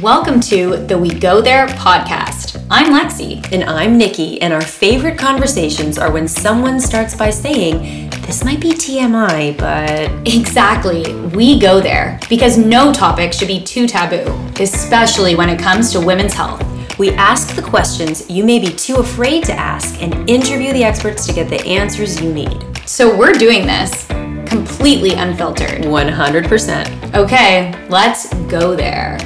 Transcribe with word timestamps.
Welcome 0.00 0.40
to 0.40 0.78
the 0.78 0.96
We 0.96 1.10
Go 1.10 1.42
There 1.42 1.66
podcast. 1.66 2.64
I'm 2.70 2.94
Lexi. 2.94 3.46
And 3.52 3.62
I'm 3.64 3.98
Nikki, 3.98 4.40
and 4.40 4.50
our 4.50 4.62
favorite 4.62 5.18
conversations 5.18 5.98
are 5.98 6.10
when 6.10 6.26
someone 6.26 6.80
starts 6.80 7.14
by 7.14 7.28
saying, 7.28 8.08
This 8.22 8.42
might 8.42 8.58
be 8.58 8.70
TMI, 8.70 9.56
but. 9.58 10.10
Exactly. 10.26 11.14
We 11.36 11.60
go 11.60 11.78
there 11.78 12.18
because 12.30 12.56
no 12.56 12.90
topic 12.90 13.34
should 13.34 13.48
be 13.48 13.62
too 13.62 13.86
taboo, 13.86 14.32
especially 14.58 15.34
when 15.34 15.50
it 15.50 15.60
comes 15.60 15.92
to 15.92 16.00
women's 16.00 16.32
health. 16.32 16.64
We 16.98 17.10
ask 17.10 17.54
the 17.54 17.62
questions 17.62 18.28
you 18.30 18.44
may 18.44 18.58
be 18.58 18.68
too 18.68 18.96
afraid 18.96 19.44
to 19.44 19.52
ask 19.52 20.02
and 20.02 20.28
interview 20.28 20.72
the 20.72 20.84
experts 20.84 21.26
to 21.26 21.34
get 21.34 21.50
the 21.50 21.62
answers 21.66 22.18
you 22.18 22.32
need. 22.32 22.64
So 22.86 23.14
we're 23.14 23.34
doing 23.34 23.66
this 23.66 24.06
completely 24.46 25.12
unfiltered. 25.12 25.82
100%. 25.82 27.14
Okay, 27.14 27.88
let's 27.88 28.32
go 28.44 28.74
there. 28.74 29.18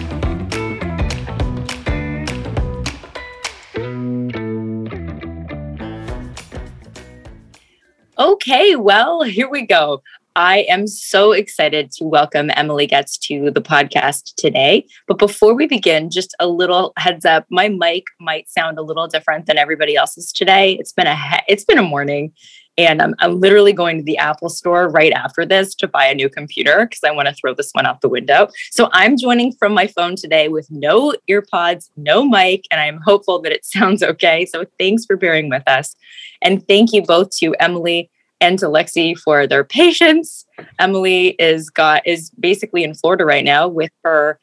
Okay, 8.49 8.77
well, 8.77 9.25
here 9.25 9.51
we 9.51 9.63
go. 9.63 10.05
I 10.37 10.59
am 10.69 10.87
so 10.87 11.33
excited 11.33 11.91
to 11.93 12.05
welcome 12.05 12.49
Emily 12.55 12.87
Getz 12.87 13.19
to 13.27 13.51
the 13.51 13.61
podcast 13.61 14.37
today. 14.37 14.87
But 15.09 15.19
before 15.19 15.53
we 15.53 15.67
begin, 15.67 16.11
just 16.11 16.33
a 16.39 16.47
little 16.47 16.93
heads 16.97 17.25
up: 17.25 17.45
my 17.51 17.69
mic 17.69 18.05
might 18.21 18.49
sound 18.49 18.79
a 18.79 18.83
little 18.83 19.09
different 19.09 19.47
than 19.47 19.59
everybody 19.59 19.97
else's 19.97 20.31
today. 20.31 20.75
It's 20.75 20.93
been 20.93 21.09
a 21.09 21.17
he- 21.17 21.43
it's 21.49 21.65
been 21.65 21.79
a 21.79 21.83
morning, 21.83 22.33
and 22.79 23.03
I'm, 23.03 23.17
I'm 23.19 23.41
literally 23.41 23.73
going 23.73 23.97
to 23.99 24.05
the 24.05 24.17
Apple 24.17 24.49
store 24.49 24.89
right 24.91 25.13
after 25.13 25.45
this 25.45 25.75
to 25.77 25.89
buy 25.89 26.05
a 26.07 26.15
new 26.15 26.29
computer 26.29 26.87
because 26.87 27.03
I 27.03 27.11
want 27.11 27.27
to 27.27 27.35
throw 27.35 27.53
this 27.53 27.73
one 27.73 27.85
out 27.85 28.01
the 28.01 28.09
window. 28.09 28.47
So 28.71 28.89
I'm 28.93 29.19
joining 29.19 29.55
from 29.55 29.75
my 29.75 29.89
phone 29.89 30.15
today 30.15 30.47
with 30.47 30.71
no 30.71 31.15
earpods, 31.29 31.91
no 31.97 32.25
mic, 32.25 32.63
and 32.71 32.81
I'm 32.81 33.01
hopeful 33.05 33.43
that 33.43 33.51
it 33.51 33.65
sounds 33.65 34.05
okay. 34.05 34.47
So 34.47 34.67
thanks 34.79 35.05
for 35.05 35.17
bearing 35.17 35.51
with 35.51 35.67
us. 35.67 35.97
And 36.43 36.65
thank 36.69 36.93
you 36.93 37.03
both 37.03 37.31
to 37.39 37.53
Emily 37.59 38.09
and 38.41 38.59
to 38.59 38.67
Lexi 38.67 39.19
for 39.19 39.47
their 39.47 39.65
patience. 39.65 40.45
Emily 40.79 41.29
is 41.39 41.71
got 41.71 42.07
is 42.07 42.31
basically 42.39 42.85
in 42.85 42.95
Florida 42.95 43.25
right 43.25 43.45
now 43.45 43.69
with 43.69 43.93
her 44.05 44.39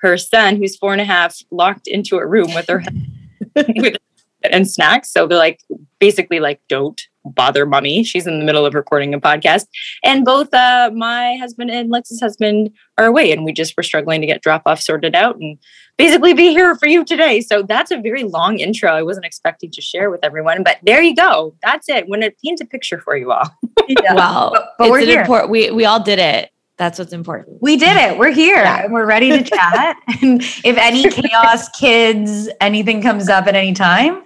her 0.00 0.16
son, 0.16 0.56
who's 0.56 0.76
four 0.76 0.92
and 0.92 1.00
a 1.00 1.04
half, 1.04 1.36
locked 1.50 1.86
into 1.86 2.16
a 2.18 2.26
room 2.26 2.54
with 2.54 2.68
her 2.68 2.82
with 3.54 3.96
and 4.44 4.68
snacks. 4.68 5.10
So 5.10 5.26
they're 5.26 5.38
like 5.38 5.60
basically 5.98 6.40
like, 6.40 6.60
don't 6.68 7.00
bother 7.28 7.66
mommy. 7.66 8.04
She's 8.04 8.26
in 8.26 8.38
the 8.38 8.44
middle 8.44 8.66
of 8.66 8.74
recording 8.74 9.14
a 9.14 9.20
podcast. 9.20 9.66
And 10.04 10.24
both 10.24 10.52
uh, 10.52 10.90
my 10.94 11.36
husband 11.36 11.70
and 11.70 11.90
Lex's 11.90 12.20
husband 12.20 12.70
are 12.96 13.06
away, 13.06 13.32
and 13.32 13.44
we 13.44 13.52
just 13.52 13.76
were 13.76 13.82
struggling 13.82 14.20
to 14.20 14.26
get 14.26 14.42
drop 14.42 14.62
off 14.66 14.80
sorted 14.80 15.14
out 15.14 15.36
and 15.36 15.58
basically 15.96 16.34
be 16.34 16.50
here 16.50 16.74
for 16.76 16.86
you 16.86 17.04
today. 17.04 17.40
So 17.40 17.62
that's 17.62 17.90
a 17.90 17.98
very 17.98 18.24
long 18.24 18.58
intro. 18.58 18.90
I 18.90 19.02
wasn't 19.02 19.26
expecting 19.26 19.70
to 19.72 19.80
share 19.80 20.10
with 20.10 20.24
everyone, 20.24 20.62
but 20.62 20.78
there 20.82 21.02
you 21.02 21.14
go. 21.14 21.54
That's 21.62 21.88
it. 21.88 22.08
When 22.08 22.22
it 22.22 22.36
paints 22.44 22.60
a 22.60 22.66
picture 22.66 23.00
for 23.00 23.16
you 23.16 23.32
all. 23.32 23.50
yeah. 23.88 24.14
Well, 24.14 24.50
but, 24.52 24.74
but 24.78 24.90
we're 24.90 25.00
here. 25.00 25.20
Import- 25.20 25.50
we 25.50 25.70
we 25.70 25.84
all 25.84 26.02
did 26.02 26.18
it. 26.18 26.50
That's 26.78 26.96
what's 27.00 27.12
important. 27.12 27.60
We 27.60 27.76
did 27.76 27.96
it. 27.96 28.18
We're 28.18 28.30
here 28.30 28.56
yeah. 28.56 28.84
and 28.84 28.92
we're 28.92 29.04
ready 29.04 29.30
to 29.30 29.42
chat. 29.42 29.96
and 30.22 30.40
if 30.40 30.76
any 30.76 31.10
chaos, 31.10 31.68
kids, 31.70 32.48
anything 32.60 33.02
comes 33.02 33.28
up 33.28 33.48
at 33.48 33.56
any 33.56 33.74
time, 33.74 34.22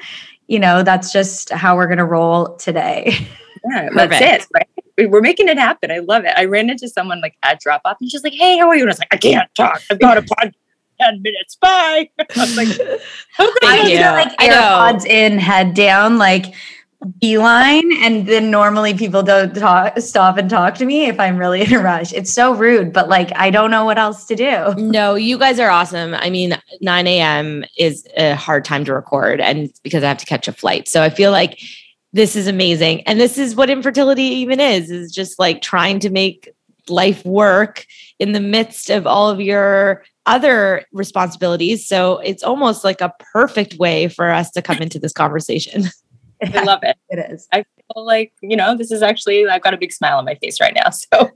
you 0.49 0.59
know, 0.59 0.83
that's 0.83 1.13
just 1.13 1.51
how 1.51 1.77
we're 1.77 1.87
going 1.87 1.99
to 1.99 2.05
roll 2.05 2.57
today. 2.57 3.29
Yeah, 3.71 3.89
that's 3.95 4.21
it. 4.21 4.47
Right? 4.55 5.11
We're 5.11 5.21
making 5.21 5.49
it 5.49 5.59
happen. 5.59 5.91
I 5.91 5.99
love 5.99 6.25
it. 6.25 6.35
I 6.37 6.45
ran 6.45 6.69
into 6.69 6.89
someone 6.89 7.21
like 7.21 7.37
at 7.43 7.61
drop 7.61 7.83
off 7.85 7.97
and 8.01 8.11
she's 8.11 8.23
like, 8.23 8.35
Hey, 8.35 8.59
how 8.59 8.69
are 8.69 8.75
you? 8.75 8.83
And 8.83 8.91
I 8.91 8.93
was 8.93 8.99
like, 8.99 9.15
I 9.15 9.17
can't 9.17 9.53
talk. 9.55 9.81
I've 9.91 9.99
got 9.99 10.19
a 10.19 10.23
podcast. 10.23 10.53
10 11.01 11.23
minutes. 11.23 11.57
Bye. 11.57 12.11
I 12.19 12.25
was 12.37 12.57
like, 12.57 12.69
okay. 12.69 12.99
I 13.41 13.85
feel 13.85 14.13
like 14.13 14.37
AirPods 14.39 15.05
in, 15.05 15.39
head 15.39 15.75
down, 15.75 16.19
like 16.19 16.55
beeline. 17.19 17.91
And 18.03 18.27
then 18.27 18.51
normally 18.51 18.95
people 18.95 19.23
don't 19.23 19.55
talk, 19.55 19.99
stop 19.99 20.37
and 20.37 20.49
talk 20.49 20.75
to 20.77 20.85
me 20.85 21.07
if 21.07 21.19
I'm 21.19 21.37
really 21.37 21.63
in 21.63 21.75
a 21.75 21.81
rush. 21.81 22.13
It's 22.13 22.33
so 22.33 22.55
rude, 22.55 22.93
but 22.93 23.09
like 23.09 23.31
I 23.35 23.51
don't 23.51 23.71
know 23.71 23.85
what 23.85 23.99
else 23.99 24.25
to 24.27 24.37
do. 24.37 24.75
No, 24.77 25.15
you 25.15 25.39
guys 25.39 25.59
are 25.59 25.71
awesome. 25.71 26.15
I 26.15 26.31
mean, 26.31 26.59
9 26.81 27.07
a.m. 27.07 27.65
is 27.77 28.07
a 28.17 28.35
hard 28.35 28.65
time 28.65 28.85
to 28.85 28.95
record, 28.95 29.41
and 29.41 29.73
because 29.83 30.03
I 30.05 30.09
have 30.09 30.19
to 30.19 30.27
catch 30.27 30.49
a 30.49 30.53
flight. 30.53 30.89
So 30.89 31.03
I 31.03 31.11
feel 31.11 31.31
like 31.31 31.61
this 32.13 32.37
is 32.37 32.47
amazing. 32.47 33.03
And 33.03 33.19
this 33.19 33.39
is 33.39 33.55
what 33.55 33.71
infertility 33.71 34.23
even 34.23 34.61
is, 34.61 34.91
is 34.91 35.13
just 35.13 35.39
like 35.39 35.63
trying 35.63 35.99
to 36.01 36.11
make 36.11 36.51
life 36.89 37.25
work 37.25 37.87
in 38.19 38.33
the 38.33 38.41
midst 38.41 38.91
of 38.91 39.07
all 39.07 39.31
of 39.31 39.41
your 39.41 40.05
other 40.27 40.85
responsibilities. 40.93 41.87
So 41.87 42.19
it's 42.19 42.43
almost 42.43 42.85
like 42.85 43.01
a 43.01 43.13
perfect 43.33 43.75
way 43.75 44.09
for 44.09 44.31
us 44.31 44.51
to 44.53 44.63
come 44.63 44.79
into 44.79 44.99
this 44.99 45.13
conversation. 45.13 45.85
I 46.43 46.63
love 46.65 46.81
it. 46.83 46.97
It 47.09 47.31
is. 47.31 47.47
I 47.53 47.59
feel 47.63 48.07
like, 48.07 48.33
you 48.41 48.57
know, 48.57 48.75
this 48.75 48.91
is 48.91 49.03
actually, 49.03 49.47
I've 49.47 49.61
got 49.61 49.75
a 49.75 49.77
big 49.77 49.93
smile 49.93 50.17
on 50.17 50.25
my 50.25 50.35
face 50.37 50.61
right 50.61 50.75
now. 50.75 50.91
So 51.13 51.31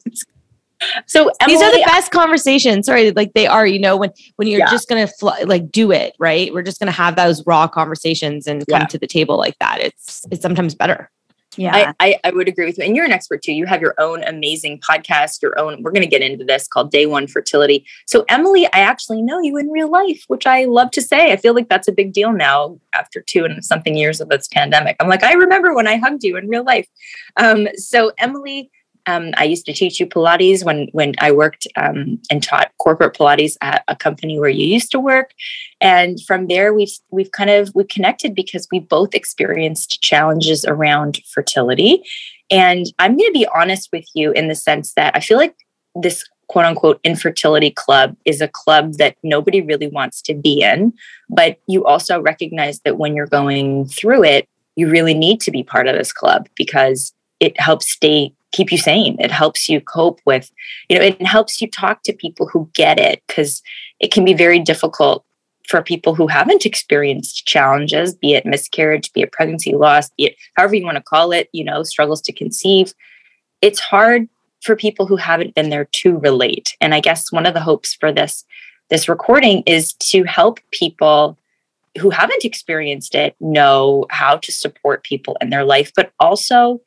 so 1.06 1.30
Emily, 1.40 1.56
these 1.56 1.62
are 1.62 1.72
the 1.72 1.84
best 1.86 2.12
conversations. 2.12 2.86
Sorry, 2.86 3.10
like 3.12 3.32
they 3.32 3.46
are, 3.46 3.66
you 3.66 3.78
know, 3.78 3.96
when 3.96 4.10
when 4.36 4.46
you're 4.46 4.58
yeah. 4.58 4.70
just 4.70 4.88
gonna 4.88 5.06
fl- 5.06 5.30
like 5.46 5.70
do 5.70 5.90
it, 5.90 6.14
right? 6.18 6.52
We're 6.52 6.62
just 6.62 6.78
gonna 6.78 6.92
have 6.92 7.16
those 7.16 7.44
raw 7.46 7.66
conversations 7.66 8.46
and 8.46 8.66
come 8.66 8.82
yeah. 8.82 8.86
to 8.86 8.98
the 8.98 9.06
table 9.06 9.38
like 9.38 9.58
that. 9.58 9.80
It's 9.80 10.26
it's 10.30 10.42
sometimes 10.42 10.74
better. 10.74 11.10
Yeah, 11.56 11.92
I, 12.00 12.08
I, 12.08 12.20
I, 12.24 12.30
would 12.30 12.48
agree 12.48 12.66
with 12.66 12.78
you. 12.78 12.84
And 12.84 12.94
you're 12.94 13.04
an 13.04 13.12
expert 13.12 13.42
too. 13.42 13.52
You 13.52 13.66
have 13.66 13.80
your 13.80 13.94
own 13.98 14.22
amazing 14.24 14.80
podcast, 14.80 15.42
your 15.42 15.58
own, 15.58 15.82
we're 15.82 15.90
going 15.90 16.02
to 16.02 16.08
get 16.08 16.22
into 16.22 16.44
this 16.44 16.68
called 16.68 16.90
Day 16.90 17.06
One 17.06 17.26
Fertility. 17.26 17.86
So, 18.06 18.24
Emily, 18.28 18.66
I 18.66 18.80
actually 18.80 19.22
know 19.22 19.40
you 19.40 19.56
in 19.56 19.68
real 19.70 19.90
life, 19.90 20.24
which 20.28 20.46
I 20.46 20.64
love 20.64 20.90
to 20.92 21.02
say. 21.02 21.32
I 21.32 21.36
feel 21.36 21.54
like 21.54 21.68
that's 21.68 21.88
a 21.88 21.92
big 21.92 22.12
deal 22.12 22.32
now 22.32 22.78
after 22.92 23.20
two 23.20 23.44
and 23.44 23.64
something 23.64 23.96
years 23.96 24.20
of 24.20 24.28
this 24.28 24.48
pandemic. 24.48 24.96
I'm 25.00 25.08
like, 25.08 25.24
I 25.24 25.32
remember 25.32 25.74
when 25.74 25.86
I 25.86 25.96
hugged 25.96 26.24
you 26.24 26.36
in 26.36 26.48
real 26.48 26.64
life. 26.64 26.88
Um, 27.36 27.68
so, 27.76 28.12
Emily, 28.18 28.70
um, 29.06 29.30
I 29.36 29.44
used 29.44 29.66
to 29.66 29.72
teach 29.72 30.00
you 30.00 30.06
Pilates 30.06 30.64
when 30.64 30.88
when 30.92 31.14
I 31.20 31.30
worked 31.30 31.66
um, 31.76 32.20
and 32.30 32.42
taught 32.42 32.72
corporate 32.78 33.16
Pilates 33.16 33.56
at 33.60 33.84
a 33.88 33.94
company 33.94 34.38
where 34.38 34.50
you 34.50 34.66
used 34.66 34.90
to 34.92 35.00
work, 35.00 35.32
and 35.80 36.20
from 36.22 36.48
there 36.48 36.74
we've 36.74 36.92
we've 37.10 37.30
kind 37.30 37.50
of 37.50 37.72
we 37.74 37.84
connected 37.84 38.34
because 38.34 38.66
we 38.72 38.80
both 38.80 39.14
experienced 39.14 40.02
challenges 40.02 40.64
around 40.64 41.20
fertility. 41.32 42.02
And 42.50 42.86
I'm 42.98 43.16
going 43.16 43.28
to 43.28 43.38
be 43.38 43.48
honest 43.54 43.88
with 43.92 44.06
you 44.14 44.32
in 44.32 44.48
the 44.48 44.54
sense 44.54 44.94
that 44.94 45.16
I 45.16 45.20
feel 45.20 45.36
like 45.36 45.56
this 45.94 46.24
quote 46.48 46.64
unquote 46.64 47.00
infertility 47.02 47.70
club 47.70 48.16
is 48.24 48.40
a 48.40 48.48
club 48.48 48.94
that 48.94 49.16
nobody 49.22 49.60
really 49.60 49.88
wants 49.88 50.22
to 50.22 50.34
be 50.34 50.62
in, 50.62 50.92
but 51.28 51.58
you 51.68 51.84
also 51.84 52.20
recognize 52.20 52.80
that 52.80 52.98
when 52.98 53.14
you're 53.14 53.26
going 53.26 53.86
through 53.86 54.24
it, 54.24 54.48
you 54.76 54.88
really 54.88 55.14
need 55.14 55.40
to 55.40 55.50
be 55.50 55.62
part 55.62 55.88
of 55.88 55.96
this 55.96 56.12
club 56.12 56.48
because 56.56 57.12
it 57.40 57.58
helps 57.60 57.90
stay 57.90 58.32
keep 58.56 58.72
you 58.72 58.78
sane. 58.78 59.16
It 59.20 59.30
helps 59.30 59.68
you 59.68 59.80
cope 59.80 60.20
with, 60.24 60.50
you 60.88 60.98
know, 60.98 61.04
it 61.04 61.20
helps 61.26 61.60
you 61.60 61.70
talk 61.70 62.02
to 62.04 62.12
people 62.12 62.46
who 62.46 62.70
get 62.72 62.98
it 62.98 63.22
because 63.26 63.62
it 64.00 64.10
can 64.10 64.24
be 64.24 64.34
very 64.34 64.58
difficult 64.58 65.24
for 65.68 65.82
people 65.82 66.14
who 66.14 66.26
haven't 66.26 66.64
experienced 66.64 67.46
challenges, 67.46 68.14
be 68.14 68.34
it 68.34 68.46
miscarriage, 68.46 69.12
be 69.12 69.22
it 69.22 69.32
pregnancy 69.32 69.74
loss, 69.74 70.10
be 70.10 70.26
it 70.26 70.36
however 70.54 70.74
you 70.74 70.84
want 70.84 70.96
to 70.96 71.02
call 71.02 71.32
it, 71.32 71.48
you 71.52 71.64
know, 71.64 71.82
struggles 71.82 72.22
to 72.22 72.32
conceive. 72.32 72.94
It's 73.60 73.80
hard 73.80 74.28
for 74.62 74.74
people 74.74 75.06
who 75.06 75.16
haven't 75.16 75.54
been 75.54 75.70
there 75.70 75.88
to 75.92 76.18
relate. 76.18 76.76
And 76.80 76.94
I 76.94 77.00
guess 77.00 77.30
one 77.30 77.46
of 77.46 77.54
the 77.54 77.60
hopes 77.60 77.94
for 77.94 78.10
this 78.10 78.44
this 78.88 79.08
recording 79.08 79.64
is 79.66 79.94
to 79.94 80.22
help 80.22 80.60
people 80.70 81.36
who 81.98 82.10
haven't 82.10 82.44
experienced 82.44 83.16
it 83.16 83.34
know 83.40 84.06
how 84.10 84.36
to 84.36 84.52
support 84.52 85.02
people 85.02 85.36
in 85.40 85.50
their 85.50 85.64
life, 85.64 85.90
but 85.96 86.12
also 86.20 86.80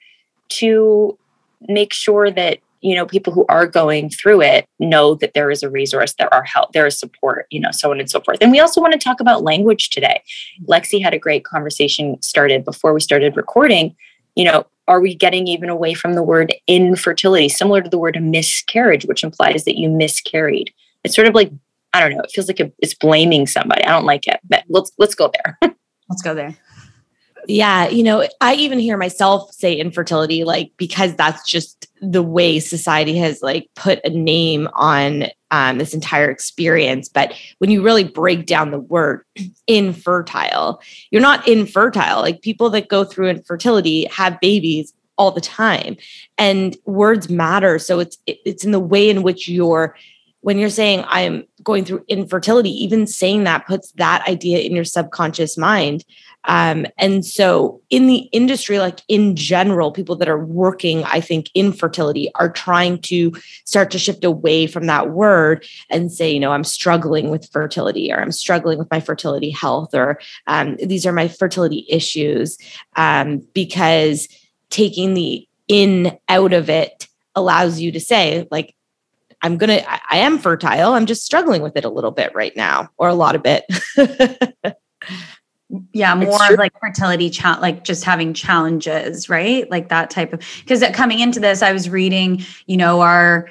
to 0.48 1.19
make 1.68 1.94
sure 1.94 2.32
that 2.32 2.60
you 2.82 2.96
know 2.96 3.06
people 3.06 3.34
who 3.34 3.46
are 3.50 3.68
going 3.68 4.10
through 4.10 4.42
it 4.42 4.66
know 4.80 5.16
that 5.16 5.34
there 5.34 5.52
is 5.52 5.64
a 5.64 5.70
resource 5.70 6.14
there 6.18 6.34
are 6.34 6.44
help 6.44 6.72
there 6.72 6.88
is 6.88 6.98
support 6.98 7.46
you 7.50 7.60
know 7.60 7.72
so 7.72 7.92
on 7.92 8.00
and 8.00 8.10
so 8.10 8.22
forth. 8.22 8.38
And 8.42 8.52
we 8.52 8.60
also 8.60 8.82
want 8.82 8.94
to 8.94 9.00
talk 9.00 9.20
about 9.20 9.44
language 9.44 9.90
today. 9.90 10.22
Lexi 10.68 11.02
had 11.02 11.14
a 11.14 11.20
great 11.20 11.44
conversation 11.44 12.22
started 12.22 12.64
before 12.64 12.94
we 12.94 13.02
started 13.02 13.36
recording. 13.36 13.96
You 14.36 14.46
know 14.46 14.68
are 14.88 15.02
we 15.02 15.14
getting 15.14 15.48
even 15.48 15.70
away 15.70 15.94
from 15.94 16.14
the 16.14 16.24
word 16.24 16.54
infertility 16.66 17.48
similar 17.48 17.82
to 17.82 17.90
the 17.90 18.00
word 18.00 18.18
miscarriage 18.22 19.06
which 19.06 19.24
implies 19.24 19.66
that 19.66 19.78
you 19.78 19.90
miscarried? 19.90 20.74
It's 21.04 21.16
sort 21.16 21.28
of 21.28 21.36
like 21.36 21.52
i 21.92 22.00
don't 22.00 22.16
know 22.16 22.22
it 22.22 22.32
feels 22.32 22.48
like 22.48 22.60
it's 22.80 22.94
blaming 22.94 23.48
somebody. 23.48 23.84
I 23.84 23.90
don't 23.90 24.06
like 24.06 24.28
it 24.28 24.40
but 24.48 24.64
let's 24.70 24.92
let's 24.98 25.16
go 25.16 25.32
there. 25.34 25.60
Let's 26.12 26.24
go 26.24 26.34
there 26.34 26.58
yeah, 27.50 27.88
you 27.88 28.04
know, 28.04 28.28
I 28.42 28.54
even 28.54 28.78
hear 28.78 28.96
myself 28.96 29.52
say 29.52 29.74
infertility, 29.74 30.44
like 30.44 30.72
because 30.78 31.16
that's 31.16 31.50
just 31.50 31.88
the 32.00 32.22
way 32.22 32.60
society 32.60 33.18
has 33.18 33.42
like 33.42 33.68
put 33.76 34.00
a 34.06 34.10
name 34.12 34.70
on 34.74 35.26
um, 35.50 35.80
this 35.80 35.96
entire 35.96 36.30
experience. 36.30 37.10
But 37.10 37.34
when 37.58 37.72
you 37.72 37.82
really 37.82 38.04
break 38.04 38.46
down 38.46 38.70
the 38.70 38.80
word 38.80 39.26
infertile, 39.68 40.80
you're 41.10 41.24
not 41.24 41.48
infertile. 41.48 42.22
Like 42.22 42.44
people 42.44 42.70
that 42.70 42.88
go 42.88 43.04
through 43.04 43.30
infertility 43.30 44.06
have 44.12 44.40
babies 44.40 44.94
all 45.18 45.32
the 45.32 45.42
time, 45.42 45.98
and 46.38 46.78
words 46.86 47.32
matter. 47.32 47.80
So 47.80 48.00
it's 48.00 48.20
it's 48.28 48.64
in 48.64 48.72
the 48.72 48.80
way 48.80 49.10
in 49.10 49.24
which 49.24 49.50
you're 49.50 49.96
when 50.42 50.58
you're 50.58 50.70
saying 50.70 51.04
I'm 51.08 51.46
going 51.64 51.84
through 51.84 52.06
infertility, 52.08 52.70
even 52.70 53.08
saying 53.08 53.44
that 53.44 53.68
puts 53.68 53.92
that 53.94 54.28
idea 54.28 54.60
in 54.60 54.76
your 54.76 54.86
subconscious 54.86 55.58
mind. 55.58 56.06
Um, 56.46 56.86
and 56.98 57.26
so, 57.26 57.82
in 57.90 58.08
the 58.08 58.30
industry, 58.32 58.80
like 58.80 59.02
in 59.08 59.36
general, 59.36 59.92
people 59.92 60.16
that 60.18 60.30
are 60.30 60.44
working, 60.44 61.04
I 61.04 61.20
think, 61.20 61.50
infertility 61.54 62.32
are 62.36 62.50
trying 62.50 63.00
to 63.04 63.34
start 63.66 63.92
to 63.92 64.00
shift 64.00 64.24
away 64.24 64.66
from 64.66 64.86
that 64.86 65.10
word 65.10 65.66
and 65.90 66.12
say, 66.12 66.32
you 66.32 66.40
know, 66.40 66.52
I'm 66.52 66.64
struggling 66.64 67.30
with 67.30 67.50
fertility 67.52 68.12
or 68.12 68.22
I'm 68.22 68.32
struggling 68.32 68.80
with 68.80 68.90
my 68.90 69.00
fertility 69.00 69.50
health 69.50 69.94
or 69.94 70.20
um, 70.48 70.78
these 70.78 71.06
are 71.06 71.12
my 71.12 71.28
fertility 71.28 71.86
issues 71.90 72.58
um, 72.96 73.46
because 73.54 74.28
taking 74.70 75.14
the 75.14 75.48
in 75.68 76.18
out 76.30 76.54
of 76.54 76.70
it 76.70 77.08
allows 77.36 77.80
you 77.80 77.92
to 77.92 78.00
say, 78.00 78.48
like, 78.50 78.76
I'm 79.42 79.58
gonna, 79.58 79.82
I, 79.88 80.00
I 80.12 80.18
am 80.20 80.38
fertile. 80.38 80.94
I'm 80.94 81.06
just 81.06 81.26
struggling 81.26 81.62
with 81.62 81.78
it 81.78 81.86
a 81.86 81.90
little 81.90 82.12
bit 82.12 82.34
right 82.34 82.56
now, 82.56 82.90
or 82.98 83.08
a 83.08 83.14
lot 83.14 83.36
of 83.36 83.44
it. 83.46 83.66
yeah 85.94 86.16
more 86.16 86.52
of 86.52 86.58
like 86.58 86.74
fertility 86.80 87.30
cha- 87.30 87.60
like 87.62 87.84
just 87.84 88.04
having 88.04 88.34
challenges 88.34 89.30
right? 89.30 89.70
Like 89.70 89.90
that 89.90 90.10
type 90.10 90.34
of 90.34 90.42
because 90.60 90.84
coming 90.94 91.20
into 91.20 91.40
this 91.40 91.62
i 91.62 91.72
was 91.72 91.90
reading 91.90 92.44
you 92.66 92.78
know 92.78 93.02
our 93.02 93.50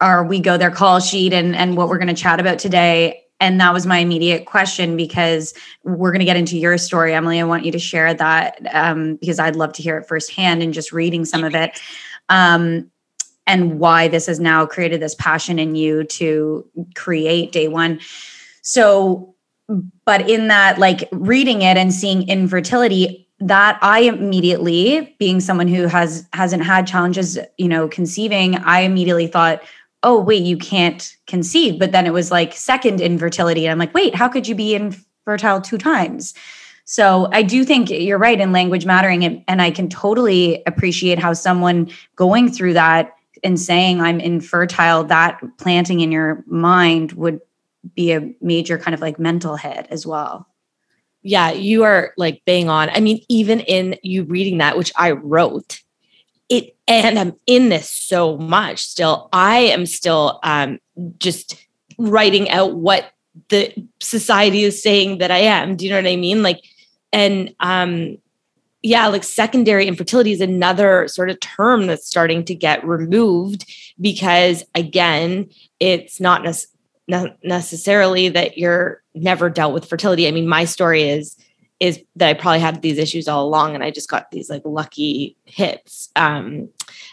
our 0.00 0.24
we 0.24 0.40
go 0.40 0.56
there 0.56 0.70
call 0.70 1.00
sheet 1.00 1.32
and 1.32 1.54
and 1.54 1.76
what 1.76 1.88
we're 1.88 1.98
going 1.98 2.08
to 2.08 2.14
chat 2.14 2.40
about 2.40 2.58
today 2.58 3.22
and 3.40 3.60
that 3.60 3.72
was 3.72 3.86
my 3.86 3.98
immediate 3.98 4.46
question 4.46 4.96
because 4.96 5.54
we're 5.84 6.10
going 6.10 6.18
to 6.20 6.24
get 6.24 6.36
into 6.36 6.58
your 6.58 6.76
story 6.76 7.14
emily. 7.14 7.40
I 7.40 7.44
want 7.44 7.64
you 7.64 7.72
to 7.72 7.78
share 7.78 8.14
that 8.14 8.58
um, 8.72 9.16
because 9.16 9.38
i'd 9.38 9.56
love 9.56 9.72
to 9.74 9.82
hear 9.82 9.98
it 9.98 10.08
firsthand 10.08 10.62
and 10.62 10.72
just 10.72 10.92
reading 10.92 11.24
some 11.24 11.44
of 11.44 11.54
it 11.54 11.78
um, 12.28 12.90
and 13.48 13.80
why 13.80 14.08
this 14.08 14.26
has 14.26 14.38
now 14.38 14.66
created 14.66 15.00
this 15.00 15.14
passion 15.14 15.58
in 15.58 15.74
you 15.74 16.04
to 16.04 16.68
create 16.94 17.50
day 17.50 17.66
one. 17.66 17.98
So 18.60 19.34
but 20.04 20.28
in 20.28 20.48
that 20.48 20.78
like 20.78 21.08
reading 21.12 21.62
it 21.62 21.76
and 21.76 21.92
seeing 21.92 22.28
infertility 22.28 23.28
that 23.40 23.78
i 23.82 24.00
immediately 24.00 25.14
being 25.18 25.40
someone 25.40 25.68
who 25.68 25.86
has 25.86 26.26
hasn't 26.32 26.64
had 26.64 26.86
challenges 26.86 27.38
you 27.56 27.68
know 27.68 27.86
conceiving 27.88 28.56
i 28.56 28.80
immediately 28.80 29.26
thought 29.26 29.62
oh 30.02 30.20
wait 30.20 30.42
you 30.42 30.56
can't 30.56 31.16
conceive. 31.26 31.78
But 31.78 31.92
then 31.92 32.06
it 32.06 32.12
was 32.12 32.30
like 32.30 32.52
second 32.54 33.00
infertility 33.00 33.66
and 33.66 33.72
i'm 33.72 33.78
like 33.78 33.94
wait 33.94 34.14
how 34.14 34.28
could 34.28 34.46
you 34.46 34.54
be 34.54 34.74
infertile 34.74 35.60
two 35.60 35.78
times? 35.78 36.34
So 36.84 37.28
i 37.32 37.42
do 37.42 37.64
think 37.64 37.90
you're 37.90 38.18
right 38.18 38.40
in 38.40 38.52
language 38.52 38.86
mattering 38.86 39.24
and, 39.24 39.44
and 39.48 39.60
i 39.60 39.70
can 39.70 39.88
totally 39.88 40.62
appreciate 40.66 41.18
how 41.18 41.32
someone 41.32 41.90
going 42.16 42.50
through 42.50 42.74
that 42.74 43.14
and 43.44 43.60
saying 43.60 44.00
i'm 44.00 44.20
infertile 44.20 45.04
that 45.04 45.40
planting 45.58 46.00
in 46.00 46.10
your 46.10 46.42
mind 46.46 47.12
would 47.12 47.40
be 47.94 48.12
a 48.12 48.32
major 48.40 48.78
kind 48.78 48.94
of 48.94 49.00
like 49.00 49.18
mental 49.18 49.56
hit 49.56 49.86
as 49.90 50.06
well. 50.06 50.46
Yeah, 51.22 51.50
you 51.50 51.84
are 51.84 52.12
like 52.16 52.42
bang 52.46 52.68
on. 52.68 52.90
I 52.90 53.00
mean, 53.00 53.24
even 53.28 53.60
in 53.60 53.96
you 54.02 54.24
reading 54.24 54.58
that, 54.58 54.76
which 54.76 54.92
I 54.96 55.12
wrote, 55.12 55.80
it 56.48 56.76
and 56.86 57.18
I'm 57.18 57.34
in 57.46 57.68
this 57.68 57.90
so 57.90 58.38
much 58.38 58.84
still. 58.84 59.28
I 59.32 59.58
am 59.58 59.86
still 59.86 60.40
um 60.42 60.78
just 61.18 61.66
writing 61.98 62.48
out 62.50 62.76
what 62.76 63.12
the 63.48 63.72
society 64.00 64.64
is 64.64 64.82
saying 64.82 65.18
that 65.18 65.30
I 65.30 65.38
am. 65.38 65.76
Do 65.76 65.84
you 65.84 65.90
know 65.90 65.98
what 65.98 66.06
I 66.06 66.16
mean? 66.16 66.42
Like, 66.42 66.62
and 67.12 67.54
um 67.60 68.18
yeah, 68.82 69.08
like 69.08 69.24
secondary 69.24 69.86
infertility 69.86 70.30
is 70.30 70.40
another 70.40 71.08
sort 71.08 71.30
of 71.30 71.40
term 71.40 71.86
that's 71.88 72.06
starting 72.06 72.44
to 72.44 72.54
get 72.54 72.86
removed 72.86 73.66
because 74.00 74.64
again, 74.74 75.50
it's 75.80 76.20
not 76.20 76.44
necessarily 76.44 76.77
necessarily 77.08 78.28
that 78.28 78.58
you're 78.58 79.02
never 79.14 79.48
dealt 79.48 79.74
with 79.74 79.88
fertility. 79.88 80.28
I 80.28 80.30
mean, 80.30 80.48
my 80.48 80.64
story 80.64 81.08
is 81.08 81.36
is 81.80 82.02
that 82.16 82.28
I 82.28 82.34
probably 82.34 82.58
had 82.58 82.82
these 82.82 82.98
issues 82.98 83.28
all 83.28 83.46
along 83.46 83.74
and 83.74 83.84
I 83.84 83.92
just 83.92 84.10
got 84.10 84.30
these 84.30 84.50
like 84.50 84.62
lucky 84.64 85.36
hits. 85.44 86.10
Um, 86.16 86.70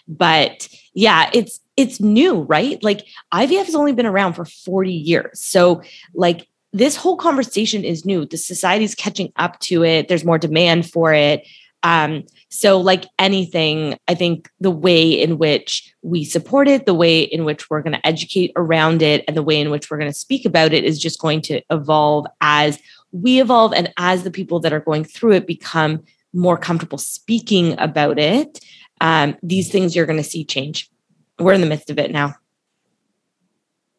but 0.08 0.68
yeah, 0.94 1.30
it's 1.34 1.60
it's 1.78 2.00
new, 2.00 2.42
right? 2.42 2.82
Like 2.84 3.06
IVF 3.34 3.66
has 3.66 3.76
only 3.76 3.94
been 3.94 4.06
around 4.06 4.34
for 4.34 4.46
40 4.46 4.92
years. 4.92 5.40
So 5.40 5.84
like 6.14 6.48
this 6.74 6.96
whole 6.96 7.18
conversation 7.18 7.84
is 7.84 8.06
new. 8.06 8.26
The 8.26 8.38
society's 8.38 8.96
catching 8.96 9.32
up 9.36 9.60
to 9.62 9.84
it. 9.84 10.08
There's 10.08 10.26
more 10.26 10.38
demand 10.38 10.90
for 10.90 11.14
it. 11.14 11.48
Um, 11.86 12.24
so, 12.50 12.82
like 12.82 13.06
anything, 13.20 14.00
I 14.08 14.16
think 14.16 14.50
the 14.60 14.72
way 14.72 15.12
in 15.12 15.38
which 15.38 15.94
we 16.02 16.26
support 16.26 16.68
it, 16.68 16.88
the 16.88 16.96
way 16.96 17.22
in 17.22 17.46
which 17.46 17.70
we're 17.70 17.84
going 17.84 17.94
to 17.94 18.06
educate 18.06 18.52
around 18.56 19.04
it, 19.04 19.24
and 19.28 19.38
the 19.38 19.44
way 19.44 19.62
in 19.62 19.70
which 19.70 19.92
we're 19.92 20.00
going 20.00 20.12
to 20.12 20.18
speak 20.18 20.46
about 20.46 20.74
it 20.74 20.84
is 20.84 21.00
just 21.00 21.20
going 21.20 21.42
to 21.44 21.62
evolve 21.70 22.26
as 22.42 22.80
we 23.12 23.40
evolve 23.40 23.72
and 23.72 23.94
as 23.98 24.24
the 24.24 24.32
people 24.32 24.60
that 24.62 24.74
are 24.74 24.80
going 24.80 25.04
through 25.04 25.34
it 25.34 25.46
become 25.46 26.04
more 26.34 26.58
comfortable 26.58 26.98
speaking 26.98 27.80
about 27.80 28.18
it. 28.18 28.60
Um, 29.00 29.38
these 29.44 29.72
things 29.72 29.96
you're 29.96 30.08
going 30.08 30.18
to 30.18 30.24
see 30.24 30.44
change. 30.44 30.90
We're 31.38 31.54
in 31.54 31.62
the 31.62 31.68
midst 31.68 31.92
of 31.92 32.00
it 32.00 32.12
now. 32.12 32.34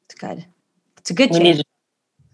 It's 0.07 0.17
good. 0.17 0.45
It's 0.99 1.11
a 1.11 1.15
good 1.15 1.31
we 1.31 1.39
change. 1.39 1.63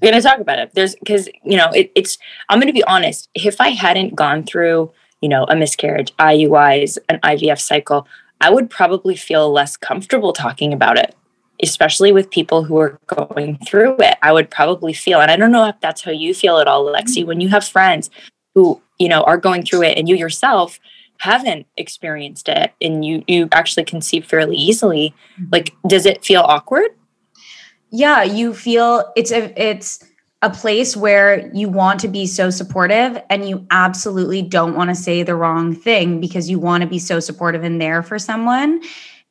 we're 0.00 0.10
going 0.12 0.22
to 0.22 0.26
talk 0.26 0.40
about 0.40 0.60
it. 0.60 0.72
There's 0.72 0.94
because, 0.94 1.28
you 1.44 1.58
know, 1.58 1.68
it, 1.72 1.92
it's, 1.94 2.16
I'm 2.48 2.58
going 2.58 2.68
to 2.68 2.72
be 2.72 2.84
honest. 2.84 3.28
If 3.34 3.60
I 3.60 3.68
hadn't 3.70 4.14
gone 4.14 4.44
through 4.44 4.92
you 5.22 5.28
know, 5.28 5.44
a 5.44 5.56
miscarriage, 5.56 6.14
IUIs, 6.16 6.98
an 7.08 7.18
IVF 7.20 7.60
cycle, 7.60 8.06
I 8.40 8.50
would 8.50 8.68
probably 8.68 9.16
feel 9.16 9.50
less 9.50 9.76
comfortable 9.76 10.32
talking 10.32 10.72
about 10.72 10.98
it, 10.98 11.14
especially 11.62 12.12
with 12.12 12.30
people 12.30 12.64
who 12.64 12.76
are 12.78 12.98
going 13.06 13.56
through 13.58 13.96
it. 14.00 14.18
I 14.20 14.32
would 14.32 14.50
probably 14.50 14.92
feel, 14.92 15.20
and 15.20 15.30
I 15.30 15.36
don't 15.36 15.52
know 15.52 15.68
if 15.68 15.80
that's 15.80 16.02
how 16.02 16.10
you 16.10 16.34
feel 16.34 16.58
at 16.58 16.66
all, 16.66 16.84
Lexi, 16.84 17.18
mm-hmm. 17.18 17.28
when 17.28 17.40
you 17.40 17.48
have 17.48 17.64
friends 17.64 18.10
who, 18.54 18.82
you 18.98 19.08
know, 19.08 19.22
are 19.22 19.38
going 19.38 19.62
through 19.62 19.84
it 19.84 19.96
and 19.96 20.08
you 20.08 20.16
yourself 20.16 20.80
haven't 21.18 21.66
experienced 21.76 22.48
it 22.48 22.72
and 22.80 23.04
you 23.04 23.22
you 23.28 23.48
actually 23.52 23.84
conceive 23.84 24.26
fairly 24.26 24.56
easily, 24.56 25.14
mm-hmm. 25.34 25.44
like 25.52 25.72
does 25.86 26.04
it 26.04 26.24
feel 26.24 26.40
awkward? 26.40 26.90
Yeah, 27.90 28.24
you 28.24 28.54
feel 28.54 29.12
it's 29.14 29.30
a 29.30 29.52
it's 29.56 30.04
a 30.42 30.50
place 30.50 30.96
where 30.96 31.48
you 31.54 31.68
want 31.68 32.00
to 32.00 32.08
be 32.08 32.26
so 32.26 32.50
supportive 32.50 33.22
and 33.30 33.48
you 33.48 33.64
absolutely 33.70 34.42
don't 34.42 34.74
want 34.74 34.90
to 34.90 34.96
say 34.96 35.22
the 35.22 35.36
wrong 35.36 35.74
thing 35.74 36.20
because 36.20 36.50
you 36.50 36.58
want 36.58 36.82
to 36.82 36.88
be 36.88 36.98
so 36.98 37.20
supportive 37.20 37.62
and 37.62 37.80
there 37.80 38.02
for 38.02 38.18
someone. 38.18 38.82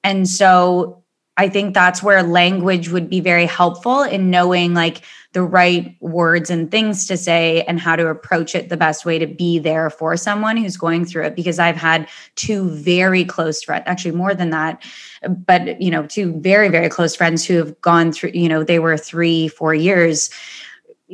And 0.06 0.28
so 0.28 1.04
I 1.36 1.50
think 1.50 1.74
that's 1.74 2.02
where 2.02 2.24
language 2.24 2.90
would 2.90 3.10
be 3.10 3.20
very 3.20 3.46
helpful 3.46 4.04
in 4.04 4.30
knowing 4.30 4.74
like 4.74 5.02
the 5.34 5.42
right 5.42 5.96
words 6.02 6.50
and 6.50 6.70
things 6.70 7.08
to 7.08 7.16
say 7.16 7.64
and 7.64 7.80
how 7.80 7.96
to 7.96 8.08
approach 8.08 8.54
it 8.54 8.70
the 8.70 8.78
best 8.78 9.06
way 9.06 9.18
to 9.18 9.28
be 9.28 9.58
there 9.58 9.90
for 9.90 10.16
someone 10.18 10.58
who's 10.58 10.76
going 10.76 11.06
through 11.06 11.24
it 11.24 11.36
because 11.36 11.58
I've 11.58 11.78
had 11.78 12.08
two 12.36 12.70
very 12.70 13.24
close 13.24 13.64
friends 13.64 13.84
actually 13.86 14.12
more 14.12 14.36
than 14.36 14.50
that 14.50 14.84
but 15.28 15.82
you 15.82 15.90
know 15.90 16.06
two 16.06 16.38
very 16.42 16.68
very 16.68 16.90
close 16.90 17.16
friends 17.16 17.46
who 17.46 17.56
have 17.58 17.80
gone 17.80 18.12
through 18.12 18.32
you 18.34 18.50
know 18.50 18.64
they 18.64 18.80
were 18.80 18.98
3 18.98 19.48
4 19.48 19.74
years 19.74 20.30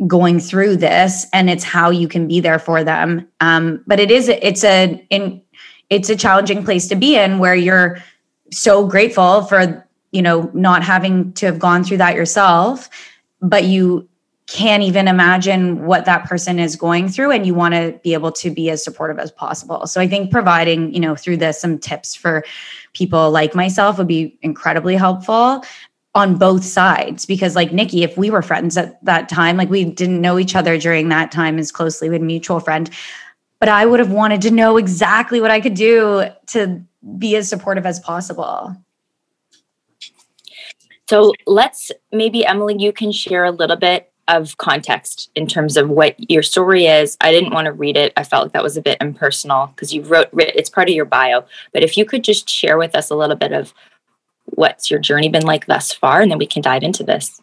going 0.06 0.40
through 0.40 0.78
this 0.78 1.26
and 1.34 1.50
it's 1.50 1.64
how 1.64 1.90
you 1.90 2.08
can 2.08 2.28
be 2.28 2.40
there 2.40 2.60
for 2.60 2.84
them. 2.84 3.28
Um, 3.40 3.84
but 3.88 4.00
it 4.00 4.12
is 4.12 4.30
it's 4.30 4.64
a 4.64 5.04
in 5.10 5.42
it's 5.90 6.10
a 6.10 6.16
challenging 6.16 6.64
place 6.64 6.88
to 6.90 6.96
be 6.96 7.18
in 7.18 7.40
where 7.40 7.56
you're 7.56 7.98
so 8.52 8.86
grateful 8.86 9.44
for 9.44 9.86
you 10.12 10.22
know 10.22 10.52
not 10.54 10.84
having 10.84 11.34
to 11.34 11.46
have 11.46 11.60
gone 11.60 11.84
through 11.84 11.98
that 11.98 12.16
yourself 12.16 12.90
but 13.42 13.66
you 13.66 14.08
can't 14.48 14.82
even 14.82 15.10
imagine 15.10 15.86
what 15.86 16.06
that 16.06 16.24
person 16.24 16.58
is 16.58 16.78
going 16.78 17.10
through 17.10 17.32
and 17.32 17.46
you 17.46 17.54
want 17.54 17.74
to 17.74 18.00
be 18.02 18.14
able 18.14 18.32
to 18.32 18.50
be 18.50 18.70
as 18.70 18.82
supportive 18.82 19.20
as 19.20 19.32
possible. 19.32 19.86
So 19.86 20.00
i 20.00 20.08
think 20.08 20.32
providing 20.32 20.94
you 20.94 21.00
know 21.00 21.16
through 21.16 21.38
this 21.38 21.60
some 21.60 21.78
tips 21.78 22.16
for 22.16 22.44
people 22.94 23.30
like 23.32 23.54
myself 23.54 23.98
would 23.98 24.08
be 24.08 24.38
incredibly 24.42 24.96
helpful 24.96 25.64
on 26.18 26.36
both 26.36 26.64
sides 26.64 27.28
because 27.28 27.56
like 27.56 27.72
Nikki, 27.72 28.02
if 28.02 28.18
we 28.18 28.32
were 28.32 28.42
friends 28.42 28.76
at 28.76 29.04
that 29.06 29.30
time, 29.30 29.56
like 29.56 29.70
we 29.70 29.86
didn't 29.86 30.20
know 30.20 30.40
each 30.40 30.56
other 30.56 30.76
during 30.80 31.10
that 31.10 31.32
time 31.32 31.60
as 31.60 31.72
closely 31.72 32.10
with 32.10 32.24
mutual 32.24 32.60
friend, 32.60 32.90
but 33.60 33.70
I 33.70 33.86
would 33.86 34.00
have 34.00 34.12
wanted 34.12 34.42
to 34.42 34.52
know 34.52 34.78
exactly 34.78 35.40
what 35.40 35.52
I 35.52 35.62
could 35.62 35.76
do 35.76 36.26
to 36.48 36.82
be 37.20 37.36
as 37.36 37.48
supportive 37.48 37.86
as 37.86 38.00
possible. 38.00 38.76
So 41.08 41.34
let's 41.46 41.92
maybe 42.12 42.44
Emily, 42.44 42.76
you 42.80 42.92
can 42.92 43.12
share 43.12 43.46
a 43.46 43.52
little 43.52 43.78
bit 43.78 44.12
of 44.28 44.58
context 44.58 45.30
in 45.36 45.46
terms 45.46 45.78
of 45.78 45.88
what 45.88 46.16
your 46.32 46.42
story 46.42 46.88
is. 46.88 47.16
I 47.22 47.32
didn't 47.32 47.54
want 47.54 47.68
to 47.68 47.72
read 47.72 47.96
it. 47.96 48.12
I 48.18 48.24
felt 48.24 48.46
like 48.46 48.54
that 48.54 48.64
was 48.64 48.76
a 48.76 48.82
bit 48.82 48.98
impersonal 49.00 49.68
because 49.68 49.94
you 49.94 50.02
wrote 50.02 50.30
it's 50.34 50.70
part 50.70 50.90
of 50.90 50.96
your 50.96 51.06
bio. 51.06 51.46
But 51.74 51.84
if 51.84 51.96
you 51.96 52.06
could 52.06 52.24
just 52.24 52.50
share 52.50 52.80
with 52.80 52.96
us 52.96 53.12
a 53.12 53.16
little 53.16 53.36
bit 53.36 53.54
of 53.54 53.72
what's 54.52 54.90
your 54.90 55.00
journey 55.00 55.30
been 55.30 55.46
like 55.46 55.66
thus 55.66 55.92
far 55.92 56.22
and 56.22 56.32
then 56.32 56.38
we 56.38 56.48
can 56.48 56.62
dive 56.62 56.84
into 56.84 57.04
this 57.04 57.42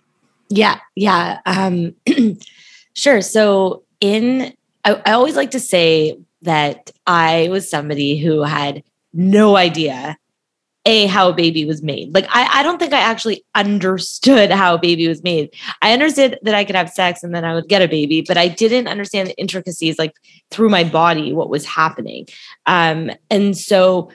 yeah 0.49 0.79
yeah 0.95 1.41
um 1.47 1.95
sure 2.95 3.21
so 3.21 3.83
in 4.01 4.53
I, 4.85 5.01
I 5.07 5.13
always 5.13 5.37
like 5.37 5.53
to 5.53 5.61
say 5.61 6.19
that 6.43 6.91
i 7.07 7.49
was 7.51 7.69
somebody 7.69 8.19
who 8.19 8.43
had 8.43 8.83
no 9.13 9.57
idea 9.57 10.17
a 10.87 11.07
how 11.07 11.31
a 11.31 11.33
baby 11.33 11.65
was 11.65 11.83
made. 11.83 12.13
Like 12.13 12.27
I, 12.29 12.61
I 12.61 12.63
don't 12.63 12.79
think 12.79 12.93
I 12.93 13.01
actually 13.01 13.45
understood 13.55 14.51
how 14.51 14.75
a 14.75 14.79
baby 14.79 15.09
was 15.09 15.23
made. 15.23 15.55
I 15.81 15.93
understood 15.93 16.39
that 16.43 16.55
I 16.55 16.65
could 16.65 16.77
have 16.77 16.91
sex 16.91 17.23
and 17.23 17.35
then 17.35 17.45
I 17.45 17.55
would 17.55 17.69
get 17.69 17.83
a 17.83 17.89
baby, 17.89 18.21
but 18.21 18.37
I 18.37 18.49
didn't 18.49 18.87
understand 18.87 19.29
the 19.29 19.39
intricacies 19.39 19.99
like 19.99 20.15
through 20.51 20.69
my 20.69 20.85
body 20.85 21.33
what 21.33 21.49
was 21.49 21.65
happening. 21.65 22.27
Um, 22.67 23.11
and 23.31 23.57
so 23.57 24.11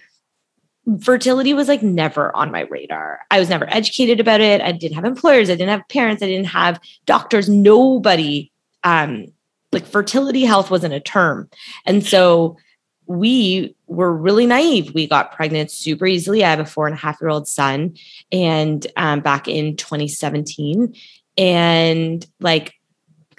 fertility 0.98 1.54
was 1.54 1.68
like 1.68 1.84
never 1.84 2.36
on 2.36 2.52
my 2.52 2.62
radar. 2.62 3.20
I 3.32 3.40
was 3.40 3.50
never 3.50 3.70
educated 3.70 4.20
about 4.20 4.42
it. 4.42 4.62
I 4.62 4.72
didn't 4.72 4.96
have 4.96 5.06
employers. 5.06 5.50
I 5.50 5.54
didn't 5.54 5.70
have 5.70 5.88
parents. 5.90 6.24
I 6.24 6.28
didn't 6.28 6.48
have 6.48 6.80
doctors. 7.06 7.50
Nobody. 7.50 8.52
Um, 8.84 9.28
like 9.72 9.86
fertility 9.86 10.46
health 10.46 10.72
wasn't 10.72 10.94
a 10.94 11.00
term, 11.00 11.50
and 11.86 12.04
so 12.04 12.58
we 13.06 13.76
were 13.88 14.16
really 14.16 14.48
naive. 14.48 14.94
We 14.94 15.08
got 15.08 15.32
pregnant 15.32 15.70
super 15.70 16.08
easily. 16.08 16.44
I 16.44 16.50
have 16.50 16.60
a 16.60 16.66
four 16.66 16.88
and 16.88 16.96
a 16.96 17.00
half 17.00 17.20
year 17.22 17.30
old 17.30 17.48
son, 17.48 17.96
and 18.32 18.88
um, 18.96 19.20
back 19.20 19.48
in 19.48 19.76
2017, 19.76 20.96
and 21.38 22.26
like 22.40 22.79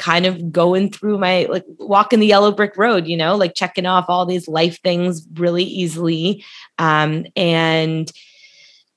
kind 0.01 0.25
of 0.25 0.51
going 0.51 0.91
through 0.91 1.19
my 1.19 1.47
like 1.51 1.65
walking 1.79 2.19
the 2.19 2.27
yellow 2.27 2.51
brick 2.51 2.77
road, 2.77 3.07
you 3.07 3.17
know, 3.17 3.37
like 3.37 3.55
checking 3.55 3.87
off 3.87 4.07
all 4.09 4.25
these 4.25 4.49
life 4.49 4.81
things 4.83 5.27
really 5.35 5.63
easily. 5.63 6.43
Um, 6.79 7.27
and 7.37 8.11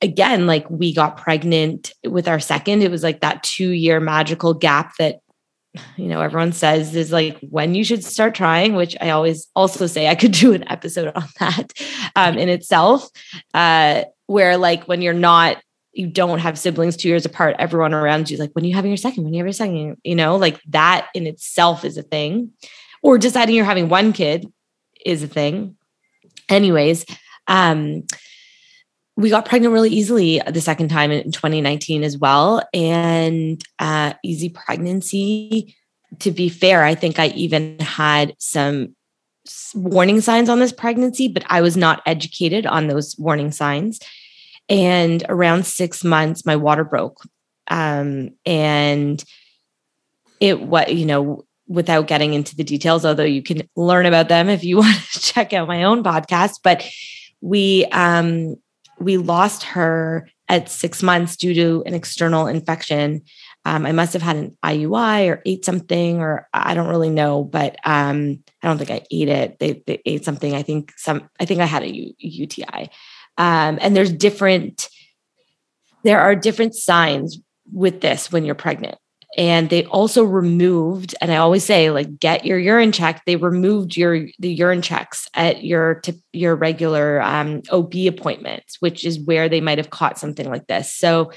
again, 0.02 0.48
like 0.48 0.68
we 0.70 0.94
got 0.94 1.18
pregnant 1.18 1.92
with 2.08 2.28
our 2.28 2.40
second. 2.40 2.82
It 2.82 2.90
was 2.90 3.04
like 3.04 3.20
that 3.20 3.44
two 3.44 3.70
year 3.70 4.00
magical 4.00 4.54
gap 4.54 4.94
that 4.98 5.20
you 5.98 6.08
know 6.08 6.22
everyone 6.22 6.54
says 6.54 6.96
is 6.96 7.12
like 7.12 7.38
when 7.50 7.74
you 7.74 7.84
should 7.84 8.04
start 8.04 8.36
trying 8.36 8.76
which 8.76 8.96
i 9.02 9.10
always 9.10 9.48
also 9.56 9.88
say 9.88 10.08
i 10.08 10.14
could 10.14 10.32
do 10.32 10.54
an 10.54 10.64
episode 10.70 11.12
on 11.16 11.24
that 11.40 11.74
um, 12.16 12.38
in 12.38 12.48
itself 12.48 13.10
uh, 13.56 14.04
where 14.28 14.56
like 14.56 14.84
when 14.88 15.02
you're 15.02 15.16
not 15.16 15.58
you 15.94 16.08
don't 16.08 16.40
have 16.40 16.58
siblings 16.58 16.98
two 16.98 17.08
years 17.08 17.26
apart 17.26 17.56
everyone 17.60 17.94
around 17.94 18.30
you 18.30 18.38
like 18.38 18.52
when 18.54 18.66
are 18.66 18.68
you 18.68 18.74
having 18.74 18.92
your 18.92 18.98
second 18.98 19.24
when 19.24 19.34
are 19.34 19.36
you 19.36 19.40
having 19.40 19.48
your 19.48 19.54
second 19.54 19.98
you 20.04 20.16
know 20.16 20.36
like 20.36 20.62
that 20.64 21.08
in 21.14 21.28
itself 21.28 21.86
is 21.86 21.98
a 21.98 22.04
thing 22.04 22.52
or 23.02 23.18
deciding 23.18 23.56
you're 23.56 23.66
having 23.66 23.90
one 23.90 24.14
kid 24.14 24.52
is 25.06 25.24
a 25.24 25.28
thing 25.28 25.76
anyways 26.50 27.06
um 27.48 28.04
we 29.16 29.30
got 29.30 29.46
pregnant 29.46 29.74
really 29.74 29.90
easily 29.90 30.42
the 30.48 30.62
second 30.62 30.90
time 30.90 31.12
in 31.12 31.32
2019 31.32 32.04
as 32.04 32.18
well. 32.18 32.68
And 32.74 33.64
uh, 33.80 34.14
easy 34.24 34.50
pregnancy. 34.50 35.76
To 36.20 36.32
be 36.32 36.50
fair, 36.50 36.84
I 36.84 36.96
think 36.96 37.20
I 37.20 37.28
even 37.28 37.80
had 37.80 38.36
some 38.40 38.96
warning 39.76 40.22
signs 40.22 40.50
on 40.50 40.60
this 40.60 40.72
pregnancy, 40.72 41.28
but 41.28 41.44
I 41.48 41.62
was 41.62 41.76
not 41.76 42.02
educated 42.06 42.66
on 42.66 42.88
those 42.88 43.18
warning 43.18 43.52
signs. 43.52 44.00
And 44.70 45.24
around 45.30 45.66
six 45.66 46.04
months, 46.04 46.46
my 46.46 46.56
water 46.56 46.84
broke. 46.84 47.22
Um, 47.68 48.32
and 48.46 49.24
it 50.40 50.62
what 50.62 50.94
you 50.94 51.06
know 51.06 51.46
without 51.68 52.08
getting 52.08 52.34
into 52.34 52.56
the 52.58 52.64
details 52.66 53.06
although 53.06 53.24
you 53.24 53.42
can 53.42 53.62
learn 53.78 54.06
about 54.06 54.28
them 54.28 54.50
if 54.50 54.66
you 54.66 54.78
want 54.80 54.98
to 55.14 55.20
check 55.22 55.54
out 55.54 55.70
my 55.70 55.84
own 55.84 56.04
podcast 56.04 56.56
but 56.62 56.86
we 57.40 57.86
um 57.94 58.58
we 59.00 59.18
lost 59.18 59.64
her 59.64 60.28
at 60.50 60.70
six 60.70 61.02
months 61.02 61.36
due 61.36 61.54
to 61.54 61.84
an 61.86 61.94
external 61.94 62.48
infection. 62.48 63.22
Um, 63.66 63.86
I 63.86 63.92
must 63.92 64.14
have 64.14 64.22
had 64.22 64.36
an 64.36 64.58
IUI 64.64 65.30
or 65.30 65.42
ate 65.46 65.64
something, 65.64 66.20
or 66.20 66.48
I 66.54 66.74
don't 66.74 66.90
really 66.90 67.10
know, 67.10 67.44
but 67.44 67.78
um, 67.86 68.44
I 68.62 68.68
don't 68.68 68.78
think 68.78 68.92
I 68.92 69.06
ate 69.10 69.30
it. 69.30 69.60
They, 69.60 69.84
they, 69.88 70.02
ate 70.06 70.26
something. 70.26 70.54
I 70.54 70.64
think 70.64 70.94
some. 70.98 71.30
I 71.40 71.46
think 71.46 71.62
I 71.62 71.66
had 71.66 71.84
a 71.84 71.94
U, 71.94 72.14
UTI. 72.18 72.90
Um, 73.38 73.80
and 73.82 73.96
there's 73.96 74.12
different. 74.12 74.90
There 76.04 76.20
are 76.20 76.36
different 76.36 76.76
signs 76.76 77.40
with 77.72 78.02
this 78.02 78.32
when 78.32 78.46
you're 78.46 78.56
pregnant. 78.56 78.98
And 79.36 79.70
they 79.70 79.86
also 79.86 80.24
removed 80.24 81.16
and 81.20 81.32
i 81.32 81.38
always 81.38 81.64
say 81.64 81.90
like 81.90 82.20
get 82.20 82.46
your 82.46 82.60
urine 82.60 82.92
checked 82.92 83.26
they 83.26 83.36
removed 83.36 83.98
your 83.98 84.28
the 84.38 84.54
urine 84.54 84.84
checks 84.84 85.28
at 85.34 85.64
your 85.64 86.04
your 86.34 86.56
regular 86.56 87.20
um, 87.20 87.64
ob 87.72 87.96
appointments 87.96 88.78
which 88.80 89.04
is 89.04 89.20
where 89.20 89.50
they 89.50 89.60
might 89.60 89.80
have 89.80 89.90
caught 89.90 90.20
something 90.20 90.50
like 90.50 90.68
this. 90.68 90.94
So 90.94 91.32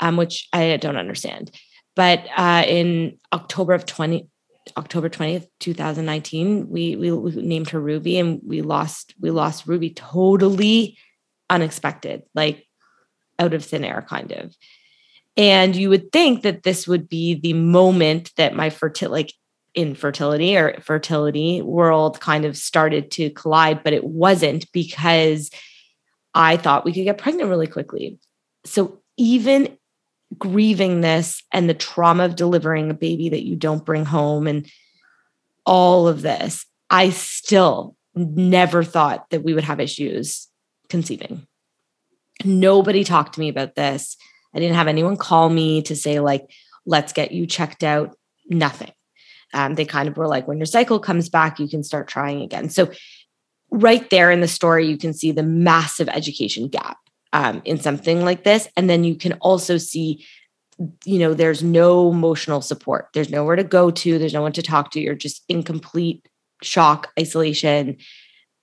um, 0.00 0.16
which 0.16 0.48
i 0.52 0.76
don't 0.78 0.96
understand. 0.96 1.50
But 1.94 2.26
uh, 2.36 2.64
in 2.66 3.18
october 3.32 3.74
of 3.74 3.84
20 3.84 4.26
october 4.76 5.10
20th 5.10 5.46
2019 5.58 6.68
we, 6.70 6.96
we 6.96 7.10
we 7.10 7.32
named 7.32 7.68
her 7.70 7.80
ruby 7.80 8.18
and 8.18 8.40
we 8.46 8.62
lost 8.62 9.12
we 9.20 9.30
lost 9.30 9.66
ruby 9.66 9.90
totally 9.90 10.96
unexpected 11.52 12.22
like 12.34 12.66
out 13.38 13.54
of 13.54 13.64
thin 13.64 13.84
air 13.84 14.04
kind 14.08 14.32
of 14.32 14.56
and 15.36 15.74
you 15.74 15.88
would 15.88 16.12
think 16.12 16.42
that 16.42 16.62
this 16.62 16.86
would 16.86 17.08
be 17.08 17.34
the 17.34 17.54
moment 17.54 18.32
that 18.36 18.54
my 18.54 18.70
fertility, 18.70 19.12
like 19.12 19.32
infertility 19.74 20.56
or 20.56 20.78
fertility 20.80 21.62
world 21.62 22.20
kind 22.20 22.44
of 22.44 22.56
started 22.56 23.10
to 23.12 23.30
collide, 23.30 23.82
but 23.82 23.94
it 23.94 24.04
wasn't 24.04 24.70
because 24.72 25.50
I 26.34 26.56
thought 26.56 26.84
we 26.84 26.92
could 26.92 27.04
get 27.04 27.18
pregnant 27.18 27.48
really 27.48 27.66
quickly. 27.66 28.18
So 28.64 29.00
even 29.16 29.76
grieving 30.38 31.00
this 31.00 31.42
and 31.52 31.68
the 31.68 31.74
trauma 31.74 32.24
of 32.24 32.36
delivering 32.36 32.90
a 32.90 32.94
baby 32.94 33.30
that 33.30 33.44
you 33.44 33.56
don't 33.56 33.84
bring 33.84 34.04
home 34.04 34.46
and 34.46 34.70
all 35.64 36.08
of 36.08 36.22
this, 36.22 36.66
I 36.90 37.10
still 37.10 37.96
never 38.14 38.84
thought 38.84 39.30
that 39.30 39.42
we 39.42 39.54
would 39.54 39.64
have 39.64 39.80
issues 39.80 40.48
conceiving. 40.88 41.46
Nobody 42.44 43.04
talked 43.04 43.34
to 43.34 43.40
me 43.40 43.48
about 43.48 43.74
this. 43.74 44.16
I 44.54 44.58
didn't 44.58 44.76
have 44.76 44.88
anyone 44.88 45.16
call 45.16 45.48
me 45.48 45.82
to 45.82 45.96
say, 45.96 46.20
like, 46.20 46.50
let's 46.86 47.12
get 47.12 47.32
you 47.32 47.46
checked 47.46 47.84
out. 47.84 48.16
Nothing. 48.48 48.92
Um, 49.54 49.74
they 49.74 49.84
kind 49.84 50.08
of 50.08 50.16
were 50.16 50.28
like, 50.28 50.48
when 50.48 50.58
your 50.58 50.66
cycle 50.66 50.98
comes 50.98 51.28
back, 51.28 51.58
you 51.58 51.68
can 51.68 51.82
start 51.82 52.08
trying 52.08 52.42
again. 52.42 52.68
So, 52.70 52.90
right 53.70 54.08
there 54.10 54.30
in 54.30 54.40
the 54.40 54.48
story, 54.48 54.86
you 54.86 54.98
can 54.98 55.14
see 55.14 55.32
the 55.32 55.42
massive 55.42 56.08
education 56.08 56.68
gap 56.68 56.98
um, 57.32 57.62
in 57.64 57.78
something 57.78 58.22
like 58.24 58.44
this. 58.44 58.68
And 58.76 58.88
then 58.88 59.04
you 59.04 59.14
can 59.14 59.32
also 59.34 59.78
see, 59.78 60.24
you 61.04 61.18
know, 61.18 61.34
there's 61.34 61.62
no 61.62 62.10
emotional 62.10 62.60
support, 62.60 63.08
there's 63.14 63.30
nowhere 63.30 63.56
to 63.56 63.64
go 63.64 63.90
to, 63.90 64.18
there's 64.18 64.34
no 64.34 64.42
one 64.42 64.52
to 64.52 64.62
talk 64.62 64.90
to. 64.92 65.00
You're 65.00 65.14
just 65.14 65.42
in 65.48 65.62
complete 65.62 66.28
shock, 66.62 67.10
isolation, 67.18 67.96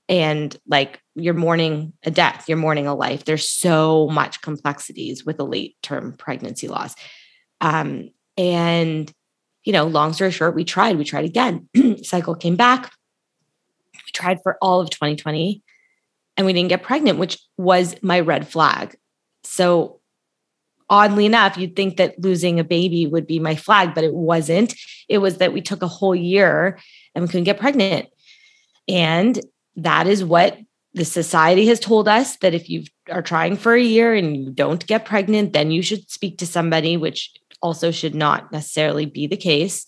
and 0.10 0.58
like 0.68 1.00
you're 1.14 1.36
mourning 1.36 1.94
a 2.04 2.10
death, 2.10 2.46
you're 2.48 2.58
mourning 2.58 2.88
a 2.88 2.96
life. 2.96 3.26
There's 3.26 3.48
so 3.48 4.08
much 4.08 4.42
complexities 4.42 5.24
with 5.24 5.40
a 5.40 5.44
late 5.44 5.76
term 5.84 6.14
pregnancy 6.14 6.68
loss. 6.68 6.96
Um, 7.62 8.10
and, 8.36 9.12
you 9.64 9.72
know, 9.72 9.86
long 9.86 10.14
story 10.14 10.32
short, 10.32 10.56
we 10.56 10.66
tried, 10.66 10.98
we 10.98 11.04
tried 11.04 11.26
again. 11.26 11.70
Cycle 12.04 12.34
came 12.34 12.56
back. 12.56 12.92
We 13.94 14.12
tried 14.12 14.40
for 14.42 14.58
all 14.62 14.82
of 14.82 14.90
2020 14.90 15.62
and 16.36 16.46
we 16.46 16.54
didn't 16.54 16.70
get 16.70 16.82
pregnant, 16.82 17.20
which 17.20 17.38
was 17.58 17.96
my 18.02 18.20
red 18.20 18.48
flag. 18.48 18.96
So, 19.44 20.00
oddly 20.90 21.28
enough, 21.28 21.56
you'd 21.56 21.76
think 21.76 21.98
that 21.98 22.20
losing 22.20 22.60
a 22.60 22.64
baby 22.64 23.06
would 23.06 23.28
be 23.28 23.40
my 23.40 23.56
flag, 23.56 23.94
but 23.94 24.04
it 24.04 24.14
wasn't. 24.14 24.74
It 25.08 25.20
was 25.20 25.38
that 25.38 25.54
we 25.54 25.62
took 25.62 25.84
a 25.84 25.88
whole 25.88 26.16
year 26.16 26.80
and 27.14 27.22
we 27.22 27.28
couldn't 27.28 27.44
get 27.44 27.60
pregnant. 27.60 28.08
And 28.88 29.40
that 29.84 30.08
is 30.08 30.24
what 30.24 30.58
the 30.94 31.06
society 31.06 31.68
has 31.68 31.80
told 31.80 32.08
us 32.08 32.38
that 32.38 32.54
if 32.54 32.70
you 32.70 32.84
are 33.12 33.22
trying 33.22 33.56
for 33.56 33.74
a 33.76 33.82
year 33.82 34.14
and 34.14 34.36
you 34.36 34.52
don't 34.52 34.86
get 34.88 35.06
pregnant, 35.06 35.54
then 35.54 35.72
you 35.72 35.82
should 35.82 36.10
speak 36.10 36.40
to 36.40 36.48
somebody, 36.48 36.98
which 36.98 37.32
also 37.62 37.92
should 37.92 38.16
not 38.16 38.52
necessarily 38.52 39.06
be 39.06 39.28
the 39.28 39.38
case. 39.38 39.86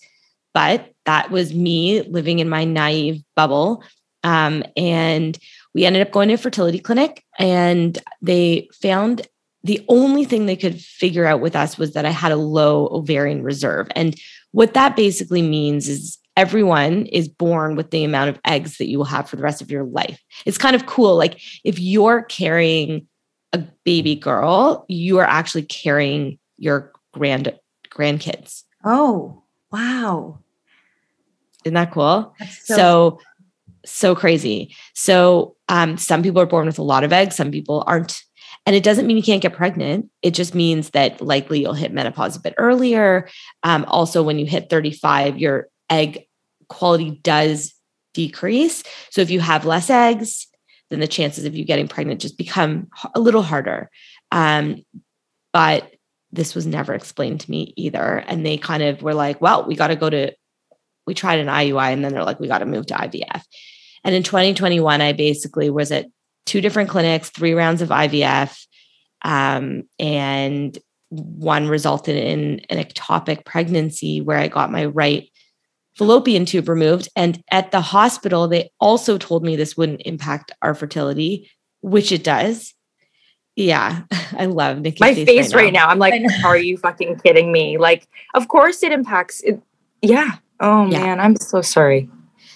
But 0.54 0.92
that 1.06 1.30
was 1.30 1.54
me 1.54 2.02
living 2.02 2.38
in 2.38 2.48
my 2.48 2.64
naive 2.64 3.22
bubble. 3.34 3.82
Um, 4.22 4.62
and 4.76 5.36
we 5.74 5.84
ended 5.84 6.02
up 6.02 6.12
going 6.12 6.28
to 6.28 6.34
a 6.34 6.38
fertility 6.38 6.78
clinic, 6.78 7.24
and 7.38 7.98
they 8.20 8.68
found 8.80 9.26
the 9.64 9.84
only 9.88 10.24
thing 10.24 10.46
they 10.46 10.56
could 10.56 10.80
figure 10.80 11.24
out 11.24 11.40
with 11.40 11.56
us 11.56 11.78
was 11.78 11.94
that 11.94 12.04
I 12.04 12.10
had 12.10 12.32
a 12.32 12.36
low 12.36 12.88
ovarian 12.92 13.42
reserve. 13.42 13.88
And 13.96 14.14
what 14.50 14.74
that 14.74 14.96
basically 14.96 15.42
means 15.42 15.88
is 15.88 16.18
everyone 16.36 17.06
is 17.06 17.28
born 17.28 17.76
with 17.76 17.90
the 17.90 18.04
amount 18.04 18.30
of 18.30 18.40
eggs 18.44 18.78
that 18.78 18.88
you 18.88 18.98
will 18.98 19.04
have 19.04 19.28
for 19.28 19.36
the 19.36 19.42
rest 19.42 19.60
of 19.60 19.70
your 19.70 19.84
life. 19.84 20.20
It's 20.46 20.58
kind 20.58 20.74
of 20.76 20.86
cool. 20.86 21.16
Like 21.16 21.40
if 21.64 21.78
you're 21.78 22.22
carrying 22.22 23.06
a 23.52 23.58
baby 23.84 24.14
girl, 24.14 24.84
you 24.88 25.18
are 25.18 25.26
actually 25.26 25.64
carrying 25.64 26.38
your 26.56 26.92
grand 27.12 27.58
grandkids. 27.90 28.62
Oh, 28.84 29.42
wow. 29.70 30.38
Isn't 31.64 31.74
that 31.74 31.92
cool? 31.92 32.34
so, 32.64 32.74
so 32.74 33.18
so 33.84 34.14
crazy. 34.14 34.74
So 34.94 35.56
um, 35.68 35.96
some 35.96 36.22
people 36.22 36.40
are 36.40 36.46
born 36.46 36.66
with 36.66 36.78
a 36.78 36.84
lot 36.84 37.04
of 37.04 37.12
eggs, 37.12 37.36
some 37.36 37.50
people 37.50 37.84
aren't. 37.86 38.22
And 38.64 38.76
it 38.76 38.84
doesn't 38.84 39.06
mean 39.06 39.16
you 39.16 39.22
can't 39.22 39.42
get 39.42 39.54
pregnant. 39.54 40.08
It 40.22 40.32
just 40.32 40.54
means 40.54 40.90
that 40.90 41.20
likely 41.20 41.60
you'll 41.60 41.72
hit 41.74 41.92
menopause 41.92 42.36
a 42.36 42.40
bit 42.40 42.54
earlier. 42.58 43.28
Um, 43.64 43.84
also, 43.88 44.22
when 44.22 44.38
you 44.38 44.46
hit 44.46 44.70
35, 44.70 45.38
your 45.38 45.68
egg 45.92 46.26
quality 46.68 47.20
does 47.22 47.74
decrease. 48.14 48.82
So 49.10 49.20
if 49.20 49.30
you 49.30 49.40
have 49.40 49.66
less 49.66 49.90
eggs, 49.90 50.46
then 50.90 51.00
the 51.00 51.08
chances 51.08 51.44
of 51.44 51.54
you 51.54 51.64
getting 51.64 51.88
pregnant 51.88 52.20
just 52.20 52.38
become 52.38 52.88
a 53.14 53.20
little 53.20 53.42
harder. 53.42 53.90
Um, 54.30 54.84
but 55.52 55.90
this 56.32 56.54
was 56.54 56.66
never 56.66 56.94
explained 56.94 57.40
to 57.40 57.50
me 57.50 57.74
either. 57.76 58.24
And 58.26 58.44
they 58.44 58.56
kind 58.56 58.82
of 58.82 59.02
were 59.02 59.14
like, 59.14 59.40
well, 59.40 59.66
we 59.66 59.74
got 59.74 59.88
to 59.88 59.96
go 59.96 60.08
to, 60.08 60.32
we 61.06 61.14
tried 61.14 61.40
an 61.40 61.48
IUI 61.48 61.92
and 61.92 62.04
then 62.04 62.12
they're 62.12 62.24
like, 62.24 62.40
we 62.40 62.48
got 62.48 62.58
to 62.58 62.66
move 62.66 62.86
to 62.86 62.94
IVF. 62.94 63.42
And 64.04 64.14
in 64.14 64.22
2021, 64.22 65.00
I 65.00 65.12
basically 65.12 65.70
was 65.70 65.92
at 65.92 66.06
two 66.46 66.60
different 66.60 66.90
clinics, 66.90 67.30
three 67.30 67.52
rounds 67.52 67.82
of 67.82 67.90
IVF, 67.90 68.66
um, 69.24 69.84
and 69.98 70.76
one 71.10 71.68
resulted 71.68 72.16
in 72.16 72.60
an 72.70 72.82
ectopic 72.82 73.44
pregnancy 73.44 74.20
where 74.20 74.38
I 74.38 74.48
got 74.48 74.72
my 74.72 74.86
right 74.86 75.28
fallopian 75.96 76.44
tube 76.44 76.68
removed. 76.68 77.08
And 77.16 77.42
at 77.50 77.70
the 77.70 77.80
hospital, 77.80 78.48
they 78.48 78.70
also 78.80 79.18
told 79.18 79.44
me 79.44 79.56
this 79.56 79.76
wouldn't 79.76 80.02
impact 80.04 80.52
our 80.62 80.74
fertility, 80.74 81.50
which 81.80 82.12
it 82.12 82.24
does. 82.24 82.74
Yeah, 83.56 84.02
I 84.32 84.46
love 84.46 84.80
Nikki. 84.80 84.98
My 85.00 85.14
face 85.14 85.54
right 85.54 85.72
now. 85.72 85.86
now. 85.86 85.90
I'm 85.90 85.98
like, 85.98 86.14
are 86.44 86.56
you 86.56 86.78
fucking 86.78 87.20
kidding 87.20 87.52
me? 87.52 87.78
Like, 87.78 88.08
of 88.34 88.48
course 88.48 88.82
it 88.82 88.92
impacts. 88.92 89.40
It, 89.42 89.60
yeah. 90.00 90.36
Oh 90.60 90.86
yeah. 90.86 91.00
man, 91.00 91.20
I'm 91.20 91.36
so 91.36 91.60
sorry. 91.60 92.08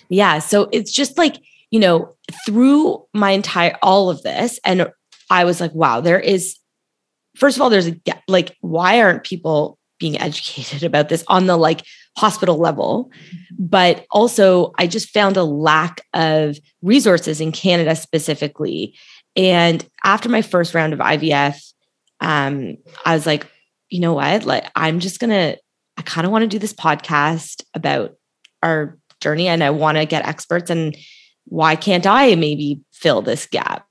Yeah. 0.09 0.38
So 0.38 0.69
it's 0.73 0.93
just 0.93 1.19
like, 1.19 1.37
you 1.71 1.81
know, 1.81 2.14
through 2.47 3.05
my 3.12 3.33
entire 3.33 3.76
all 3.83 4.09
of 4.09 4.23
this, 4.23 4.59
and 4.64 4.90
I 5.28 5.45
was 5.45 5.61
like, 5.61 5.75
wow, 5.75 6.00
there 6.00 6.21
is 6.21 6.57
first 7.37 7.57
of 7.57 7.62
all, 7.62 7.71
there's 7.71 7.88
a 7.88 8.00
like, 8.26 8.57
why 8.61 9.00
aren't 9.00 9.25
people 9.25 9.78
being 9.98 10.18
educated 10.18 10.82
about 10.84 11.08
this 11.08 11.24
on 11.28 11.46
the 11.46 11.56
like 11.56 11.82
hospital 12.16 12.56
level? 12.58 13.10
But 13.58 14.06
also, 14.10 14.72
I 14.78 14.86
just 14.86 15.10
found 15.10 15.36
a 15.36 15.44
lack 15.44 16.02
of 16.14 16.58
resources 16.82 17.40
in 17.40 17.52
Canada 17.52 17.96
specifically. 17.96 18.96
And 19.34 19.86
after 20.04 20.28
my 20.28 20.42
first 20.42 20.74
round 20.74 20.92
of 20.92 20.98
IVF, 20.98 21.58
um, 22.20 22.76
I 23.04 23.14
was 23.14 23.26
like, 23.26 23.46
you 23.90 24.00
know 24.00 24.14
what? 24.14 24.44
Like, 24.44 24.70
I'm 24.74 25.00
just 25.00 25.20
gonna, 25.20 25.56
I 25.96 26.02
kind 26.02 26.26
of 26.26 26.32
want 26.32 26.42
to 26.42 26.48
do 26.48 26.58
this 26.58 26.72
podcast 26.72 27.62
about 27.74 28.16
our 28.62 28.98
journey 29.20 29.48
and 29.48 29.62
I 29.62 29.70
want 29.70 29.98
to 29.98 30.06
get 30.06 30.26
experts 30.26 30.70
and 30.70 30.96
why 31.46 31.76
can't 31.76 32.06
I 32.06 32.34
maybe 32.34 32.80
fill 32.92 33.22
this 33.22 33.46
gap? 33.46 33.86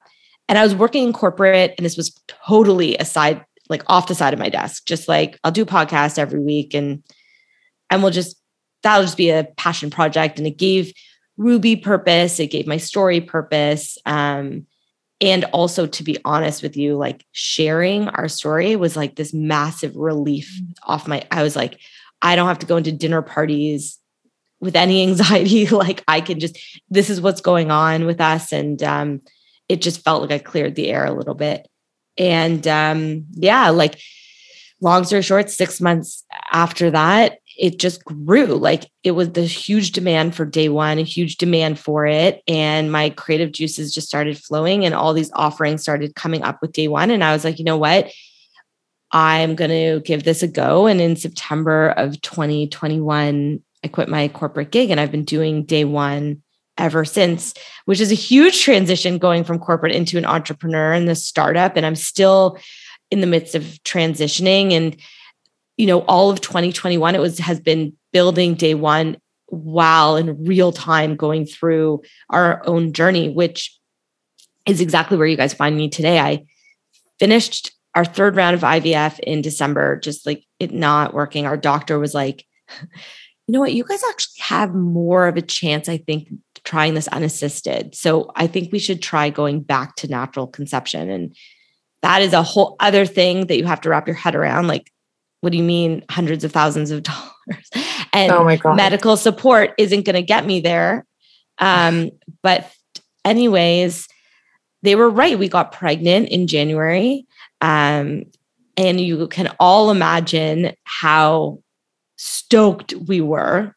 And 0.48 0.58
I 0.58 0.64
was 0.64 0.76
working 0.76 1.08
in 1.08 1.14
corporate, 1.14 1.74
and 1.78 1.86
this 1.86 1.98
was 1.98 2.12
totally 2.28 2.96
aside, 2.98 3.44
like 3.70 3.84
off 3.88 4.08
the 4.08 4.16
side 4.16 4.34
of 4.34 4.40
my 4.40 4.50
desk, 4.50 4.86
just 4.86 5.08
like 5.08 5.40
I'll 5.44 5.52
do 5.52 5.64
a 5.64 5.68
podcast 5.68 6.18
every 6.18 6.40
week 6.40 6.74
and 6.74 7.04
and 7.90 8.02
we'll 8.02 8.12
just 8.12 8.38
that'll 8.84 9.04
just 9.04 9.18
be 9.18 9.30
a 9.32 9.48
passion 9.58 9.90
project. 9.90 10.38
And 10.38 10.48
it 10.48 10.58
gave 10.58 10.94
Ruby 11.38 11.76
purpose, 11.76 12.40
it 12.40 12.52
gave 12.52 12.68
my 12.68 12.78
story 12.78 13.20
purpose. 13.20 13.98
Um, 14.06 14.68
and 15.22 15.46
also 15.46 15.88
to 15.88 16.04
be 16.04 16.18
honest 16.26 16.62
with 16.62 16.78
you, 16.78 16.98
like 16.98 17.26
sharing 17.32 18.10
our 18.10 18.28
story 18.28 18.76
was 18.76 18.96
like 18.96 19.16
this 19.16 19.34
massive 19.34 19.96
relief 19.96 20.60
mm. 20.62 20.74
off 20.84 21.08
my 21.08 21.26
I 21.32 21.44
was 21.44 21.56
like, 21.56 21.80
I 22.22 22.36
don't 22.36 22.48
have 22.48 22.60
to 22.60 22.66
go 22.66 22.78
into 22.78 22.92
dinner 22.92 23.22
parties 23.22 23.98
with 24.60 24.76
any 24.76 25.04
anxiety. 25.08 25.68
like 25.68 26.04
I 26.08 26.22
can 26.22 26.40
just 26.40 26.58
this 26.90 27.10
is 27.10 27.22
what's 27.22 27.42
going 27.42 27.72
on 27.72 28.06
with 28.06 28.22
us. 28.22 28.52
And 28.52 28.82
um 28.84 29.22
it 29.68 29.82
just 29.82 30.04
felt 30.04 30.22
like 30.22 30.32
I 30.32 30.38
cleared 30.38 30.76
the 30.76 30.90
air 30.90 31.06
a 31.06 31.14
little 31.14 31.34
bit. 31.34 31.68
And 32.18 32.68
um, 32.68 33.26
yeah, 33.32 33.70
like 33.70 34.00
long 34.82 35.04
story 35.04 35.22
short, 35.22 35.50
six 35.50 35.82
months 35.82 36.24
after 36.52 36.92
that, 36.92 37.40
it 37.58 37.80
just 37.80 38.04
grew. 38.04 38.46
Like 38.46 38.90
it 39.04 39.12
was 39.12 39.32
the 39.32 39.44
huge 39.44 39.92
demand 39.92 40.36
for 40.36 40.46
day 40.46 40.70
one, 40.70 41.00
a 41.00 41.04
huge 41.04 41.38
demand 41.38 41.80
for 41.80 42.06
it. 42.06 42.42
And 42.48 42.92
my 42.92 43.10
creative 43.12 43.52
juices 43.52 43.94
just 43.94 44.08
started 44.08 44.38
flowing 44.38 44.86
and 44.86 44.94
all 44.94 45.14
these 45.14 45.32
offerings 45.34 45.82
started 45.82 46.16
coming 46.16 46.44
up 46.44 46.62
with 46.62 46.74
day 46.74 46.88
one. 46.88 47.12
And 47.12 47.24
I 47.24 47.34
was 47.34 47.44
like, 47.44 47.60
you 47.60 47.66
know 47.66 47.78
what? 47.78 48.12
I'm 49.12 49.56
going 49.56 49.70
to 49.70 50.02
give 50.02 50.24
this 50.24 50.44
a 50.44 50.48
go. 50.48 50.88
And 50.88 51.00
in 51.00 51.16
September 51.16 51.90
of 51.92 52.20
2021, 52.22 53.62
I 53.84 53.88
quit 53.88 54.10
my 54.10 54.28
corporate 54.28 54.72
gig 54.72 54.90
and 54.90 55.00
I've 55.00 55.12
been 55.12 55.24
doing 55.24 55.64
day 55.64 55.86
one 55.86 56.42
ever 56.78 57.06
since, 57.06 57.54
which 57.86 58.02
is 58.02 58.12
a 58.12 58.16
huge 58.16 58.62
transition 58.62 59.18
going 59.18 59.44
from 59.44 59.60
corporate 59.60 59.94
into 59.94 60.18
an 60.18 60.26
entrepreneur 60.26 60.92
and 60.92 61.08
the 61.08 61.16
startup. 61.16 61.78
And 61.78 61.86
I'm 61.86 61.96
still 61.96 62.58
in 63.12 63.22
the 63.22 63.28
midst 63.28 63.56
of 63.56 63.64
transitioning. 63.84 64.74
And, 64.74 64.98
you 65.78 65.86
know, 65.86 66.02
all 66.02 66.30
of 66.30 66.42
2021, 66.42 67.16
it 67.16 67.22
was 67.22 67.40
has 67.40 67.60
been 67.60 67.94
building 68.12 68.56
day 68.56 68.74
one 68.74 69.18
while 69.48 70.16
in 70.16 70.46
real 70.46 70.72
time 70.72 71.16
going 71.16 71.46
through 71.46 72.02
our 72.30 72.62
own 72.68 72.94
journey, 72.94 73.30
which 73.30 73.78
is 74.66 74.82
exactly 74.82 75.18
where 75.18 75.28
you 75.28 75.38
guys 75.38 75.54
find 75.54 75.76
me 75.78 75.90
today. 75.90 76.20
I 76.20 76.46
finished 77.20 77.72
our 77.94 78.04
third 78.06 78.36
round 78.36 78.56
of 78.56 78.62
IVF 78.62 79.20
in 79.20 79.42
December, 79.42 79.98
just 79.98 80.26
like 80.26 80.44
it 80.60 80.74
not 80.74 81.14
working. 81.14 81.46
Our 81.46 81.58
doctor 81.58 81.98
was 82.00 82.14
like, 82.14 82.46
you 82.82 83.54
know 83.54 83.60
what, 83.60 83.74
you 83.74 83.84
guys 83.84 84.02
actually 84.10 84.42
have 84.42 84.74
more 84.74 85.28
of 85.28 85.38
a 85.38 85.42
chance, 85.42 85.88
I 85.88 85.98
think, 85.98 86.30
trying 86.66 86.96
this 86.96 87.08
unassisted. 87.10 87.96
So 87.96 88.32
I 88.36 88.48
think 88.48 88.72
we 88.72 88.80
should 88.80 89.02
try 89.02 89.30
going 89.30 89.62
back 89.62 89.96
to 89.98 90.08
natural 90.08 90.48
conception. 90.48 91.10
And 91.10 91.36
that 92.02 92.22
is 92.22 92.34
a 92.34 92.44
whole 92.44 92.76
other 92.80 93.06
thing 93.06 93.48
that 93.48 93.58
you 93.58 93.66
have 93.66 93.82
to 93.82 93.90
wrap 93.90 94.08
your 94.08 94.16
head 94.16 94.36
around. 94.36 94.68
Like, 94.68 94.92
what 95.42 95.52
do 95.52 95.58
you 95.58 95.64
mean 95.64 96.04
hundreds 96.10 96.44
of 96.44 96.52
thousands 96.52 96.92
of 96.92 97.04
dollars? 97.04 97.70
And 98.12 98.32
oh 98.32 98.44
my 98.44 98.58
God. 98.58 98.76
medical 98.76 99.16
support 99.16 99.74
isn't 99.78 100.06
going 100.06 100.16
to 100.16 100.22
get 100.22 100.46
me 100.46 100.60
there. 100.60 101.06
Um, 101.60 102.12
but, 102.42 102.70
anyways, 103.24 104.08
they 104.82 104.96
were 104.96 105.10
right. 105.10 105.40
We 105.40 105.48
got 105.48 105.72
pregnant 105.72 106.30
in 106.30 106.48
January. 106.48 107.26
Um, 107.62 108.26
and 108.78 109.00
you 109.00 109.28
can 109.28 109.54
all 109.60 109.90
imagine 109.90 110.74
how 110.84 111.60
stoked 112.18 112.94
we 112.94 113.22
were 113.22 113.75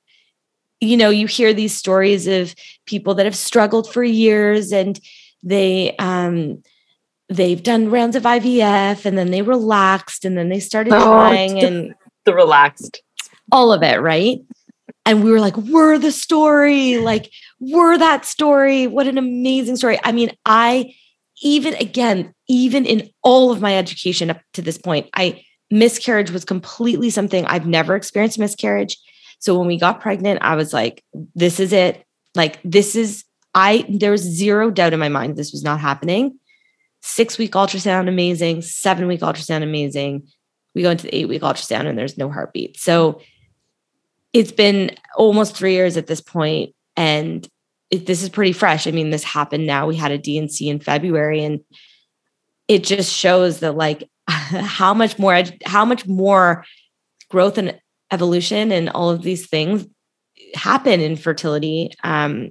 you 0.80 0.96
know, 0.96 1.10
you 1.10 1.26
hear 1.26 1.52
these 1.52 1.76
stories 1.76 2.26
of 2.26 2.54
people 2.86 3.14
that 3.14 3.26
have 3.26 3.36
struggled 3.36 3.92
for 3.92 4.02
years 4.02 4.72
and 4.72 4.98
they 5.42 5.94
um 5.98 6.62
they've 7.28 7.62
done 7.62 7.90
rounds 7.90 8.16
of 8.16 8.22
IVF 8.22 9.04
and 9.04 9.18
then 9.18 9.30
they 9.30 9.42
relaxed 9.42 10.24
and 10.24 10.36
then 10.36 10.48
they 10.48 10.60
started 10.60 10.92
oh, 10.92 11.04
trying 11.04 11.62
and 11.62 11.94
the 12.24 12.34
relaxed. 12.34 13.02
All 13.50 13.72
of 13.72 13.82
it, 13.82 14.00
right? 14.00 14.38
And 15.04 15.24
we 15.24 15.30
were 15.30 15.40
like, 15.40 15.56
we're 15.56 15.98
the 15.98 16.12
story, 16.12 16.98
like 16.98 17.30
we're 17.60 17.96
that 17.98 18.24
story. 18.24 18.86
What 18.86 19.06
an 19.06 19.18
amazing 19.18 19.76
story. 19.76 19.98
I 20.04 20.12
mean, 20.12 20.32
I 20.44 20.94
even 21.42 21.74
again, 21.74 22.34
even 22.48 22.84
in 22.84 23.10
all 23.22 23.50
of 23.50 23.60
my 23.60 23.76
education 23.76 24.30
up 24.30 24.40
to 24.54 24.62
this 24.62 24.78
point, 24.78 25.08
I 25.14 25.44
miscarriage 25.70 26.30
was 26.30 26.44
completely 26.44 27.10
something 27.10 27.44
I've 27.46 27.66
never 27.66 27.94
experienced 27.94 28.38
miscarriage. 28.38 28.96
So 29.38 29.58
when 29.58 29.66
we 29.66 29.78
got 29.78 30.00
pregnant, 30.00 30.40
I 30.42 30.56
was 30.56 30.72
like, 30.72 31.04
this 31.34 31.60
is 31.60 31.72
it. 31.72 32.04
Like, 32.34 32.60
this 32.64 32.96
is, 32.96 33.24
I, 33.54 33.84
there 33.88 34.10
was 34.10 34.22
zero 34.22 34.70
doubt 34.70 34.92
in 34.92 35.00
my 35.00 35.08
mind 35.08 35.36
this 35.36 35.52
was 35.52 35.62
not 35.62 35.80
happening. 35.80 36.38
Six 37.00 37.38
week 37.38 37.52
ultrasound, 37.52 38.08
amazing. 38.08 38.62
Seven 38.62 39.06
week 39.06 39.20
ultrasound, 39.20 39.62
amazing. 39.62 40.26
We 40.74 40.82
go 40.82 40.90
into 40.90 41.04
the 41.06 41.16
eight 41.16 41.28
week 41.28 41.42
ultrasound 41.42 41.86
and 41.86 41.96
there's 41.96 42.18
no 42.18 42.30
heartbeat. 42.30 42.78
So 42.78 43.20
it's 44.32 44.52
been 44.52 44.90
almost 45.16 45.56
three 45.56 45.72
years 45.72 45.96
at 45.96 46.06
this 46.06 46.20
point, 46.20 46.74
and 46.96 47.48
it, 47.90 48.06
this 48.06 48.22
is 48.22 48.28
pretty 48.28 48.52
fresh. 48.52 48.86
I 48.86 48.90
mean, 48.90 49.10
this 49.10 49.24
happened 49.24 49.66
now. 49.66 49.86
We 49.86 49.96
had 49.96 50.12
a 50.12 50.18
D&C 50.18 50.68
in 50.68 50.80
February, 50.80 51.42
and 51.42 51.60
it 52.66 52.84
just 52.84 53.12
shows 53.12 53.60
that 53.60 53.76
like 53.76 54.08
how 54.28 54.92
much 54.94 55.18
more 55.18 55.42
how 55.64 55.84
much 55.84 56.06
more 56.06 56.64
growth 57.30 57.58
and 57.58 57.78
evolution 58.10 58.72
and 58.72 58.88
all 58.90 59.10
of 59.10 59.22
these 59.22 59.48
things 59.48 59.86
happen 60.54 61.00
in 61.00 61.16
fertility. 61.16 61.90
Um, 62.02 62.50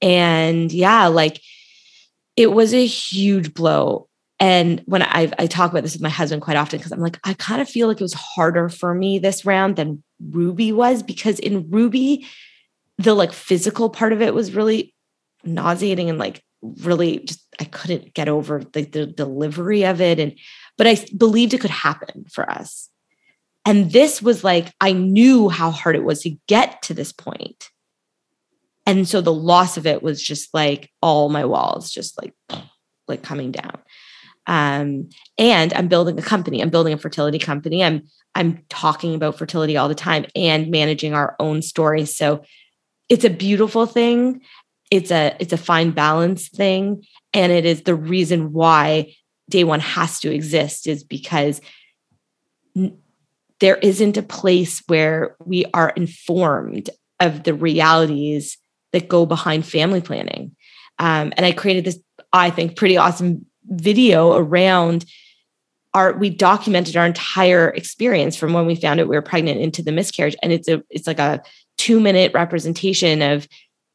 and 0.00 0.72
yeah, 0.72 1.06
like 1.06 1.40
it 2.36 2.52
was 2.52 2.74
a 2.74 2.86
huge 2.86 3.54
blow. 3.54 4.08
And 4.40 4.82
when 4.86 5.02
I, 5.02 5.30
I 5.38 5.46
talk 5.46 5.70
about 5.70 5.84
this 5.84 5.92
with 5.92 6.02
my 6.02 6.08
husband 6.08 6.42
quite 6.42 6.56
often, 6.56 6.78
because 6.78 6.90
I'm 6.90 7.00
like, 7.00 7.20
I 7.22 7.34
kind 7.34 7.62
of 7.62 7.68
feel 7.68 7.86
like 7.86 8.00
it 8.00 8.04
was 8.04 8.14
harder 8.14 8.68
for 8.68 8.92
me 8.92 9.18
this 9.18 9.44
round 9.44 9.76
than 9.76 10.02
Ruby 10.30 10.72
was, 10.72 11.02
because 11.04 11.38
in 11.38 11.70
Ruby, 11.70 12.26
the 12.98 13.14
like 13.14 13.32
physical 13.32 13.88
part 13.88 14.12
of 14.12 14.20
it 14.20 14.34
was 14.34 14.52
really 14.52 14.94
nauseating 15.44 16.10
and 16.10 16.18
like 16.18 16.42
really 16.62 17.20
just 17.20 17.44
I 17.60 17.64
couldn't 17.64 18.14
get 18.14 18.28
over 18.28 18.62
the, 18.72 18.82
the 18.82 19.06
delivery 19.06 19.84
of 19.84 20.00
it. 20.00 20.18
And 20.18 20.36
but 20.76 20.86
I 20.86 21.04
believed 21.16 21.54
it 21.54 21.60
could 21.60 21.70
happen 21.70 22.24
for 22.32 22.50
us. 22.50 22.88
And 23.64 23.92
this 23.92 24.20
was 24.20 24.42
like, 24.42 24.72
I 24.80 24.92
knew 24.92 25.48
how 25.48 25.70
hard 25.70 25.96
it 25.96 26.04
was 26.04 26.22
to 26.22 26.36
get 26.48 26.82
to 26.82 26.94
this 26.94 27.12
point. 27.12 27.70
And 28.86 29.08
so 29.08 29.20
the 29.20 29.32
loss 29.32 29.76
of 29.76 29.86
it 29.86 30.02
was 30.02 30.20
just 30.22 30.52
like 30.52 30.90
all 31.00 31.28
my 31.28 31.44
walls 31.44 31.90
just 31.90 32.20
like, 32.20 32.34
like 33.08 33.22
coming 33.22 33.52
down. 33.52 33.78
Um, 34.46 35.10
and 35.38 35.72
I'm 35.74 35.86
building 35.86 36.18
a 36.18 36.22
company. 36.22 36.60
I'm 36.60 36.70
building 36.70 36.92
a 36.92 36.98
fertility 36.98 37.38
company. 37.38 37.84
I'm 37.84 38.02
I'm 38.34 38.64
talking 38.68 39.14
about 39.14 39.38
fertility 39.38 39.76
all 39.76 39.88
the 39.88 39.94
time 39.94 40.24
and 40.34 40.70
managing 40.70 41.14
our 41.14 41.36
own 41.38 41.62
story. 41.62 42.06
So 42.06 42.42
it's 43.08 43.24
a 43.24 43.30
beautiful 43.30 43.86
thing. 43.86 44.40
it's 44.90 45.10
a 45.10 45.36
it's 45.38 45.52
a 45.52 45.56
fine 45.58 45.90
balance 45.90 46.48
thing 46.48 47.04
and 47.32 47.50
it 47.50 47.64
is 47.64 47.82
the 47.82 47.94
reason 47.94 48.52
why 48.52 49.14
day 49.48 49.64
one 49.64 49.80
has 49.80 50.20
to 50.20 50.32
exist 50.32 50.86
is 50.86 51.02
because 51.02 51.60
there 53.62 53.76
isn't 53.76 54.16
a 54.16 54.22
place 54.22 54.82
where 54.88 55.36
we 55.44 55.64
are 55.72 55.90
informed 55.90 56.90
of 57.20 57.44
the 57.44 57.54
realities 57.54 58.58
that 58.92 59.08
go 59.08 59.24
behind 59.24 59.64
family 59.64 60.00
planning. 60.00 60.54
Um, 60.98 61.32
and 61.36 61.46
i 61.46 61.52
created 61.52 61.84
this 61.86 61.98
i 62.34 62.50
think 62.50 62.76
pretty 62.76 62.98
awesome 62.98 63.46
video 63.64 64.34
around 64.34 65.06
our 65.94 66.12
we 66.12 66.30
documented 66.30 66.96
our 66.96 67.06
entire 67.06 67.68
experience 67.70 68.36
from 68.36 68.52
when 68.52 68.66
we 68.66 68.74
found 68.74 69.00
out 69.00 69.08
we 69.08 69.16
were 69.16 69.22
pregnant 69.22 69.60
into 69.60 69.82
the 69.82 69.92
miscarriage. 69.92 70.36
And 70.42 70.52
it's 70.52 70.68
a 70.68 70.82
it's 70.90 71.06
like 71.06 71.18
a 71.18 71.42
two 71.78 72.00
minute 72.00 72.32
representation 72.34 73.22
of 73.22 73.46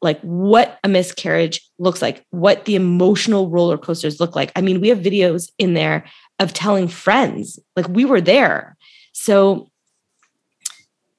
like 0.01 0.19
what 0.21 0.77
a 0.83 0.87
miscarriage 0.87 1.61
looks 1.79 2.01
like 2.01 2.23
what 2.29 2.65
the 2.65 2.75
emotional 2.75 3.49
roller 3.49 3.77
coasters 3.77 4.19
look 4.19 4.35
like. 4.35 4.51
I 4.55 4.61
mean 4.61 4.79
we 4.79 4.89
have 4.89 4.99
videos 4.99 5.49
in 5.57 5.73
there 5.73 6.05
of 6.39 6.53
telling 6.53 6.87
friends 6.87 7.59
like 7.75 7.87
we 7.89 8.05
were 8.05 8.21
there 8.21 8.76
so 9.17 9.69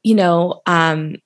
you 0.04 0.14
know 0.14 0.62
um 0.66 1.16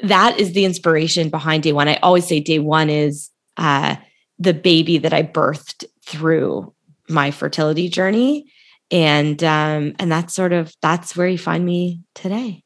that 0.00 0.38
is 0.38 0.52
the 0.52 0.64
inspiration 0.64 1.28
behind 1.28 1.62
day 1.62 1.72
one. 1.72 1.88
I 1.88 1.96
always 1.96 2.26
say 2.26 2.40
day 2.40 2.58
one 2.58 2.88
is 2.88 3.30
uh 3.56 3.96
the 4.38 4.54
baby 4.54 4.98
that 4.98 5.12
i 5.12 5.22
birthed 5.22 5.84
through 6.04 6.74
my 7.08 7.30
fertility 7.30 7.88
journey. 7.88 8.46
And 8.90 9.42
um 9.42 9.94
and 9.98 10.10
that's 10.10 10.34
sort 10.34 10.52
of 10.52 10.72
that's 10.80 11.16
where 11.16 11.28
you 11.28 11.38
find 11.38 11.64
me 11.64 12.02
today. 12.14 12.62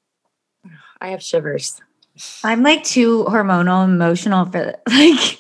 I 1.01 1.09
have 1.09 1.23
shivers. 1.23 1.81
I'm 2.45 2.63
like 2.63 2.85
too 2.85 3.25
hormonal 3.25 3.85
emotional 3.85 4.45
for 4.47 4.75
like 4.89 5.39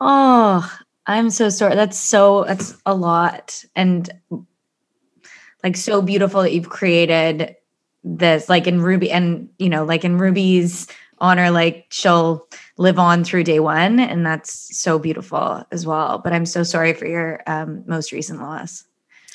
oh 0.00 0.78
i'm 1.06 1.30
so 1.30 1.48
sorry 1.48 1.74
that's 1.74 1.98
so 1.98 2.44
that's 2.44 2.76
a 2.86 2.94
lot. 2.94 3.64
And 3.74 4.08
like 5.62 5.76
so 5.76 6.02
beautiful 6.02 6.42
that 6.42 6.52
you've 6.52 6.68
created 6.68 7.56
this 8.04 8.48
like 8.48 8.66
in 8.66 8.80
ruby 8.80 9.10
and 9.10 9.48
you 9.58 9.68
know 9.68 9.84
like 9.84 10.04
in 10.04 10.18
ruby's 10.18 10.86
honor 11.20 11.50
like 11.50 11.86
she'll 11.90 12.46
live 12.76 12.98
on 12.98 13.24
through 13.24 13.44
day 13.44 13.60
one 13.60 13.98
and 13.98 14.24
that's 14.24 14.76
so 14.78 14.98
beautiful 14.98 15.64
as 15.72 15.86
well. 15.86 16.18
But 16.18 16.32
i'm 16.32 16.46
so 16.46 16.62
sorry 16.62 16.92
for 16.92 17.06
your 17.06 17.42
um, 17.46 17.84
most 17.86 18.12
recent 18.12 18.40
loss. 18.40 18.84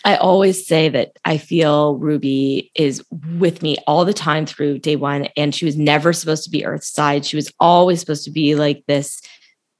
I 0.06 0.18
always 0.18 0.66
say 0.66 0.90
that 0.90 1.18
i 1.26 1.38
feel 1.38 1.98
ruby 1.98 2.72
is 2.76 3.04
with 3.38 3.62
me 3.62 3.78
all 3.88 4.06
the 4.06 4.14
time 4.14 4.46
through 4.46 4.80
day 4.80 4.96
one 4.96 5.28
and 5.38 5.54
she 5.54 5.66
was 5.66 5.78
never 5.78 6.14
supposed 6.14 6.44
to 6.46 6.50
be 6.50 6.66
earthside. 6.66 7.26
She 7.26 7.36
was 7.36 7.52
always 7.60 8.00
supposed 8.00 8.24
to 8.26 8.32
be 8.32 8.56
like 8.56 8.84
this 8.88 9.22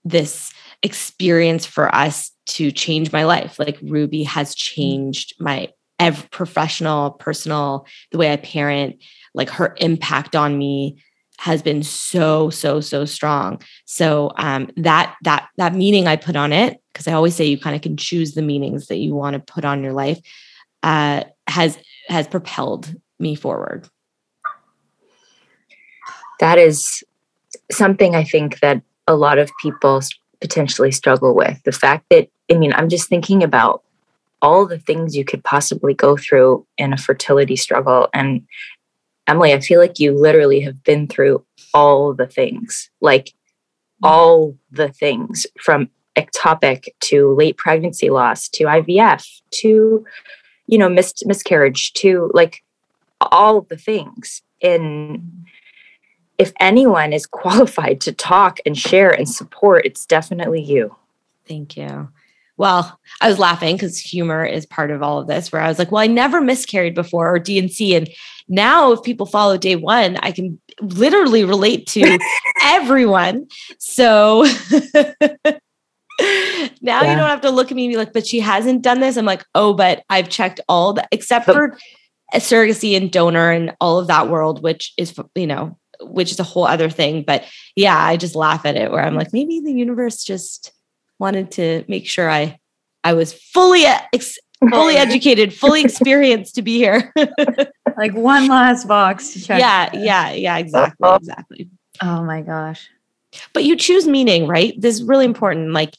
this 0.06 0.52
experience 0.82 1.66
for 1.66 1.94
us 1.96 2.32
to 2.46 2.70
change 2.70 3.14
my 3.14 3.24
life. 3.24 3.58
Like 3.58 3.80
ruby 3.82 4.24
has 4.24 4.54
changed 4.54 5.34
my 5.40 5.70
professional 6.12 7.12
personal 7.12 7.86
the 8.12 8.18
way 8.18 8.32
i 8.32 8.36
parent 8.38 9.02
like 9.34 9.50
her 9.50 9.76
impact 9.80 10.36
on 10.36 10.58
me 10.58 10.98
has 11.40 11.62
been 11.62 11.84
so 11.84 12.50
so 12.50 12.80
so 12.80 13.06
strong. 13.06 13.62
So 13.86 14.32
um, 14.38 14.70
that 14.78 15.16
that 15.24 15.50
that 15.58 15.76
meaning 15.76 16.08
i 16.08 16.16
put 16.16 16.36
on 16.36 16.54
it 16.54 16.80
because 16.92 17.08
i 17.08 17.14
always 17.14 17.36
say 17.36 17.46
you 17.46 17.60
kind 17.60 17.76
of 17.76 17.82
can 17.82 17.98
choose 17.98 18.34
the 18.34 18.42
meanings 18.42 18.88
that 18.88 18.98
you 18.98 19.14
want 19.16 19.34
to 19.34 19.54
put 19.54 19.66
on 19.66 19.84
your 19.84 19.94
life 19.94 20.20
uh, 20.84 21.24
has 21.48 21.78
has 22.08 22.28
propelled 22.28 22.94
me 23.20 23.36
forward. 23.36 23.90
That 26.40 26.58
is 26.58 27.04
something 27.72 28.16
i 28.16 28.24
think 28.24 28.60
that 28.60 28.82
a 29.08 29.16
lot 29.16 29.38
of 29.38 29.52
people 29.62 30.02
potentially 30.42 30.92
struggle 30.92 31.36
with 31.36 31.62
the 31.64 31.72
fact 31.72 32.06
that 32.10 32.28
i 32.52 32.56
mean 32.56 32.74
i'm 32.74 32.90
just 32.90 33.08
thinking 33.08 33.44
about 33.44 33.84
all 34.44 34.68
the 34.68 34.78
things 34.78 35.16
you 35.16 35.26
could 35.26 35.44
possibly 35.44 35.96
go 35.96 36.16
through 36.16 36.68
in 36.78 36.94
a 36.94 36.98
fertility 36.98 37.56
struggle 37.56 38.10
and 38.14 38.46
Emily, 39.28 39.54
I 39.54 39.60
feel 39.60 39.80
like 39.80 40.00
you 40.00 40.12
literally 40.12 40.62
have 40.62 40.84
been 40.84 41.08
through 41.08 41.46
all 41.74 42.14
the 42.14 42.28
things, 42.28 42.90
like 43.00 43.28
mm-hmm. 43.28 44.08
all 44.08 44.58
the 44.72 44.90
things 44.90 45.48
from 45.62 45.90
ectopic 46.16 46.88
to 47.02 47.34
late 47.34 47.58
pregnancy 47.58 48.10
loss 48.10 48.50
to 48.50 48.66
IVF 48.66 49.42
to, 49.62 50.06
you 50.68 50.78
know, 50.78 50.90
mis- 50.90 51.26
miscarriage 51.26 51.94
to 51.94 52.30
like 52.34 52.64
all 53.22 53.62
the 53.62 53.78
things. 53.78 54.42
In 54.60 54.82
mm-hmm. 54.82 55.44
if 56.38 56.52
anyone 56.60 57.14
is 57.14 57.26
qualified 57.42 58.02
to 58.02 58.12
talk 58.12 58.60
and 58.66 58.78
share 58.78 59.10
and 59.10 59.28
support, 59.28 59.86
it's 59.86 60.06
definitely 60.06 60.62
you. 60.62 60.96
Thank 61.48 61.78
you. 61.78 62.10
Well, 62.58 63.00
I 63.20 63.30
was 63.30 63.40
laughing 63.40 63.76
because 63.76 64.00
humor 64.00 64.46
is 64.46 64.66
part 64.66 64.92
of 64.92 65.02
all 65.02 65.20
of 65.20 65.28
this, 65.28 65.52
where 65.52 65.62
I 65.62 65.68
was 65.68 65.80
like, 65.80 65.92
well, 65.92 66.04
I 66.04 66.08
never 66.08 66.40
miscarried 66.40 66.94
before 66.94 67.34
or 67.34 67.40
D&C. 67.40 67.96
And 67.96 68.10
now, 68.48 68.92
if 68.92 69.02
people 69.04 69.26
follow 69.26 69.58
day 69.58 69.76
one, 69.76 70.18
I 70.18 70.32
can 70.32 70.60
literally 70.82 71.44
relate 71.46 71.88
to 71.88 72.20
everyone. 72.62 73.48
So 73.80 74.44
now 76.82 77.02
yeah. 77.02 77.10
you 77.10 77.16
don't 77.16 77.30
have 77.30 77.42
to 77.42 77.50
look 77.50 77.72
at 77.72 77.76
me 77.76 77.86
and 77.86 77.94
be 77.94 77.98
like, 77.98 78.14
but 78.14 78.28
she 78.28 78.40
hasn't 78.40 78.82
done 78.82 79.00
this. 79.00 79.18
I'm 79.18 79.26
like, 79.26 79.44
oh, 79.56 79.74
but 79.74 80.04
I've 80.10 80.30
checked 80.30 80.60
all 80.70 80.94
the, 80.94 81.08
except 81.12 81.48
but, 81.48 81.54
for 81.54 81.78
surrogacy 82.36 82.96
and 82.96 83.12
donor 83.12 83.52
and 83.52 83.76
all 83.80 84.00
of 84.00 84.08
that 84.08 84.30
world, 84.30 84.62
which 84.62 84.94
is, 84.98 85.18
you 85.36 85.48
know, 85.48 85.78
which 86.02 86.32
is 86.32 86.40
a 86.40 86.44
whole 86.44 86.66
other 86.66 86.90
thing. 86.90 87.24
But 87.26 87.46
yeah, 87.76 87.98
I 87.98 88.18
just 88.18 88.36
laugh 88.36 88.66
at 88.66 88.76
it 88.76 88.92
where 88.92 89.04
I'm 89.04 89.16
like, 89.16 89.34
maybe 89.34 89.60
the 89.60 89.74
universe 89.74 90.24
just 90.24 90.72
wanted 91.20 91.52
to 91.52 91.84
make 91.88 92.08
sure 92.08 92.30
I, 92.30 92.60
I 93.04 93.14
was 93.14 93.34
fully 93.34 93.84
ex- 93.86 94.40
fully 94.70 94.96
educated, 94.96 95.54
fully 95.54 95.84
experienced 95.84 96.56
to 96.56 96.62
be 96.62 96.78
here. 96.78 97.14
like 97.98 98.14
one 98.14 98.48
last 98.48 98.88
box 98.88 99.34
to 99.34 99.42
check. 99.42 99.60
Yeah, 99.60 99.90
yeah, 99.94 100.32
yeah, 100.32 100.58
exactly, 100.58 101.10
exactly. 101.16 101.70
Oh 102.02 102.24
my 102.24 102.42
gosh. 102.42 102.90
But 103.54 103.64
you 103.64 103.76
choose 103.76 104.08
meaning, 104.08 104.48
right? 104.48 104.80
This 104.80 104.96
is 104.96 105.04
really 105.04 105.26
important. 105.26 105.74
Like 105.74 105.96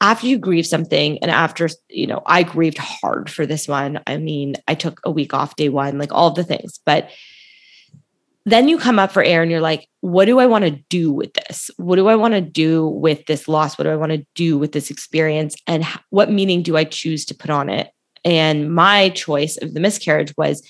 after 0.00 0.26
you 0.26 0.38
grieve 0.38 0.66
something, 0.66 1.18
and 1.18 1.30
after, 1.30 1.68
you 1.88 2.06
know, 2.06 2.22
I 2.24 2.44
grieved 2.44 2.78
hard 2.78 3.28
for 3.28 3.46
this 3.46 3.66
one. 3.66 4.00
I 4.06 4.16
mean, 4.16 4.54
I 4.68 4.74
took 4.74 5.00
a 5.04 5.10
week 5.10 5.34
off 5.34 5.56
day 5.56 5.68
one, 5.68 5.98
like 5.98 6.12
all 6.12 6.30
the 6.30 6.44
things, 6.44 6.78
but 6.86 7.10
then 8.50 8.68
you 8.68 8.78
come 8.78 8.98
up 8.98 9.10
for 9.10 9.22
air 9.22 9.42
and 9.42 9.50
you're 9.50 9.60
like, 9.60 9.88
what 10.00 10.26
do 10.26 10.38
I 10.38 10.46
want 10.46 10.64
to 10.64 10.70
do 10.70 11.12
with 11.12 11.32
this? 11.34 11.70
What 11.76 11.96
do 11.96 12.08
I 12.08 12.14
want 12.16 12.34
to 12.34 12.40
do 12.40 12.86
with 12.86 13.26
this 13.26 13.48
loss? 13.48 13.76
What 13.76 13.84
do 13.84 13.90
I 13.90 13.96
want 13.96 14.12
to 14.12 14.26
do 14.34 14.58
with 14.58 14.72
this 14.72 14.90
experience? 14.90 15.56
And 15.66 15.84
what 16.10 16.30
meaning 16.30 16.62
do 16.62 16.76
I 16.76 16.84
choose 16.84 17.24
to 17.26 17.34
put 17.34 17.50
on 17.50 17.68
it? 17.68 17.90
And 18.24 18.72
my 18.72 19.10
choice 19.10 19.56
of 19.56 19.74
the 19.74 19.80
miscarriage 19.80 20.34
was 20.36 20.66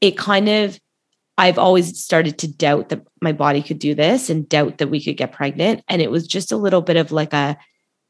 it 0.00 0.16
kind 0.16 0.48
of, 0.48 0.78
I've 1.38 1.58
always 1.58 2.02
started 2.02 2.38
to 2.38 2.52
doubt 2.52 2.88
that 2.88 3.06
my 3.20 3.32
body 3.32 3.62
could 3.62 3.78
do 3.78 3.94
this 3.94 4.30
and 4.30 4.48
doubt 4.48 4.78
that 4.78 4.88
we 4.88 5.02
could 5.02 5.16
get 5.16 5.32
pregnant. 5.32 5.84
And 5.88 6.00
it 6.00 6.10
was 6.10 6.26
just 6.26 6.52
a 6.52 6.56
little 6.56 6.80
bit 6.80 6.96
of 6.96 7.12
like 7.12 7.32
a, 7.32 7.56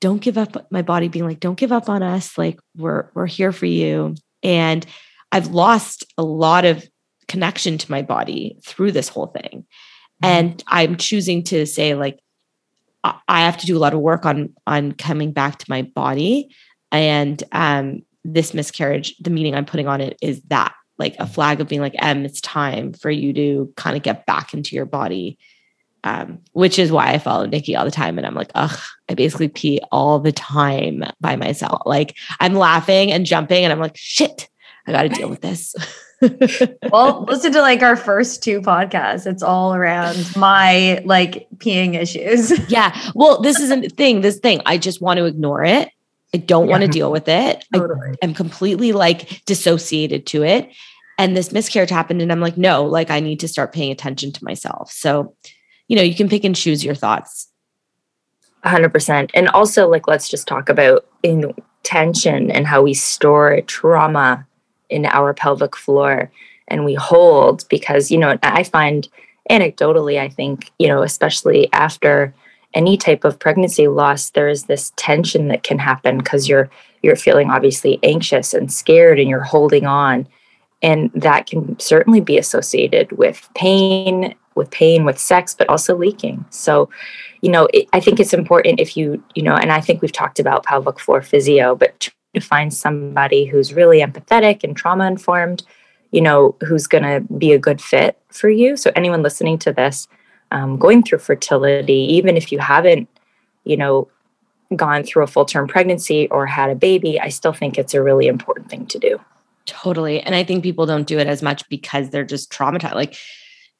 don't 0.00 0.20
give 0.20 0.38
up 0.38 0.70
my 0.70 0.82
body 0.82 1.08
being 1.08 1.24
like, 1.24 1.40
don't 1.40 1.58
give 1.58 1.72
up 1.72 1.88
on 1.88 2.02
us. 2.02 2.38
Like 2.38 2.60
we're, 2.76 3.10
we're 3.14 3.26
here 3.26 3.52
for 3.52 3.66
you. 3.66 4.14
And 4.42 4.86
I've 5.32 5.48
lost 5.48 6.04
a 6.16 6.22
lot 6.22 6.64
of 6.64 6.86
connection 7.28 7.78
to 7.78 7.90
my 7.90 8.02
body 8.02 8.58
through 8.64 8.92
this 8.92 9.08
whole 9.08 9.26
thing. 9.26 9.66
Mm-hmm. 10.22 10.24
And 10.24 10.64
I'm 10.68 10.96
choosing 10.96 11.42
to 11.44 11.66
say 11.66 11.94
like, 11.94 12.20
I 13.28 13.42
have 13.42 13.56
to 13.58 13.66
do 13.66 13.76
a 13.76 13.78
lot 13.78 13.94
of 13.94 14.00
work 14.00 14.26
on 14.26 14.52
on 14.66 14.90
coming 14.92 15.30
back 15.30 15.58
to 15.58 15.66
my 15.68 15.82
body 15.82 16.52
and 16.90 17.40
um 17.52 18.02
this 18.24 18.54
miscarriage, 18.54 19.16
the 19.18 19.30
meaning 19.30 19.54
I'm 19.54 19.64
putting 19.64 19.86
on 19.86 20.00
it 20.00 20.18
is 20.20 20.42
that 20.48 20.74
like 20.98 21.14
a 21.18 21.26
flag 21.26 21.60
of 21.60 21.68
being 21.68 21.80
like, 21.80 21.94
Em, 21.98 22.24
it's 22.24 22.40
time 22.40 22.92
for 22.92 23.10
you 23.10 23.32
to 23.34 23.72
kind 23.76 23.96
of 23.96 24.02
get 24.02 24.26
back 24.26 24.54
into 24.54 24.74
your 24.74 24.86
body. 24.86 25.38
Um, 26.04 26.38
which 26.52 26.78
is 26.78 26.92
why 26.92 27.12
I 27.12 27.18
follow 27.18 27.46
Nikki 27.46 27.74
all 27.74 27.84
the 27.84 27.90
time. 27.90 28.16
And 28.16 28.24
I'm 28.24 28.34
like, 28.34 28.52
ugh, 28.54 28.78
I 29.08 29.14
basically 29.14 29.48
pee 29.48 29.80
all 29.90 30.20
the 30.20 30.30
time 30.30 31.02
by 31.20 31.34
myself. 31.34 31.82
Like 31.84 32.16
I'm 32.38 32.54
laughing 32.54 33.10
and 33.10 33.26
jumping, 33.26 33.64
and 33.64 33.72
I'm 33.72 33.80
like, 33.80 33.96
shit, 33.96 34.48
I 34.86 34.92
got 34.92 35.02
to 35.02 35.08
deal 35.08 35.28
with 35.28 35.40
this. 35.40 35.74
well, 36.90 37.24
listen 37.28 37.52
to 37.52 37.60
like 37.60 37.82
our 37.82 37.96
first 37.96 38.42
two 38.42 38.60
podcasts. 38.60 39.26
It's 39.26 39.42
all 39.42 39.74
around 39.74 40.34
my 40.36 41.02
like 41.04 41.46
peeing 41.58 41.94
issues. 41.94 42.50
yeah. 42.70 42.98
Well, 43.14 43.40
this 43.40 43.60
isn't 43.60 43.80
the 43.82 43.88
thing. 43.88 44.22
This 44.22 44.38
thing, 44.38 44.60
I 44.66 44.78
just 44.78 45.00
want 45.00 45.18
to 45.18 45.26
ignore 45.26 45.64
it. 45.64 45.90
I 46.34 46.38
don't 46.38 46.66
yeah. 46.66 46.70
want 46.70 46.82
to 46.82 46.88
deal 46.88 47.12
with 47.12 47.28
it. 47.28 47.64
Totally. 47.72 48.10
I 48.10 48.24
am 48.24 48.34
completely 48.34 48.92
like 48.92 49.44
dissociated 49.44 50.26
to 50.28 50.42
it. 50.42 50.70
And 51.18 51.36
this 51.36 51.50
miscarriage 51.50 51.90
happened, 51.90 52.20
and 52.20 52.30
I'm 52.30 52.40
like, 52.40 52.58
no, 52.58 52.84
like 52.84 53.10
I 53.10 53.20
need 53.20 53.40
to 53.40 53.48
start 53.48 53.72
paying 53.72 53.90
attention 53.90 54.32
to 54.32 54.44
myself. 54.44 54.90
So, 54.92 55.34
you 55.88 55.96
know, 55.96 56.02
you 56.02 56.14
can 56.14 56.28
pick 56.28 56.44
and 56.44 56.54
choose 56.54 56.84
your 56.84 56.94
thoughts. 56.94 57.48
100%. 58.64 59.30
And 59.32 59.48
also, 59.48 59.88
like, 59.88 60.08
let's 60.08 60.28
just 60.28 60.46
talk 60.46 60.68
about 60.68 61.06
in 61.22 61.54
tension 61.84 62.50
and 62.50 62.66
how 62.66 62.82
we 62.82 62.92
store 62.92 63.60
trauma 63.62 64.46
in 64.90 65.06
our 65.06 65.34
pelvic 65.34 65.76
floor 65.76 66.30
and 66.68 66.84
we 66.84 66.94
hold 66.94 67.66
because, 67.68 68.10
you 68.10 68.18
know, 68.18 68.38
I 68.42 68.62
find 68.62 69.08
anecdotally, 69.50 70.18
I 70.18 70.28
think, 70.28 70.72
you 70.78 70.88
know, 70.88 71.02
especially 71.02 71.72
after 71.72 72.34
any 72.74 72.96
type 72.96 73.24
of 73.24 73.38
pregnancy 73.38 73.88
loss, 73.88 74.30
there 74.30 74.48
is 74.48 74.64
this 74.64 74.92
tension 74.96 75.48
that 75.48 75.62
can 75.62 75.78
happen 75.78 76.18
because 76.18 76.48
you're 76.48 76.70
you're 77.02 77.16
feeling 77.16 77.50
obviously 77.50 78.00
anxious 78.02 78.52
and 78.52 78.72
scared 78.72 79.20
and 79.20 79.28
you're 79.28 79.42
holding 79.42 79.86
on. 79.86 80.26
And 80.82 81.10
that 81.14 81.46
can 81.46 81.78
certainly 81.78 82.20
be 82.20 82.36
associated 82.36 83.12
with 83.12 83.48
pain, 83.54 84.34
with 84.56 84.70
pain, 84.70 85.04
with 85.04 85.18
sex, 85.18 85.54
but 85.54 85.68
also 85.68 85.96
leaking. 85.96 86.44
So, 86.50 86.90
you 87.42 87.50
know, 87.50 87.68
it, 87.72 87.88
I 87.92 88.00
think 88.00 88.18
it's 88.18 88.34
important 88.34 88.80
if 88.80 88.96
you, 88.96 89.22
you 89.34 89.42
know, 89.42 89.54
and 89.54 89.72
I 89.72 89.80
think 89.80 90.02
we've 90.02 90.12
talked 90.12 90.40
about 90.40 90.64
pelvic 90.64 90.98
floor 90.98 91.22
physio, 91.22 91.76
but 91.76 92.10
to 92.36 92.40
find 92.40 92.72
somebody 92.72 93.46
who's 93.46 93.74
really 93.74 94.00
empathetic 94.00 94.62
and 94.62 94.76
trauma 94.76 95.06
informed, 95.06 95.62
you 96.10 96.20
know, 96.20 96.54
who's 96.66 96.86
going 96.86 97.04
to 97.04 97.20
be 97.34 97.52
a 97.52 97.58
good 97.58 97.80
fit 97.80 98.18
for 98.28 98.48
you. 98.48 98.76
So, 98.76 98.92
anyone 98.94 99.22
listening 99.22 99.58
to 99.60 99.72
this, 99.72 100.06
um, 100.50 100.78
going 100.78 101.02
through 101.02 101.18
fertility, 101.18 102.14
even 102.14 102.36
if 102.36 102.52
you 102.52 102.58
haven't, 102.58 103.08
you 103.64 103.76
know, 103.76 104.08
gone 104.74 105.04
through 105.04 105.24
a 105.24 105.26
full 105.26 105.44
term 105.44 105.66
pregnancy 105.66 106.28
or 106.28 106.46
had 106.46 106.70
a 106.70 106.74
baby, 106.74 107.20
I 107.20 107.28
still 107.28 107.52
think 107.52 107.78
it's 107.78 107.94
a 107.94 108.02
really 108.02 108.26
important 108.26 108.68
thing 108.70 108.86
to 108.86 108.98
do. 108.98 109.20
Totally. 109.64 110.20
And 110.20 110.34
I 110.34 110.44
think 110.44 110.62
people 110.62 110.86
don't 110.86 111.06
do 111.06 111.18
it 111.18 111.26
as 111.26 111.42
much 111.42 111.68
because 111.68 112.10
they're 112.10 112.24
just 112.24 112.52
traumatized. 112.52 112.94
Like, 112.94 113.16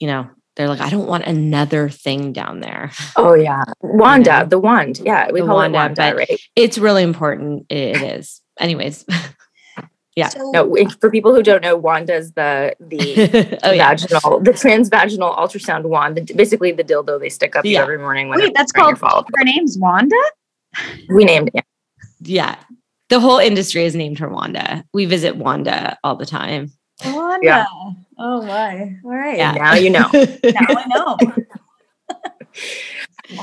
you 0.00 0.08
know, 0.08 0.28
they're 0.56 0.68
like, 0.68 0.80
I 0.80 0.90
don't 0.90 1.06
want 1.06 1.24
another 1.24 1.88
thing 1.88 2.32
down 2.32 2.60
there. 2.60 2.90
Oh 3.14 3.34
yeah. 3.34 3.64
Wanda, 3.80 4.30
you 4.30 4.38
know? 4.38 4.46
the 4.46 4.58
wand. 4.58 5.00
Yeah. 5.04 5.30
We 5.30 5.40
the 5.40 5.46
call 5.46 5.56
Wanda, 5.56 5.78
it 5.78 5.98
Wanda, 5.98 6.16
right? 6.16 6.40
It's 6.56 6.78
really 6.78 7.02
important. 7.02 7.66
It 7.68 8.02
is. 8.02 8.40
Anyways. 8.58 9.04
Yeah. 10.16 10.30
So, 10.30 10.50
no, 10.50 10.74
for 10.98 11.10
people 11.10 11.34
who 11.34 11.42
don't 11.42 11.62
know, 11.62 11.76
Wanda's 11.76 12.32
the 12.32 12.74
the 12.80 13.58
oh, 13.64 13.70
vaginal, 13.72 14.38
yeah. 14.38 14.44
the 14.44 14.52
transvaginal 14.52 15.36
ultrasound 15.36 15.82
wand, 15.84 16.16
the, 16.16 16.32
basically 16.32 16.72
the 16.72 16.82
dildo 16.82 17.20
they 17.20 17.28
stick 17.28 17.54
up 17.54 17.66
yeah. 17.66 17.82
every 17.82 17.98
morning. 17.98 18.30
Wait, 18.30 18.54
that's 18.54 18.72
called. 18.72 18.98
Her 18.98 19.44
name's 19.44 19.76
Wanda. 19.76 20.16
We 21.10 21.26
named 21.26 21.50
it. 21.52 21.66
Yeah, 22.22 22.56
the 23.10 23.20
whole 23.20 23.38
industry 23.38 23.84
is 23.84 23.94
named 23.94 24.18
her 24.18 24.30
Wanda. 24.30 24.84
We 24.94 25.04
visit 25.04 25.36
Wanda 25.36 25.98
all 26.02 26.16
the 26.16 26.24
time. 26.24 26.72
Wanda. 27.04 27.46
Yeah. 27.46 27.66
Oh 28.18 28.40
my. 28.40 28.96
All 29.04 29.10
right. 29.10 29.36
Yeah. 29.36 29.52
Now 29.52 29.74
you 29.74 29.90
know. 29.90 30.08
now 30.12 30.66
I 30.66 30.86
know. 30.86 31.18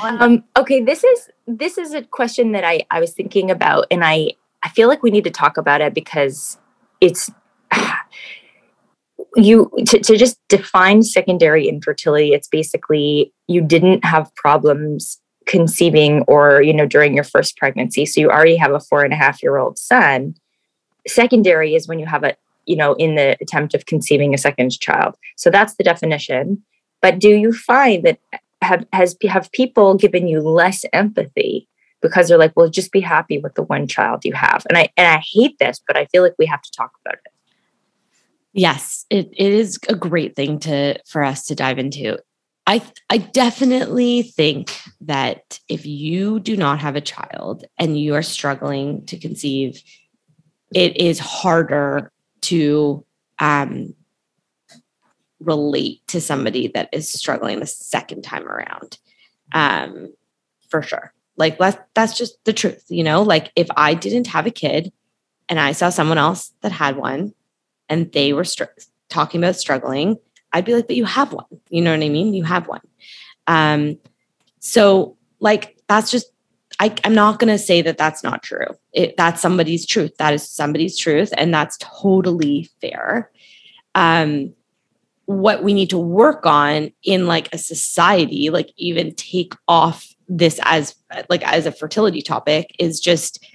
um, 0.02 0.44
okay, 0.58 0.82
this 0.82 1.04
is 1.04 1.30
this 1.46 1.78
is 1.78 1.94
a 1.94 2.02
question 2.02 2.54
that 2.54 2.64
I 2.64 2.82
I 2.90 3.00
was 3.00 3.14
thinking 3.14 3.52
about, 3.52 3.86
and 3.92 4.04
I 4.04 4.32
I 4.64 4.70
feel 4.70 4.88
like 4.88 5.04
we 5.04 5.12
need 5.12 5.26
to 5.26 5.32
talk 5.32 5.58
about 5.58 5.82
it 5.82 5.94
because 5.94 6.58
it's 7.02 7.30
you 9.36 9.70
to, 9.88 10.00
to 10.00 10.18
just 10.18 10.40
define 10.48 11.02
secondary 11.04 11.68
infertility 11.68 12.34
it's 12.34 12.48
basically 12.48 13.34
you 13.48 13.62
didn't 13.62 14.06
have 14.06 14.34
problems 14.36 15.20
conceiving 15.46 16.22
or 16.28 16.62
you 16.62 16.74
know 16.74 16.86
during 16.86 17.14
your 17.14 17.24
first 17.24 17.58
pregnancy 17.58 18.06
so 18.06 18.22
you 18.22 18.30
already 18.30 18.56
have 18.56 18.72
a 18.72 18.80
four 18.80 19.04
and 19.04 19.14
a 19.14 19.18
half 19.18 19.44
year 19.44 19.58
old 19.58 19.78
son. 19.78 20.36
Secondary 21.06 21.76
is 21.76 21.88
when 21.88 22.00
you 22.00 22.06
have 22.06 22.24
a 22.24 22.36
you 22.66 22.76
know 22.76 22.94
in 22.94 23.16
the 23.16 23.36
attempt 23.42 23.74
of 23.74 23.86
conceiving 23.86 24.34
a 24.34 24.38
second 24.38 24.72
child. 24.80 25.16
So 25.36 25.50
that's 25.50 25.76
the 25.76 25.84
definition. 25.84 26.64
But 27.02 27.20
do 27.20 27.30
you 27.30 27.52
find 27.52 28.04
that 28.04 28.20
have 28.62 28.86
has 28.94 29.18
have 29.28 29.52
people 29.52 29.96
given 29.96 30.28
you 30.28 30.42
less 30.42 30.86
empathy 30.94 31.68
because 32.04 32.28
they're 32.28 32.38
like, 32.38 32.54
well, 32.56 32.70
just 32.70 32.92
be 32.92 33.00
happy 33.00 33.40
with 33.40 33.56
the 33.56 33.64
one 33.64 33.88
child 33.88 34.24
you 34.26 34.34
have. 34.34 34.64
And 34.70 34.78
I 34.78 34.90
and 34.96 35.08
I 35.08 35.24
hate 35.34 35.58
this, 35.58 35.82
but 35.88 35.98
I 35.98 36.06
feel 36.06 36.22
like 36.22 36.36
we 36.38 36.46
have 36.46 36.62
to 36.62 36.72
talk 36.72 36.92
about 37.04 37.16
it. 37.16 37.32
Yes, 38.52 39.06
it, 39.10 39.30
it 39.36 39.54
is 39.54 39.80
a 39.90 39.96
great 39.96 40.36
thing 40.36 40.60
to 40.60 41.00
for 41.08 41.24
us 41.24 41.46
to 41.46 41.56
dive 41.56 41.80
into. 41.80 42.20
I 42.68 42.84
I 43.10 43.18
definitely 43.18 44.22
think 44.22 44.78
that 45.02 45.60
if 45.68 45.86
you 45.86 46.40
do 46.40 46.56
not 46.56 46.80
have 46.80 46.96
a 46.96 47.02
child 47.02 47.66
and 47.80 47.98
you 47.98 48.14
are 48.14 48.22
struggling 48.22 49.06
to 49.08 49.18
conceive, 49.18 49.82
it 50.76 50.98
is 50.98 51.20
harder 51.20 52.12
to 52.42 53.06
um, 53.40 53.96
relate 55.40 56.06
to 56.08 56.20
somebody 56.20 56.68
that 56.68 56.90
is 56.92 57.10
struggling 57.10 57.60
the 57.60 57.66
second 57.66 58.24
time 58.24 58.48
around, 58.48 58.98
um, 59.54 60.14
for 60.70 60.82
sure. 60.82 61.14
Like 61.36 61.60
let 61.60 61.88
that's 61.94 62.18
just 62.18 62.44
the 62.46 62.54
truth, 62.54 62.86
you 62.90 63.04
know? 63.04 63.24
Like 63.24 63.52
if 63.56 63.68
I 63.76 63.94
didn't 63.94 64.28
have 64.28 64.46
a 64.46 64.52
kid 64.52 64.92
and 65.50 65.60
I 65.60 65.72
saw 65.72 65.90
someone 65.90 66.18
else 66.18 66.54
that 66.62 66.72
had 66.72 66.96
one 66.96 67.34
and 67.90 68.12
they 68.12 68.34
were 68.34 68.44
str- 68.44 68.66
talking 69.10 69.44
about 69.44 69.56
struggling, 69.56 70.18
I'd 70.52 70.66
be 70.66 70.76
like, 70.76 70.88
but 70.88 70.96
you 70.96 71.06
have 71.06 71.34
one. 71.34 71.46
You 71.70 71.82
know 71.82 71.92
what 71.92 72.04
I 72.04 72.10
mean? 72.10 72.34
You 72.34 72.44
have 72.44 72.68
one. 72.68 72.82
Um 73.48 73.98
so 74.60 75.18
like 75.40 75.78
that's 75.88 76.12
just 76.12 76.28
I, 76.80 76.94
am 77.04 77.14
not 77.14 77.40
going 77.40 77.52
to 77.52 77.58
say 77.58 77.82
that 77.82 77.98
that's 77.98 78.24
not 78.24 78.44
true. 78.44 78.66
It, 78.94 79.16
that's 79.16 79.42
somebody's 79.42 79.86
truth. 79.86 80.18
That 80.18 80.34
is 80.34 80.50
somebody's 80.50 80.98
truth, 80.98 81.32
and 81.38 81.54
that's 81.54 81.78
totally 81.80 82.70
fair. 82.82 83.32
Um, 83.96 84.54
what 85.26 85.64
we 85.64 85.74
need 85.74 85.90
to 85.92 85.98
work 85.98 86.46
on 86.46 86.92
in 87.04 87.28
like 87.28 87.54
a 87.54 87.58
society, 87.58 88.50
like 88.50 88.74
even 88.76 89.14
take 89.16 89.54
off 89.68 90.13
this 90.38 90.60
as 90.64 90.96
like 91.30 91.44
as 91.44 91.66
a 91.66 91.72
fertility 91.72 92.22
topic 92.22 92.76
is 92.80 93.00
just 93.00 93.46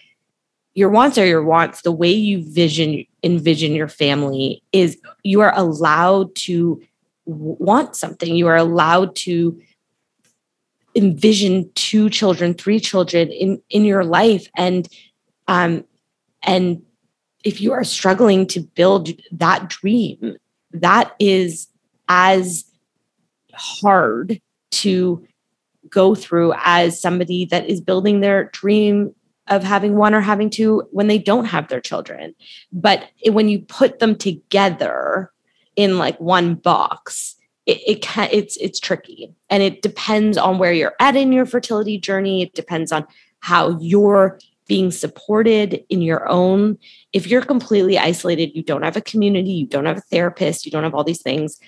your 0.74 0.90
wants 0.90 1.18
are 1.18 1.26
your 1.26 1.42
wants. 1.42 1.82
The 1.82 1.92
way 1.92 2.12
you 2.12 2.42
vision 2.52 3.04
envision 3.24 3.72
your 3.72 3.88
family 3.88 4.62
is 4.72 4.96
you 5.24 5.40
are 5.40 5.52
allowed 5.56 6.34
to 6.36 6.80
want 7.24 7.96
something. 7.96 8.36
You 8.36 8.46
are 8.46 8.56
allowed 8.56 9.16
to 9.16 9.60
envision 10.94 11.70
two 11.74 12.08
children 12.10 12.54
three 12.54 12.80
children 12.80 13.30
in 13.32 13.60
in 13.70 13.84
your 13.84 14.04
life. 14.04 14.46
And 14.56 14.88
um 15.48 15.84
and 16.44 16.82
if 17.44 17.60
you 17.60 17.72
are 17.72 17.84
struggling 17.84 18.46
to 18.48 18.60
build 18.60 19.10
that 19.32 19.68
dream 19.68 20.36
that 20.72 21.14
is 21.18 21.66
as 22.08 22.64
hard 23.54 24.40
to 24.70 25.26
go 25.90 26.14
through 26.14 26.54
as 26.58 27.00
somebody 27.00 27.44
that 27.46 27.68
is 27.68 27.80
building 27.80 28.20
their 28.20 28.50
dream 28.50 29.14
of 29.48 29.62
having 29.62 29.96
one 29.96 30.14
or 30.14 30.20
having 30.20 30.50
two 30.50 30.82
when 30.90 31.06
they 31.06 31.18
don't 31.18 31.46
have 31.46 31.68
their 31.68 31.80
children. 31.80 32.34
But 32.72 33.08
when 33.26 33.48
you 33.48 33.60
put 33.60 33.98
them 33.98 34.16
together 34.16 35.32
in 35.76 35.98
like 35.98 36.18
one 36.20 36.54
box, 36.54 37.36
it, 37.66 37.80
it 37.86 38.02
can 38.02 38.28
it's 38.32 38.56
it's 38.58 38.80
tricky 38.80 39.34
and 39.50 39.62
it 39.62 39.82
depends 39.82 40.38
on 40.38 40.58
where 40.58 40.72
you're 40.72 40.94
at 41.00 41.16
in 41.16 41.32
your 41.32 41.46
fertility 41.46 41.98
journey. 41.98 42.42
It 42.42 42.54
depends 42.54 42.92
on 42.92 43.06
how 43.40 43.78
you're 43.80 44.38
being 44.66 44.90
supported 44.90 45.84
in 45.88 46.02
your 46.02 46.28
own. 46.28 46.78
If 47.12 47.26
you're 47.26 47.42
completely 47.42 47.98
isolated, 47.98 48.54
you 48.54 48.62
don't 48.62 48.82
have 48.82 48.96
a 48.96 49.00
community, 49.00 49.50
you 49.50 49.66
don't 49.66 49.86
have 49.86 49.98
a 49.98 50.02
therapist, 50.02 50.66
you 50.66 50.72
don't 50.72 50.84
have 50.84 50.94
all 50.94 51.04
these 51.04 51.22
things. 51.22 51.58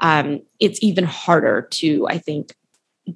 Um, 0.00 0.40
it's 0.60 0.82
even 0.82 1.04
harder 1.04 1.68
to, 1.72 2.06
I 2.08 2.18
think, 2.18 2.54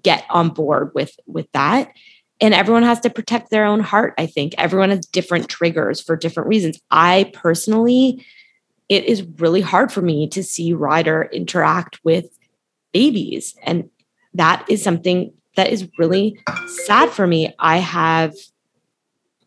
get 0.02 0.24
on 0.30 0.50
board 0.50 0.90
with 0.94 1.16
with 1.26 1.50
that. 1.52 1.92
And 2.40 2.52
everyone 2.52 2.82
has 2.82 3.00
to 3.00 3.10
protect 3.10 3.50
their 3.50 3.64
own 3.64 3.80
heart 3.80 4.14
i 4.18 4.26
think. 4.26 4.54
Everyone 4.58 4.90
has 4.90 5.06
different 5.06 5.48
triggers 5.48 6.00
for 6.00 6.16
different 6.16 6.48
reasons. 6.48 6.80
I 6.90 7.30
personally 7.32 8.24
it 8.88 9.04
is 9.04 9.22
really 9.38 9.62
hard 9.62 9.90
for 9.90 10.02
me 10.02 10.28
to 10.28 10.42
see 10.42 10.72
ryder 10.72 11.28
interact 11.32 12.04
with 12.04 12.26
babies. 12.92 13.56
And 13.62 13.88
that 14.34 14.64
is 14.68 14.82
something 14.82 15.32
that 15.56 15.70
is 15.70 15.88
really 15.98 16.38
sad 16.84 17.10
for 17.10 17.26
me. 17.26 17.54
I 17.58 17.78
have 17.78 18.34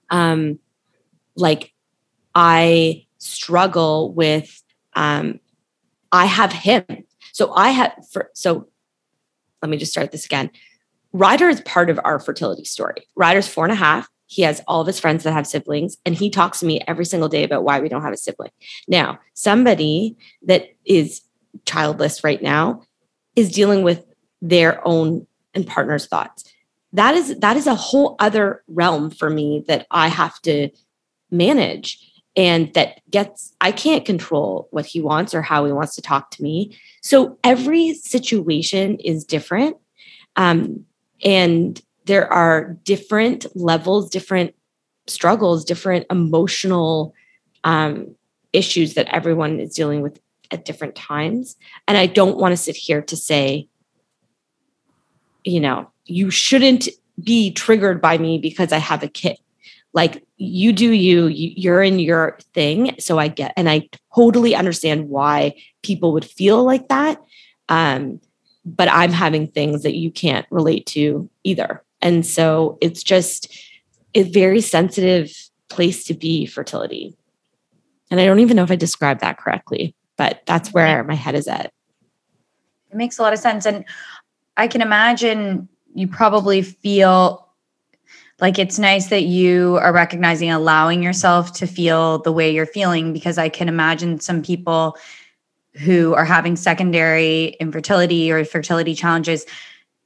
um 0.09 0.57
like 1.35 1.73
i 2.33 3.05
struggle 3.17 4.13
with 4.13 4.63
um 4.95 5.39
i 6.11 6.25
have 6.25 6.53
him. 6.53 6.85
So 7.33 7.53
i 7.53 7.69
have 7.69 7.93
for 8.11 8.29
so 8.33 8.67
let 9.61 9.69
me 9.69 9.77
just 9.77 9.91
start 9.91 10.11
this 10.11 10.25
again. 10.25 10.49
Ryder 11.13 11.49
is 11.49 11.61
part 11.61 11.89
of 11.89 11.99
our 12.03 12.19
fertility 12.19 12.65
story. 12.65 13.07
Ryder's 13.15 13.47
four 13.47 13.65
and 13.65 13.71
a 13.71 13.75
half. 13.75 14.07
He 14.27 14.41
has 14.41 14.61
all 14.67 14.81
of 14.81 14.87
his 14.87 14.99
friends 14.99 15.23
that 15.23 15.31
have 15.31 15.47
siblings, 15.47 15.97
and 16.05 16.13
he 16.13 16.29
talks 16.29 16.59
to 16.59 16.65
me 16.65 16.81
every 16.85 17.05
single 17.05 17.29
day 17.29 17.43
about 17.43 17.63
why 17.63 17.79
we 17.79 17.87
don't 17.87 18.01
have 18.01 18.13
a 18.13 18.17
sibling. 18.17 18.51
Now, 18.87 19.19
somebody 19.33 20.17
that 20.43 20.69
is 20.85 21.21
childless 21.65 22.23
right 22.23 22.41
now 22.41 22.83
is 23.35 23.51
dealing 23.51 23.83
with 23.83 24.03
their 24.41 24.85
own 24.85 25.25
and 25.53 25.65
partner's 25.65 26.07
thoughts. 26.07 26.43
That 26.93 27.15
is 27.15 27.39
that 27.39 27.57
is 27.57 27.67
a 27.67 27.75
whole 27.75 28.15
other 28.19 28.63
realm 28.67 29.11
for 29.11 29.29
me 29.29 29.63
that 29.67 29.87
I 29.91 30.09
have 30.09 30.39
to 30.41 30.69
manage 31.31 31.99
and 32.37 32.71
that 32.75 33.01
gets 33.09 33.53
I 33.59 33.71
can't 33.71 34.05
control 34.05 34.67
what 34.71 34.85
he 34.85 35.01
wants 35.01 35.33
or 35.33 35.41
how 35.41 35.65
he 35.65 35.71
wants 35.71 35.95
to 35.95 36.01
talk 36.01 36.31
to 36.31 36.43
me. 36.43 36.77
So 37.01 37.37
every 37.43 37.95
situation 37.95 38.97
is 38.99 39.25
different. 39.25 39.75
Um, 40.35 40.85
and 41.25 41.81
there 42.05 42.31
are 42.31 42.77
different 42.83 43.47
levels, 43.55 44.09
different 44.11 44.53
struggles, 45.07 45.65
different 45.65 46.05
emotional 46.11 47.13
um, 47.63 48.15
issues 48.53 48.93
that 48.93 49.07
everyone 49.13 49.59
is 49.59 49.73
dealing 49.73 50.01
with 50.01 50.19
at 50.51 50.63
different 50.63 50.95
times. 50.95 51.57
And 51.87 51.97
I 51.97 52.05
don't 52.05 52.37
want 52.37 52.53
to 52.53 52.57
sit 52.57 52.75
here 52.75 53.01
to 53.01 53.17
say, 53.17 53.67
you 55.43 55.59
know, 55.59 55.89
you 56.05 56.29
shouldn't 56.29 56.87
be 57.21 57.51
triggered 57.51 57.99
by 57.99 58.17
me 58.17 58.37
because 58.37 58.71
I 58.71 58.77
have 58.77 59.01
a 59.01 59.07
kid. 59.07 59.37
Like 59.91 60.23
you 60.37 60.71
do 60.71 60.91
you, 60.91 61.27
you 61.27 61.53
you're 61.55 61.81
in 61.81 61.99
your 61.99 62.37
thing. 62.53 62.95
So 62.99 63.17
I 63.17 63.27
get 63.27 63.53
and 63.57 63.69
I 63.69 63.89
totally 64.15 64.55
understand 64.55 65.09
why 65.09 65.55
people 65.83 66.13
would 66.13 66.25
feel 66.25 66.63
like 66.63 66.87
that. 66.89 67.21
Um, 67.69 68.21
but 68.65 68.89
I'm 68.89 69.11
having 69.11 69.47
things 69.47 69.83
that 69.83 69.95
you 69.95 70.11
can't 70.11 70.45
relate 70.51 70.85
to 70.87 71.29
either. 71.43 71.83
And 72.01 72.25
so 72.25 72.77
it's 72.81 73.01
just 73.01 73.55
a 74.13 74.23
very 74.23 74.61
sensitive 74.61 75.33
place 75.69 76.03
to 76.05 76.13
be 76.13 76.45
fertility. 76.45 77.15
And 78.11 78.19
I 78.19 78.25
don't 78.25 78.39
even 78.39 78.55
know 78.55 78.63
if 78.63 78.71
I 78.71 78.75
described 78.75 79.21
that 79.21 79.37
correctly, 79.37 79.95
but 80.17 80.41
that's 80.45 80.73
where 80.73 81.03
my 81.03 81.15
head 81.15 81.35
is 81.35 81.47
at. 81.47 81.73
It 82.91 82.95
makes 82.95 83.17
a 83.17 83.21
lot 83.21 83.33
of 83.33 83.39
sense. 83.39 83.65
And 83.65 83.85
I 84.55 84.67
can 84.67 84.81
imagine 84.81 85.67
you 85.93 86.07
probably 86.07 86.61
feel 86.61 87.46
like 88.39 88.59
it's 88.59 88.77
nice 88.77 89.07
that 89.07 89.23
you 89.23 89.77
are 89.81 89.93
recognizing, 89.93 90.51
allowing 90.51 91.01
yourself 91.01 91.53
to 91.53 91.67
feel 91.67 92.19
the 92.19 92.31
way 92.31 92.53
you're 92.53 92.65
feeling, 92.65 93.13
because 93.13 93.37
I 93.37 93.49
can 93.49 93.67
imagine 93.67 94.19
some 94.19 94.43
people 94.43 94.97
who 95.73 96.13
are 96.13 96.25
having 96.25 96.55
secondary 96.55 97.55
infertility 97.59 98.31
or 98.31 98.43
fertility 98.45 98.93
challenges 98.95 99.45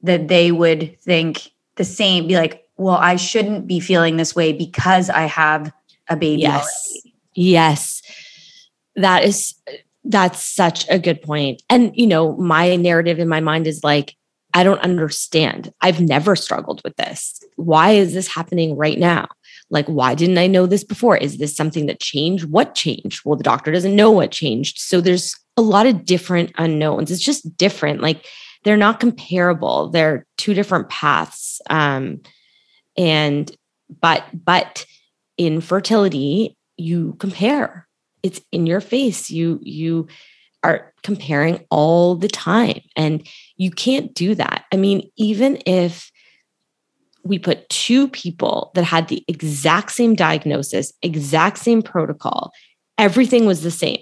that 0.02 0.28
they 0.28 0.52
would 0.52 0.98
think 1.00 1.52
the 1.76 1.84
same, 1.84 2.26
be 2.26 2.36
like, 2.36 2.66
well, 2.76 2.96
I 2.96 3.16
shouldn't 3.16 3.66
be 3.66 3.80
feeling 3.80 4.16
this 4.16 4.34
way 4.34 4.52
because 4.52 5.08
I 5.08 5.22
have 5.22 5.72
a 6.08 6.16
baby. 6.16 6.42
Yes. 6.42 6.64
Already. 6.64 7.16
Yes. 7.34 8.02
That 8.96 9.24
is 9.24 9.54
that's 10.04 10.42
such 10.42 10.88
a 10.90 10.98
good 10.98 11.22
point. 11.22 11.62
And 11.70 11.92
you 11.94 12.06
know, 12.06 12.36
my 12.36 12.76
narrative 12.76 13.18
in 13.18 13.28
my 13.28 13.40
mind 13.40 13.66
is 13.66 13.84
like 13.84 14.16
I 14.54 14.64
don't 14.64 14.80
understand. 14.80 15.72
I've 15.80 16.00
never 16.00 16.36
struggled 16.36 16.82
with 16.84 16.96
this. 16.96 17.42
Why 17.56 17.92
is 17.92 18.12
this 18.12 18.28
happening 18.28 18.76
right 18.76 18.98
now? 18.98 19.28
Like, 19.70 19.86
why 19.86 20.14
didn't 20.14 20.38
I 20.38 20.46
know 20.46 20.66
this 20.66 20.84
before? 20.84 21.16
Is 21.16 21.38
this 21.38 21.56
something 21.56 21.86
that 21.86 22.00
changed? 22.00 22.44
What 22.44 22.74
changed? 22.74 23.22
Well, 23.24 23.36
the 23.36 23.42
doctor 23.42 23.72
doesn't 23.72 23.96
know 23.96 24.10
what 24.10 24.30
changed. 24.30 24.78
So 24.78 25.00
there's 25.00 25.34
a 25.56 25.62
lot 25.62 25.86
of 25.86 26.04
different 26.04 26.52
unknowns. 26.58 27.10
It's 27.10 27.22
just 27.22 27.56
different. 27.56 28.02
Like, 28.02 28.26
they're 28.64 28.76
not 28.76 29.00
comparable. 29.00 29.88
They're 29.88 30.26
two 30.36 30.54
different 30.54 30.88
paths. 30.88 31.60
Um, 31.70 32.20
and, 32.96 33.50
but, 34.00 34.24
but 34.32 34.84
in 35.38 35.60
fertility, 35.60 36.56
you 36.76 37.16
compare. 37.18 37.88
It's 38.22 38.40
in 38.52 38.66
your 38.66 38.80
face. 38.80 39.30
You, 39.30 39.58
you, 39.62 40.06
are 40.62 40.92
comparing 41.02 41.64
all 41.70 42.14
the 42.14 42.28
time. 42.28 42.80
And 42.96 43.26
you 43.56 43.70
can't 43.70 44.14
do 44.14 44.34
that. 44.36 44.64
I 44.72 44.76
mean, 44.76 45.10
even 45.16 45.60
if 45.66 46.10
we 47.24 47.38
put 47.38 47.68
two 47.68 48.08
people 48.08 48.70
that 48.74 48.84
had 48.84 49.08
the 49.08 49.24
exact 49.28 49.92
same 49.92 50.14
diagnosis, 50.14 50.92
exact 51.02 51.58
same 51.58 51.82
protocol, 51.82 52.52
everything 52.98 53.46
was 53.46 53.62
the 53.62 53.70
same. 53.70 54.00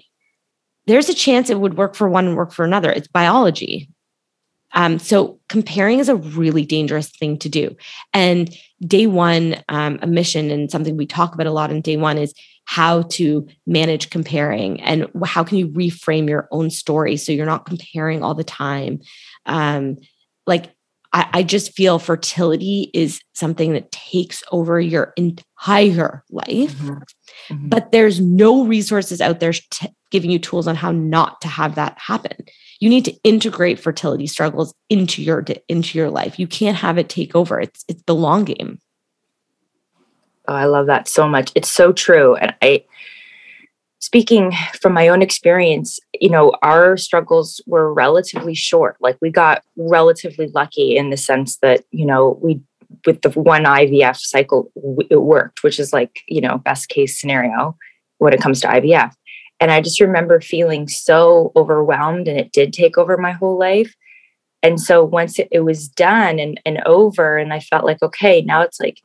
There's 0.87 1.09
a 1.09 1.13
chance 1.13 1.49
it 1.49 1.59
would 1.59 1.77
work 1.77 1.95
for 1.95 2.09
one 2.09 2.27
and 2.27 2.35
work 2.35 2.51
for 2.51 2.65
another. 2.65 2.91
It's 2.91 3.07
biology. 3.07 3.89
Um, 4.73 4.99
so 4.99 5.39
comparing 5.49 5.99
is 5.99 6.09
a 6.09 6.15
really 6.15 6.65
dangerous 6.65 7.09
thing 7.09 7.37
to 7.39 7.49
do. 7.49 7.75
And 8.13 8.55
day 8.85 9.05
one, 9.05 9.63
um, 9.69 9.99
a 10.01 10.07
mission 10.07 10.49
and 10.49 10.71
something 10.71 10.97
we 10.97 11.05
talk 11.05 11.33
about 11.33 11.47
a 11.47 11.51
lot 11.51 11.71
in 11.71 11.81
day 11.81 11.97
one 11.97 12.17
is 12.17 12.33
how 12.71 13.01
to 13.01 13.45
manage 13.67 14.09
comparing 14.11 14.79
and 14.79 15.05
how 15.25 15.43
can 15.43 15.57
you 15.57 15.67
reframe 15.67 16.29
your 16.29 16.47
own 16.51 16.69
story 16.69 17.17
so 17.17 17.33
you're 17.33 17.45
not 17.45 17.65
comparing 17.65 18.23
all 18.23 18.33
the 18.33 18.45
time. 18.45 19.01
Um, 19.45 19.97
like 20.47 20.73
I, 21.11 21.27
I 21.33 21.43
just 21.43 21.73
feel 21.73 21.99
fertility 21.99 22.89
is 22.93 23.19
something 23.33 23.73
that 23.73 23.91
takes 23.91 24.41
over 24.53 24.79
your 24.79 25.11
entire 25.17 26.23
life. 26.31 26.47
Mm-hmm. 26.47 26.91
Mm-hmm. 26.91 27.67
But 27.67 27.91
there's 27.91 28.21
no 28.21 28.63
resources 28.63 29.19
out 29.19 29.41
there 29.41 29.51
t- 29.51 29.93
giving 30.09 30.31
you 30.31 30.39
tools 30.39 30.65
on 30.65 30.75
how 30.75 30.93
not 30.93 31.41
to 31.41 31.49
have 31.49 31.75
that 31.75 31.97
happen 31.99 32.37
you 32.79 32.89
need 32.89 33.05
to 33.05 33.13
integrate 33.23 33.79
fertility 33.79 34.27
struggles 34.27 34.73
into 34.89 35.21
your 35.23 35.45
into 35.69 35.97
your 35.97 36.09
life 36.09 36.37
you 36.37 36.47
can't 36.47 36.75
have 36.75 36.97
it 36.97 37.07
take 37.07 37.33
over 37.33 37.61
it's 37.61 37.85
it's 37.87 38.03
the 38.07 38.15
long 38.15 38.43
game 38.43 38.77
oh 40.51 40.55
i 40.55 40.65
love 40.65 40.87
that 40.87 41.07
so 41.07 41.27
much. 41.27 41.51
It's 41.55 41.69
so 41.69 41.91
true 41.91 42.35
and 42.35 42.53
i 42.61 42.83
speaking 43.99 44.51
from 44.81 44.93
my 44.93 45.07
own 45.07 45.21
experience 45.21 45.99
you 46.19 46.29
know 46.29 46.53
our 46.61 46.97
struggles 46.97 47.61
were 47.65 47.93
relatively 47.93 48.55
short. 48.55 48.97
Like 48.99 49.17
we 49.21 49.29
got 49.29 49.63
relatively 49.77 50.47
lucky 50.47 50.97
in 50.97 51.09
the 51.09 51.17
sense 51.17 51.57
that 51.57 51.83
you 51.91 52.05
know 52.05 52.39
we 52.41 52.61
with 53.05 53.21
the 53.21 53.29
one 53.29 53.63
ivf 53.63 54.17
cycle 54.17 54.69
it 55.09 55.21
worked 55.21 55.63
which 55.63 55.79
is 55.79 55.93
like 55.93 56.19
you 56.27 56.41
know 56.41 56.57
best 56.57 56.89
case 56.89 57.19
scenario 57.19 57.77
when 58.17 58.33
it 58.33 58.41
comes 58.41 58.59
to 58.59 58.67
ivf 58.67 59.13
and 59.61 59.69
I 59.71 59.79
just 59.79 60.01
remember 60.01 60.41
feeling 60.41 60.87
so 60.87 61.51
overwhelmed, 61.55 62.27
and 62.27 62.37
it 62.37 62.51
did 62.51 62.73
take 62.73 62.97
over 62.97 63.15
my 63.15 63.31
whole 63.31 63.59
life. 63.59 63.95
And 64.63 64.81
so 64.81 65.03
once 65.03 65.39
it, 65.39 65.63
was 65.63 65.87
done 65.87 66.39
and, 66.39 66.59
and 66.65 66.81
over, 66.87 67.37
and 67.37 67.53
I 67.53 67.59
felt 67.59 67.85
like, 67.85 68.01
okay, 68.01 68.41
now 68.41 68.63
it's 68.63 68.79
like 68.79 69.01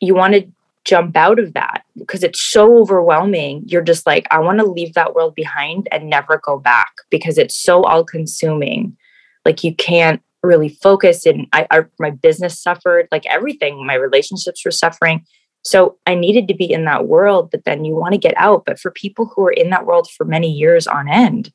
you 0.00 0.14
want 0.14 0.34
to 0.34 0.46
jump 0.84 1.16
out 1.16 1.38
of 1.38 1.52
that 1.54 1.84
because 1.96 2.22
it's 2.22 2.40
so 2.40 2.78
overwhelming. 2.78 3.62
You're 3.66 3.82
just 3.82 4.06
like, 4.06 4.26
I 4.30 4.38
want 4.38 4.58
to 4.60 4.64
leave 4.64 4.94
that 4.94 5.14
world 5.14 5.34
behind 5.34 5.88
and 5.92 6.08
never 6.08 6.38
go 6.38 6.58
back 6.58 6.92
because 7.10 7.38
it's 7.38 7.56
so 7.56 7.82
all 7.84 8.04
consuming. 8.04 8.96
Like 9.44 9.62
you 9.62 9.74
can't 9.74 10.22
really 10.42 10.70
focus 10.70 11.26
and 11.26 11.46
I, 11.52 11.66
I 11.70 11.80
my 11.98 12.10
business 12.10 12.58
suffered 12.58 13.08
like 13.12 13.26
everything 13.26 13.86
my 13.86 13.92
relationships 13.92 14.64
were 14.64 14.70
suffering 14.70 15.26
so 15.62 15.98
I 16.06 16.14
needed 16.14 16.48
to 16.48 16.54
be 16.54 16.70
in 16.70 16.84
that 16.86 17.06
world, 17.06 17.50
but 17.50 17.64
then 17.64 17.84
you 17.84 17.94
want 17.94 18.12
to 18.14 18.18
get 18.18 18.34
out. 18.36 18.64
But 18.64 18.78
for 18.78 18.90
people 18.90 19.26
who 19.26 19.44
are 19.46 19.52
in 19.52 19.70
that 19.70 19.86
world 19.86 20.08
for 20.16 20.24
many 20.24 20.50
years 20.50 20.86
on 20.86 21.08
end, 21.08 21.52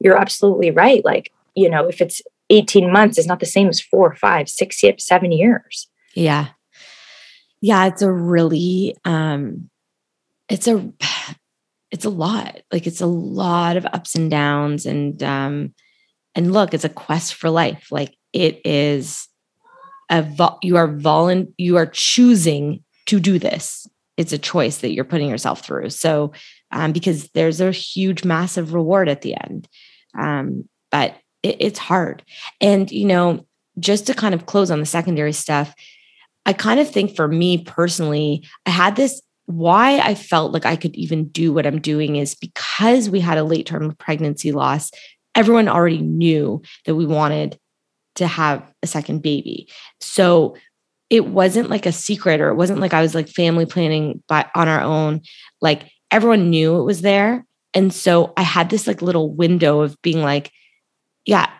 you're 0.00 0.16
absolutely 0.16 0.70
right. 0.70 1.04
Like, 1.04 1.32
you 1.54 1.70
know, 1.70 1.86
if 1.86 2.00
it's 2.00 2.20
18 2.50 2.92
months, 2.92 3.16
it's 3.16 3.28
not 3.28 3.40
the 3.40 3.46
same 3.46 3.68
as 3.68 3.80
four, 3.80 4.14
five, 4.16 4.48
six, 4.48 4.82
seven 4.98 5.32
years. 5.32 5.88
Yeah. 6.14 6.48
Yeah. 7.64 7.86
It's 7.86 8.02
a 8.02 8.12
really, 8.12 8.94
um, 9.06 9.70
it's 10.50 10.68
a, 10.68 10.92
it's 11.90 12.04
a 12.04 12.10
lot. 12.10 12.60
Like 12.70 12.86
it's 12.86 13.00
a 13.00 13.06
lot 13.06 13.78
of 13.78 13.86
ups 13.86 14.14
and 14.14 14.30
downs. 14.30 14.84
And, 14.84 15.22
um, 15.22 15.74
and 16.34 16.52
look, 16.52 16.74
it's 16.74 16.84
a 16.84 16.90
quest 16.90 17.32
for 17.32 17.48
life. 17.48 17.86
Like 17.90 18.18
it 18.34 18.60
is 18.66 19.26
a, 20.10 20.20
vo- 20.20 20.58
you 20.62 20.76
are 20.76 20.88
volun, 20.88 21.54
you 21.56 21.78
are 21.78 21.86
choosing 21.86 22.84
to 23.06 23.18
do 23.18 23.38
this. 23.38 23.86
It's 24.18 24.34
a 24.34 24.38
choice 24.38 24.78
that 24.78 24.92
you're 24.92 25.04
putting 25.04 25.30
yourself 25.30 25.64
through. 25.64 25.88
So, 25.88 26.32
um, 26.70 26.92
because 26.92 27.30
there's 27.30 27.62
a 27.62 27.70
huge, 27.70 28.24
massive 28.24 28.74
reward 28.74 29.08
at 29.08 29.22
the 29.22 29.36
end. 29.42 29.68
Um, 30.18 30.68
but 30.90 31.16
it, 31.42 31.56
it's 31.60 31.78
hard. 31.78 32.24
And, 32.60 32.90
you 32.90 33.06
know, 33.06 33.46
just 33.78 34.06
to 34.08 34.14
kind 34.14 34.34
of 34.34 34.44
close 34.44 34.70
on 34.70 34.80
the 34.80 34.86
secondary 34.86 35.32
stuff, 35.32 35.74
I 36.46 36.52
kind 36.52 36.80
of 36.80 36.90
think 36.90 37.16
for 37.16 37.28
me 37.28 37.58
personally, 37.58 38.46
I 38.66 38.70
had 38.70 38.96
this 38.96 39.20
why 39.46 39.98
I 39.98 40.14
felt 40.14 40.52
like 40.52 40.64
I 40.64 40.76
could 40.76 40.96
even 40.96 41.28
do 41.28 41.52
what 41.52 41.66
I'm 41.66 41.80
doing 41.80 42.16
is 42.16 42.34
because 42.34 43.10
we 43.10 43.20
had 43.20 43.38
a 43.38 43.44
late 43.44 43.66
term 43.66 43.94
pregnancy 43.98 44.52
loss. 44.52 44.90
Everyone 45.34 45.68
already 45.68 46.00
knew 46.00 46.62
that 46.86 46.94
we 46.94 47.06
wanted 47.06 47.58
to 48.16 48.26
have 48.26 48.62
a 48.82 48.86
second 48.86 49.22
baby. 49.22 49.68
So 50.00 50.56
it 51.10 51.26
wasn't 51.26 51.70
like 51.70 51.86
a 51.86 51.92
secret 51.92 52.40
or 52.40 52.48
it 52.48 52.54
wasn't 52.54 52.80
like 52.80 52.94
I 52.94 53.02
was 53.02 53.14
like 53.14 53.28
family 53.28 53.66
planning 53.66 54.22
by 54.28 54.48
on 54.54 54.68
our 54.68 54.80
own. 54.80 55.20
Like 55.60 55.90
everyone 56.10 56.50
knew 56.50 56.76
it 56.78 56.84
was 56.84 57.02
there. 57.02 57.44
And 57.74 57.92
so 57.92 58.32
I 58.36 58.42
had 58.42 58.70
this 58.70 58.86
like 58.86 59.02
little 59.02 59.34
window 59.34 59.80
of 59.80 60.00
being 60.00 60.22
like, 60.22 60.50
yeah, 61.26 61.50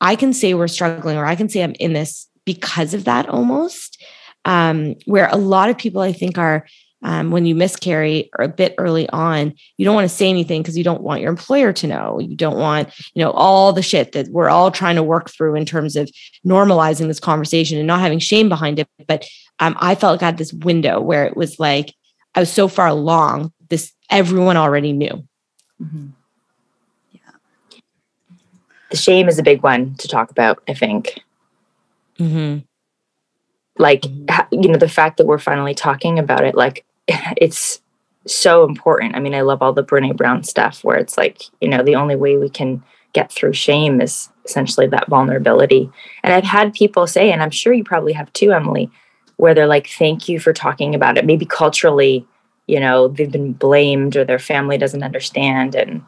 I 0.00 0.16
can 0.16 0.32
say 0.32 0.54
we're 0.54 0.68
struggling 0.68 1.16
or 1.16 1.26
I 1.26 1.36
can 1.36 1.48
say 1.48 1.62
I'm 1.62 1.74
in 1.78 1.92
this 1.92 2.26
because 2.44 2.94
of 2.94 3.04
that 3.04 3.28
almost. 3.28 3.95
Um, 4.46 4.94
where 5.04 5.28
a 5.30 5.36
lot 5.36 5.68
of 5.68 5.76
people 5.76 6.00
I 6.00 6.12
think 6.12 6.38
are 6.38 6.64
um, 7.02 7.30
when 7.30 7.46
you 7.46 7.54
miscarry 7.54 8.30
or 8.38 8.44
a 8.44 8.48
bit 8.48 8.74
early 8.78 9.08
on, 9.10 9.54
you 9.76 9.84
don't 9.84 9.94
want 9.94 10.08
to 10.08 10.14
say 10.14 10.28
anything 10.28 10.62
because 10.62 10.76
you 10.76 10.84
don't 10.84 11.02
want 11.02 11.20
your 11.20 11.30
employer 11.30 11.72
to 11.74 11.86
know. 11.86 12.18
You 12.18 12.34
don't 12.34 12.56
want, 12.56 12.88
you 13.14 13.22
know, 13.22 13.30
all 13.32 13.72
the 13.72 13.82
shit 13.82 14.12
that 14.12 14.28
we're 14.28 14.48
all 14.48 14.70
trying 14.70 14.96
to 14.96 15.02
work 15.02 15.30
through 15.30 15.56
in 15.56 15.66
terms 15.66 15.94
of 15.94 16.10
normalizing 16.44 17.06
this 17.06 17.20
conversation 17.20 17.78
and 17.78 17.86
not 17.86 18.00
having 18.00 18.18
shame 18.18 18.48
behind 18.48 18.78
it. 18.78 18.88
But 19.06 19.26
um, 19.60 19.76
I 19.78 19.94
felt 19.94 20.14
like 20.14 20.22
I 20.22 20.26
had 20.26 20.38
this 20.38 20.52
window 20.52 21.00
where 21.00 21.26
it 21.26 21.36
was 21.36 21.60
like 21.60 21.94
I 22.34 22.40
was 22.40 22.52
so 22.52 22.66
far 22.66 22.88
along. 22.88 23.52
This 23.68 23.92
everyone 24.10 24.56
already 24.56 24.92
knew. 24.92 25.24
Mm-hmm. 25.82 26.06
Yeah, 27.12 27.20
the 28.90 28.96
shame 28.96 29.28
is 29.28 29.38
a 29.38 29.42
big 29.42 29.62
one 29.62 29.94
to 29.96 30.08
talk 30.08 30.30
about. 30.30 30.62
I 30.66 30.74
think. 30.74 31.20
Mm-hmm 32.18 32.64
like 33.78 34.02
mm-hmm. 34.02 34.62
you 34.62 34.68
know 34.68 34.78
the 34.78 34.88
fact 34.88 35.16
that 35.16 35.26
we're 35.26 35.38
finally 35.38 35.74
talking 35.74 36.18
about 36.18 36.44
it 36.44 36.54
like 36.54 36.84
it's 37.08 37.80
so 38.26 38.64
important. 38.64 39.14
I 39.14 39.20
mean, 39.20 39.34
I 39.34 39.40
love 39.42 39.62
all 39.62 39.72
the 39.72 39.84
Brene 39.84 40.16
Brown 40.16 40.42
stuff 40.42 40.82
where 40.84 40.96
it's 40.96 41.16
like, 41.16 41.42
you 41.60 41.68
know, 41.68 41.82
the 41.82 41.96
only 41.96 42.16
way 42.16 42.36
we 42.36 42.48
can 42.48 42.82
get 43.12 43.32
through 43.32 43.52
shame 43.52 44.00
is 44.00 44.28
essentially 44.44 44.86
that 44.88 45.08
vulnerability. 45.08 45.90
And 46.22 46.32
I've 46.32 46.44
had 46.44 46.74
people 46.74 47.06
say, 47.06 47.32
and 47.32 47.42
I'm 47.42 47.50
sure 47.50 47.72
you 47.72 47.84
probably 47.84 48.12
have 48.12 48.32
too, 48.32 48.52
Emily, 48.52 48.90
where 49.36 49.54
they're 49.54 49.66
like, 49.66 49.88
thank 49.88 50.28
you 50.28 50.38
for 50.38 50.52
talking 50.52 50.94
about 50.94 51.18
it. 51.18 51.24
Maybe 51.24 51.46
culturally, 51.46 52.26
you 52.66 52.80
know, 52.80 53.08
they've 53.08 53.30
been 53.30 53.52
blamed 53.52 54.16
or 54.16 54.24
their 54.24 54.38
family 54.38 54.76
doesn't 54.76 55.02
understand. 55.02 55.74
And, 55.74 56.02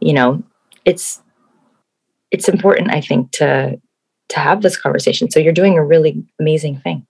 you 0.00 0.12
know, 0.12 0.42
it's 0.84 1.22
it's 2.30 2.48
important, 2.48 2.90
I 2.90 3.00
think, 3.00 3.30
to 3.32 3.80
to 4.36 4.40
have 4.40 4.62
this 4.62 4.76
conversation. 4.76 5.30
So 5.30 5.40
you're 5.40 5.52
doing 5.52 5.76
a 5.76 5.84
really 5.84 6.22
amazing 6.38 6.78
thing. 6.78 7.06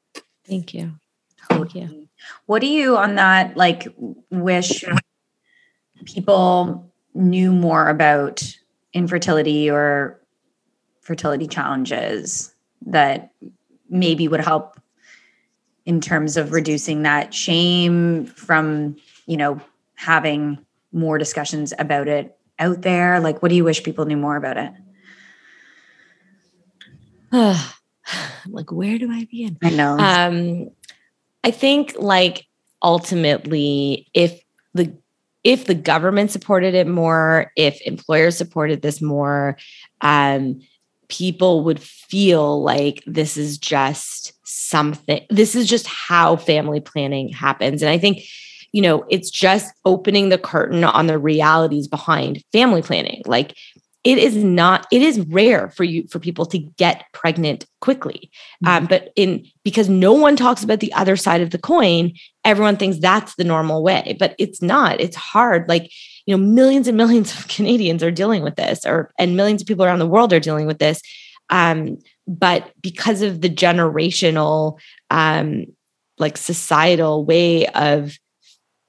Thank 0.46 0.72
you. 0.72 0.92
Thank 1.50 1.74
you. 1.74 2.08
What 2.46 2.60
do 2.60 2.68
you 2.68 2.96
on 2.96 3.16
that 3.16 3.56
like 3.56 3.88
wish 4.30 4.84
people 6.04 6.92
knew 7.14 7.52
more 7.52 7.88
about 7.88 8.56
infertility 8.92 9.68
or 9.68 10.20
fertility 11.00 11.48
challenges 11.48 12.54
that 12.86 13.32
maybe 13.90 14.28
would 14.28 14.40
help 14.40 14.80
in 15.84 16.00
terms 16.00 16.36
of 16.36 16.52
reducing 16.52 17.02
that 17.02 17.34
shame 17.34 18.26
from, 18.26 18.96
you 19.26 19.36
know, 19.36 19.60
having 19.94 20.58
more 20.92 21.18
discussions 21.18 21.72
about 21.78 22.06
it 22.06 22.36
out 22.58 22.82
there? 22.82 23.18
Like, 23.18 23.42
what 23.42 23.48
do 23.48 23.56
you 23.56 23.64
wish 23.64 23.82
people 23.82 24.04
knew 24.04 24.16
more 24.16 24.36
about 24.36 24.56
it? 24.56 24.72
like, 28.49 28.72
where 28.72 28.99
do 28.99 29.11
I 29.11 29.26
begin? 29.30 29.59
I 29.62 29.70
know. 29.70 29.99
Um, 29.99 30.70
I 31.45 31.51
think 31.51 31.95
like 31.99 32.47
ultimately, 32.82 34.09
if 34.14 34.41
the 34.74 34.97
if 35.45 35.66
the 35.66 35.74
government 35.74 36.32
supported 36.32 36.74
it 36.74 36.89
more, 36.89 37.53
if 37.57 37.80
employers 37.82 38.37
supported 38.37 38.82
this 38.82 39.01
more, 39.01 39.57
um, 40.01 40.61
people 41.09 41.62
would 41.62 41.80
feel 41.80 42.62
like 42.62 43.03
this 43.07 43.37
is 43.37 43.59
just 43.59 44.32
something, 44.45 45.24
this 45.30 45.55
is 45.55 45.68
just 45.68 45.87
how 45.87 46.34
family 46.34 46.80
planning 46.80 47.28
happens. 47.28 47.80
And 47.80 47.91
I 47.91 47.99
think, 47.99 48.24
you 48.72 48.82
know, 48.82 49.05
it's 49.09 49.30
just 49.30 49.72
opening 49.84 50.30
the 50.30 50.39
curtain 50.39 50.82
on 50.82 51.07
the 51.07 51.16
realities 51.16 51.87
behind 51.87 52.43
family 52.53 52.82
planning. 52.82 53.22
Like 53.24 53.57
it 54.07 54.18
is 54.18 54.36
not 54.36 54.86
it 54.92 55.02
is 55.02 55.18
rare 55.26 55.68
for 55.70 55.82
you 55.82 56.07
for 56.09 56.20
people 56.20 56.46
to 56.46 56.59
get 56.59 57.04
pregnant 57.12 57.66
quickly. 57.80 58.30
Um, 58.64 58.82
mm-hmm. 58.82 58.86
but 58.86 59.12
in 59.16 59.44
because 59.64 59.88
no 59.88 60.12
one 60.12 60.36
talks 60.36 60.62
about 60.62 60.78
the 60.78 60.92
other 60.92 61.16
side 61.16 61.40
of 61.40 61.50
the 61.50 61.59
coin 61.59 62.12
everyone 62.44 62.76
thinks 62.76 62.98
that's 62.98 63.34
the 63.34 63.42
normal 63.42 63.82
way 63.82 64.16
but 64.20 64.36
it's 64.38 64.62
not. 64.62 65.00
It's 65.00 65.16
hard. 65.16 65.68
Like 65.68 65.90
you 66.24 66.36
know 66.36 66.42
millions 66.42 66.86
and 66.86 66.96
millions 67.02 67.36
of 67.36 67.48
canadians 67.48 68.04
are 68.04 68.12
dealing 68.12 68.44
with 68.44 68.54
this 68.54 68.86
or 68.86 69.11
and 69.18 69.36
millions 69.36 69.61
of 69.61 69.66
people 69.66 69.84
around 69.84 69.98
the 69.98 70.07
world 70.07 70.32
are 70.32 70.40
dealing 70.40 70.68
with 70.68 70.78
this. 70.78 71.02
Um, 71.50 71.98
but 72.28 72.72
because 72.80 73.22
of 73.22 73.40
the 73.40 73.50
generational 73.50 74.78
um, 75.11 75.66
like 76.18 76.36
societal 76.36 77.24
way 77.24 77.66
of 77.68 78.18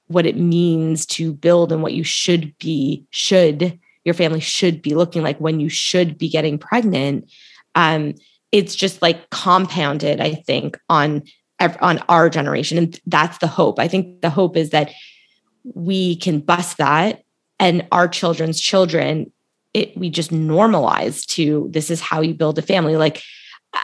what 0.06 0.26
it 0.26 0.36
means 0.36 1.06
to 1.06 1.32
build 1.32 1.72
and 1.72 1.82
what 1.82 1.92
you 1.92 2.04
should 2.04 2.56
be 2.58 3.04
should 3.10 3.78
your 4.04 4.14
family 4.14 4.40
should 4.40 4.82
be 4.82 4.94
looking 4.94 5.22
like 5.22 5.38
when 5.38 5.60
you 5.60 5.68
should 5.68 6.18
be 6.18 6.28
getting 6.28 6.58
pregnant 6.58 7.30
um, 7.74 8.14
it's 8.52 8.74
just 8.74 9.02
like 9.02 9.28
compounded 9.30 10.20
i 10.20 10.34
think 10.34 10.78
on 10.88 11.22
on 11.80 11.98
our 12.08 12.30
generation 12.30 12.78
and 12.78 13.00
that's 13.06 13.38
the 13.38 13.46
hope. 13.46 13.78
I 13.78 13.88
think 13.88 14.20
the 14.20 14.30
hope 14.30 14.56
is 14.56 14.70
that 14.70 14.92
we 15.74 16.16
can 16.16 16.40
bust 16.40 16.78
that 16.78 17.22
and 17.58 17.86
our 17.92 18.08
children's 18.08 18.60
children 18.60 19.32
it 19.74 19.96
we 19.96 20.08
just 20.08 20.30
normalize 20.30 21.26
to 21.26 21.68
this 21.70 21.90
is 21.90 22.00
how 22.00 22.20
you 22.20 22.32
build 22.32 22.58
a 22.58 22.62
family. 22.62 22.96
Like 22.96 23.22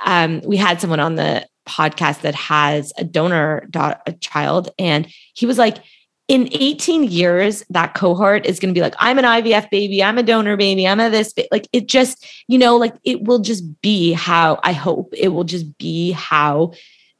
um, 0.06 0.40
we 0.44 0.56
had 0.56 0.80
someone 0.80 1.00
on 1.00 1.16
the 1.16 1.46
podcast 1.68 2.22
that 2.22 2.34
has 2.34 2.92
a 2.96 3.04
donor 3.04 3.68
a 3.74 4.12
child 4.20 4.70
and 4.78 5.06
he 5.34 5.46
was 5.46 5.58
like 5.58 5.78
in 6.26 6.48
18 6.52 7.04
years, 7.04 7.64
that 7.70 7.94
cohort 7.94 8.46
is 8.46 8.58
going 8.58 8.72
to 8.72 8.78
be 8.78 8.82
like, 8.82 8.94
I'm 8.98 9.18
an 9.18 9.24
IVF 9.24 9.68
baby, 9.70 10.02
I'm 10.02 10.16
a 10.16 10.22
donor 10.22 10.56
baby, 10.56 10.88
I'm 10.88 11.00
a 11.00 11.10
this, 11.10 11.32
ba-. 11.32 11.46
like 11.52 11.68
it 11.72 11.86
just, 11.86 12.26
you 12.48 12.58
know, 12.58 12.76
like 12.76 12.94
it 13.04 13.24
will 13.24 13.40
just 13.40 13.80
be 13.82 14.12
how 14.12 14.58
I 14.62 14.72
hope 14.72 15.12
it 15.16 15.28
will 15.28 15.44
just 15.44 15.76
be 15.76 16.12
how 16.12 16.72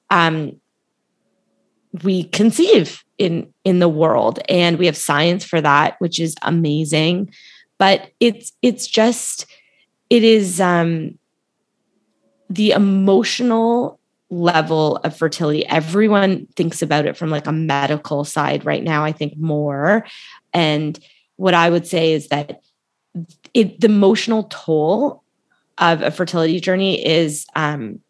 um, 0.09 0.59
we 2.03 2.25
conceive 2.25 3.05
in 3.19 3.53
in 3.65 3.79
the 3.79 3.89
world, 3.89 4.41
and 4.49 4.79
we 4.79 4.87
have 4.87 4.97
science 4.97 5.45
for 5.45 5.61
that, 5.61 5.97
which 5.99 6.19
is 6.19 6.35
amazing. 6.43 7.33
But 7.79 8.11
it's 8.21 8.53
it's 8.63 8.87
just 8.87 9.47
it 10.09 10.25
is 10.25 10.61
um, 10.61 11.19
the 12.49 12.71
emotional 12.71 14.01
level 14.31 14.97
of 14.99 15.17
fertility. 15.17 15.67
Everyone 15.67 16.47
thinks 16.57 16.83
about 16.83 17.07
it 17.07 17.17
from 17.17 17.31
like 17.31 17.47
a 17.47 17.53
medical 17.53 18.25
side 18.25 18.65
right 18.65 18.83
now, 18.83 19.05
I 19.05 19.13
think 19.13 19.37
more. 19.37 20.07
And 20.53 20.99
what 21.37 21.55
I 21.55 21.71
would 21.71 21.87
say 21.87 22.13
is 22.13 22.29
that 22.29 22.61
it, 23.53 23.81
the 23.81 23.87
emotional 23.87 24.45
toll 24.51 25.23
of 25.79 26.03
a 26.03 26.11
fertility 26.11 26.61
journey 26.61 27.05
is 27.05 27.47
um, 27.55 28.01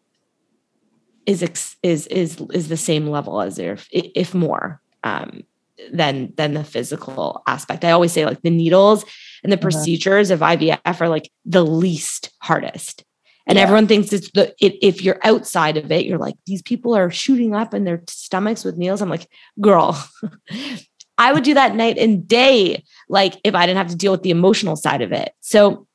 is 1.25 1.43
is 1.83 2.07
is 2.07 2.41
is 2.53 2.67
the 2.69 2.77
same 2.77 3.07
level 3.07 3.41
as 3.41 3.57
if 3.59 3.87
if 3.91 4.33
more 4.33 4.81
um, 5.03 5.43
than 5.91 6.33
than 6.37 6.53
the 6.53 6.63
physical 6.63 7.43
aspect. 7.47 7.83
I 7.83 7.91
always 7.91 8.11
say 8.11 8.25
like 8.25 8.41
the 8.41 8.49
needles 8.49 9.03
and 9.43 9.51
the 9.51 9.57
uh-huh. 9.57 9.61
procedures 9.61 10.31
of 10.31 10.39
IVF 10.39 11.01
are 11.01 11.09
like 11.09 11.31
the 11.45 11.65
least 11.65 12.31
hardest 12.39 13.03
and 13.47 13.57
yeah. 13.57 13.63
everyone 13.63 13.87
thinks 13.87 14.11
it's 14.13 14.31
the 14.31 14.53
it, 14.59 14.77
if 14.81 15.01
you're 15.01 15.19
outside 15.23 15.77
of 15.77 15.91
it 15.91 16.05
you're 16.05 16.17
like 16.17 16.35
these 16.45 16.61
people 16.61 16.95
are 16.95 17.09
shooting 17.09 17.55
up 17.55 17.73
in 17.73 17.83
their 17.83 18.01
stomachs 18.07 18.63
with 18.63 18.77
needles. 18.77 19.01
I'm 19.01 19.09
like 19.09 19.27
girl 19.61 20.01
i 21.17 21.31
would 21.31 21.43
do 21.43 21.53
that 21.53 21.75
night 21.75 21.97
and 21.97 22.27
day 22.27 22.83
like 23.07 23.35
if 23.45 23.55
i 23.55 23.65
didn't 23.65 23.77
have 23.77 23.87
to 23.87 23.95
deal 23.95 24.11
with 24.11 24.23
the 24.23 24.31
emotional 24.31 24.75
side 24.75 25.01
of 25.01 25.11
it. 25.11 25.33
So 25.41 25.87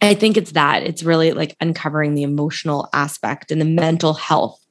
i 0.00 0.14
think 0.14 0.36
it's 0.36 0.52
that. 0.52 0.82
It's 0.82 1.02
really 1.02 1.32
like 1.32 1.56
uncovering 1.60 2.14
the 2.14 2.22
emotional 2.22 2.88
aspect 2.92 3.50
and 3.50 3.60
the 3.60 3.66
mental 3.66 4.14
health 4.14 4.64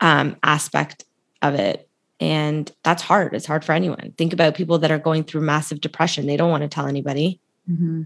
um, 0.00 0.36
aspect 0.42 1.04
of 1.42 1.54
it. 1.54 1.88
And 2.20 2.70
that's 2.84 3.02
hard. 3.02 3.34
It's 3.34 3.46
hard 3.46 3.64
for 3.64 3.72
anyone. 3.72 4.14
Think 4.16 4.32
about 4.32 4.54
people 4.54 4.78
that 4.78 4.90
are 4.90 4.98
going 4.98 5.24
through 5.24 5.40
massive 5.40 5.80
depression. 5.80 6.26
They 6.26 6.36
don't 6.36 6.50
want 6.50 6.62
to 6.62 6.68
tell 6.68 6.86
anybody. 6.86 7.40
Mm-hmm. 7.68 8.02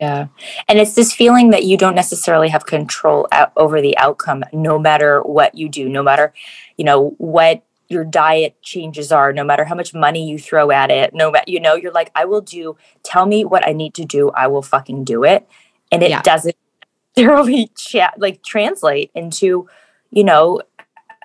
Yeah. 0.00 0.28
And 0.68 0.78
it's 0.78 0.94
this 0.94 1.12
feeling 1.12 1.50
that 1.50 1.64
you 1.64 1.76
don't 1.76 1.94
necessarily 1.94 2.48
have 2.48 2.66
control 2.66 3.26
out 3.32 3.52
over 3.56 3.80
the 3.80 3.96
outcome, 3.98 4.44
no 4.52 4.78
matter 4.78 5.22
what 5.22 5.56
you 5.56 5.68
do, 5.68 5.88
no 5.88 6.02
matter, 6.02 6.32
you 6.76 6.84
know, 6.84 7.14
what 7.18 7.64
your 7.88 8.04
diet 8.04 8.60
changes 8.62 9.10
are, 9.10 9.32
no 9.32 9.42
matter 9.42 9.64
how 9.64 9.74
much 9.74 9.94
money 9.94 10.28
you 10.28 10.38
throw 10.38 10.70
at 10.70 10.90
it, 10.90 11.14
no 11.14 11.30
matter, 11.30 11.50
you 11.50 11.58
know, 11.58 11.74
you're 11.74 11.92
like, 11.92 12.12
I 12.14 12.26
will 12.26 12.42
do, 12.42 12.76
tell 13.02 13.26
me 13.26 13.44
what 13.44 13.66
I 13.66 13.72
need 13.72 13.94
to 13.94 14.04
do. 14.04 14.30
I 14.30 14.46
will 14.46 14.62
fucking 14.62 15.04
do 15.04 15.24
it. 15.24 15.48
And 15.90 16.02
it 16.02 16.10
yeah. 16.10 16.22
doesn't 16.22 16.56
thoroughly 17.16 17.70
chat, 17.76 18.14
like 18.18 18.42
translate 18.44 19.10
into, 19.14 19.68
you 20.10 20.22
know, 20.22 20.62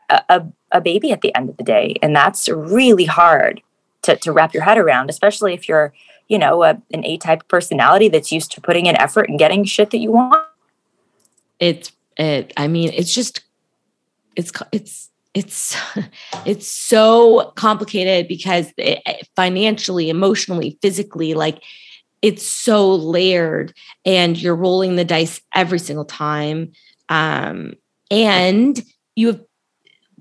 a, 0.09 0.45
a 0.71 0.81
baby 0.81 1.11
at 1.11 1.21
the 1.21 1.35
end 1.35 1.49
of 1.49 1.57
the 1.57 1.63
day. 1.63 1.95
And 2.01 2.15
that's 2.15 2.49
really 2.49 3.05
hard 3.05 3.61
to, 4.03 4.15
to 4.17 4.31
wrap 4.31 4.53
your 4.53 4.63
head 4.63 4.77
around, 4.77 5.09
especially 5.09 5.53
if 5.53 5.67
you're, 5.67 5.93
you 6.27 6.39
know, 6.39 6.63
a, 6.63 6.81
an 6.91 7.05
A 7.05 7.17
type 7.17 7.47
personality 7.47 8.07
that's 8.09 8.31
used 8.31 8.51
to 8.53 8.61
putting 8.61 8.85
in 8.85 8.95
effort 8.97 9.29
and 9.29 9.39
getting 9.39 9.63
shit 9.63 9.91
that 9.91 9.97
you 9.97 10.11
want. 10.11 10.35
It's 11.59 11.91
it. 12.17 12.53
I 12.57 12.67
mean, 12.67 12.91
it's 12.93 13.13
just 13.13 13.43
it's 14.35 14.51
it's 14.71 15.09
it's 15.33 15.75
it's 16.45 16.67
so 16.67 17.51
complicated 17.55 18.27
because 18.27 18.71
it, 18.77 19.27
financially, 19.35 20.09
emotionally, 20.09 20.77
physically, 20.81 21.33
like 21.33 21.61
it's 22.21 22.45
so 22.47 22.95
layered, 22.95 23.73
and 24.05 24.41
you're 24.41 24.55
rolling 24.55 24.95
the 24.95 25.05
dice 25.05 25.41
every 25.53 25.79
single 25.79 26.05
time. 26.05 26.71
Um, 27.09 27.73
and 28.09 28.81
you 29.15 29.27
have 29.27 29.41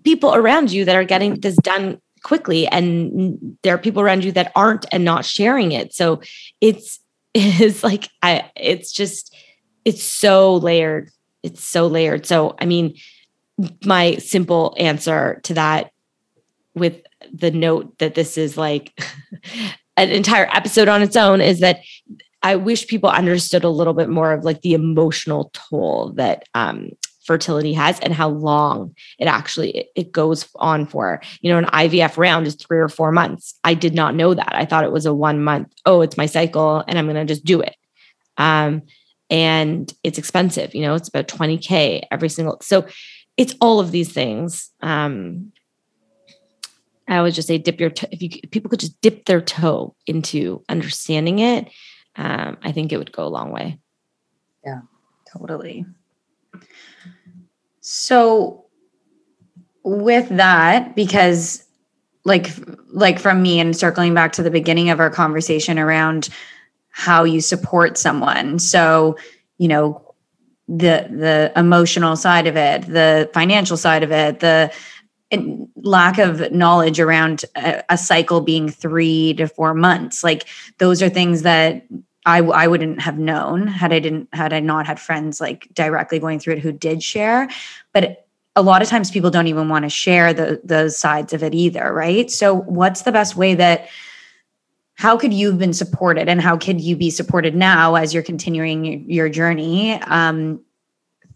people 0.02 0.34
around 0.34 0.72
you 0.72 0.84
that 0.84 0.96
are 0.96 1.04
getting 1.04 1.40
this 1.40 1.56
done 1.56 2.00
quickly 2.22 2.66
and 2.68 3.56
there 3.62 3.74
are 3.74 3.78
people 3.78 4.02
around 4.02 4.24
you 4.24 4.32
that 4.32 4.52
aren't 4.54 4.86
and 4.92 5.04
not 5.04 5.24
sharing 5.24 5.72
it. 5.72 5.94
So 5.94 6.20
it's 6.60 7.00
it's 7.34 7.82
like 7.82 8.08
i 8.22 8.50
it's 8.56 8.92
just 8.92 9.34
it's 9.84 10.02
so 10.02 10.56
layered. 10.56 11.10
It's 11.42 11.64
so 11.64 11.86
layered. 11.86 12.26
So 12.26 12.56
i 12.58 12.66
mean 12.66 12.96
my 13.84 14.16
simple 14.16 14.74
answer 14.78 15.40
to 15.44 15.54
that 15.54 15.90
with 16.74 17.02
the 17.32 17.50
note 17.50 17.98
that 17.98 18.14
this 18.14 18.36
is 18.36 18.56
like 18.56 18.98
an 19.96 20.10
entire 20.10 20.48
episode 20.52 20.88
on 20.88 21.02
its 21.02 21.16
own 21.16 21.40
is 21.40 21.60
that 21.60 21.80
I 22.42 22.56
wish 22.56 22.88
people 22.88 23.08
understood 23.08 23.62
a 23.62 23.68
little 23.68 23.94
bit 23.94 24.08
more 24.08 24.32
of 24.32 24.44
like 24.44 24.62
the 24.62 24.74
emotional 24.74 25.50
toll 25.52 26.12
that 26.16 26.48
um, 26.54 26.90
fertility 27.24 27.72
has 27.72 28.00
and 28.00 28.12
how 28.12 28.28
long 28.28 28.94
it 29.18 29.26
actually 29.26 29.88
it 29.94 30.12
goes 30.12 30.48
on 30.56 30.86
for 30.86 31.20
you 31.40 31.50
know 31.50 31.58
an 31.58 31.66
ivf 31.66 32.16
round 32.16 32.46
is 32.46 32.54
three 32.54 32.78
or 32.78 32.88
four 32.88 33.12
months 33.12 33.58
i 33.64 33.74
did 33.74 33.94
not 33.94 34.14
know 34.14 34.34
that 34.34 34.54
i 34.54 34.64
thought 34.64 34.84
it 34.84 34.92
was 34.92 35.06
a 35.06 35.14
one 35.14 35.42
month 35.42 35.72
oh 35.86 36.00
it's 36.00 36.16
my 36.16 36.26
cycle 36.26 36.82
and 36.88 36.98
i'm 36.98 37.06
going 37.06 37.14
to 37.16 37.24
just 37.24 37.44
do 37.44 37.60
it 37.60 37.76
Um, 38.38 38.82
and 39.30 39.92
it's 40.02 40.18
expensive, 40.18 40.74
you 40.74 40.82
know, 40.82 40.94
it's 40.94 41.08
about 41.08 41.26
20K 41.26 42.02
every 42.10 42.28
single. 42.28 42.58
So 42.60 42.86
it's 43.38 43.54
all 43.62 43.80
of 43.80 43.90
these 43.90 44.12
things. 44.12 44.70
Um, 44.82 45.52
I 47.08 47.16
always 47.16 47.34
just 47.34 47.48
say 47.48 47.56
dip 47.56 47.80
your 47.80 47.90
toe. 47.90 48.08
If 48.12 48.20
you 48.20 48.28
if 48.42 48.50
people 48.50 48.68
could 48.68 48.80
just 48.80 49.00
dip 49.00 49.24
their 49.24 49.40
toe 49.40 49.96
into 50.06 50.62
understanding 50.68 51.38
it, 51.38 51.70
um, 52.16 52.58
I 52.62 52.72
think 52.72 52.92
it 52.92 52.98
would 52.98 53.12
go 53.12 53.24
a 53.24 53.28
long 53.28 53.52
way. 53.52 53.78
Yeah, 54.64 54.82
totally. 55.32 55.86
So 57.82 58.64
with 59.82 60.28
that, 60.30 60.94
because 60.94 61.64
like 62.24 62.50
like 62.92 63.18
from 63.18 63.42
me 63.42 63.58
and 63.58 63.76
circling 63.76 64.14
back 64.14 64.32
to 64.32 64.42
the 64.42 64.50
beginning 64.50 64.90
of 64.90 65.00
our 65.00 65.10
conversation 65.10 65.78
around 65.78 66.28
how 66.90 67.24
you 67.24 67.40
support 67.40 67.98
someone. 67.98 68.60
So, 68.60 69.16
you 69.58 69.66
know, 69.66 70.14
the 70.68 71.08
the 71.10 71.52
emotional 71.56 72.14
side 72.14 72.46
of 72.46 72.56
it, 72.56 72.82
the 72.82 73.28
financial 73.34 73.76
side 73.76 74.04
of 74.04 74.12
it, 74.12 74.40
the 74.40 74.72
lack 75.76 76.18
of 76.18 76.52
knowledge 76.52 77.00
around 77.00 77.44
a, 77.56 77.82
a, 77.88 77.98
cycle 77.98 78.42
being 78.42 78.68
three 78.68 79.32
to 79.32 79.48
four 79.48 79.72
months 79.72 80.22
like 80.22 80.46
those 80.76 81.00
are 81.00 81.08
things 81.08 81.40
that 81.40 81.86
I, 82.24 82.38
I 82.38 82.68
wouldn't 82.68 83.00
have 83.00 83.18
known 83.18 83.66
had 83.66 83.92
I 83.92 83.98
didn't 83.98 84.28
had 84.32 84.52
I 84.52 84.60
not 84.60 84.86
had 84.86 85.00
friends 85.00 85.40
like 85.40 85.68
directly 85.74 86.18
going 86.18 86.38
through 86.38 86.54
it 86.54 86.60
who 86.60 86.72
did 86.72 87.02
share 87.02 87.48
but 87.92 88.26
a 88.54 88.62
lot 88.62 88.82
of 88.82 88.88
times 88.88 89.10
people 89.10 89.30
don't 89.30 89.48
even 89.48 89.68
want 89.68 89.84
to 89.84 89.88
share 89.88 90.32
the 90.32 90.60
those 90.62 90.96
sides 90.96 91.32
of 91.32 91.42
it 91.42 91.54
either 91.54 91.92
right 91.92 92.30
so 92.30 92.54
what's 92.54 93.02
the 93.02 93.12
best 93.12 93.34
way 93.34 93.54
that 93.54 93.88
how 94.94 95.16
could 95.16 95.32
you 95.32 95.48
have 95.48 95.58
been 95.58 95.72
supported 95.72 96.28
and 96.28 96.40
how 96.40 96.56
could 96.56 96.80
you 96.80 96.96
be 96.96 97.10
supported 97.10 97.56
now 97.56 97.94
as 97.94 98.14
you're 98.14 98.22
continuing 98.22 99.10
your 99.10 99.28
journey 99.28 99.94
um, 100.02 100.60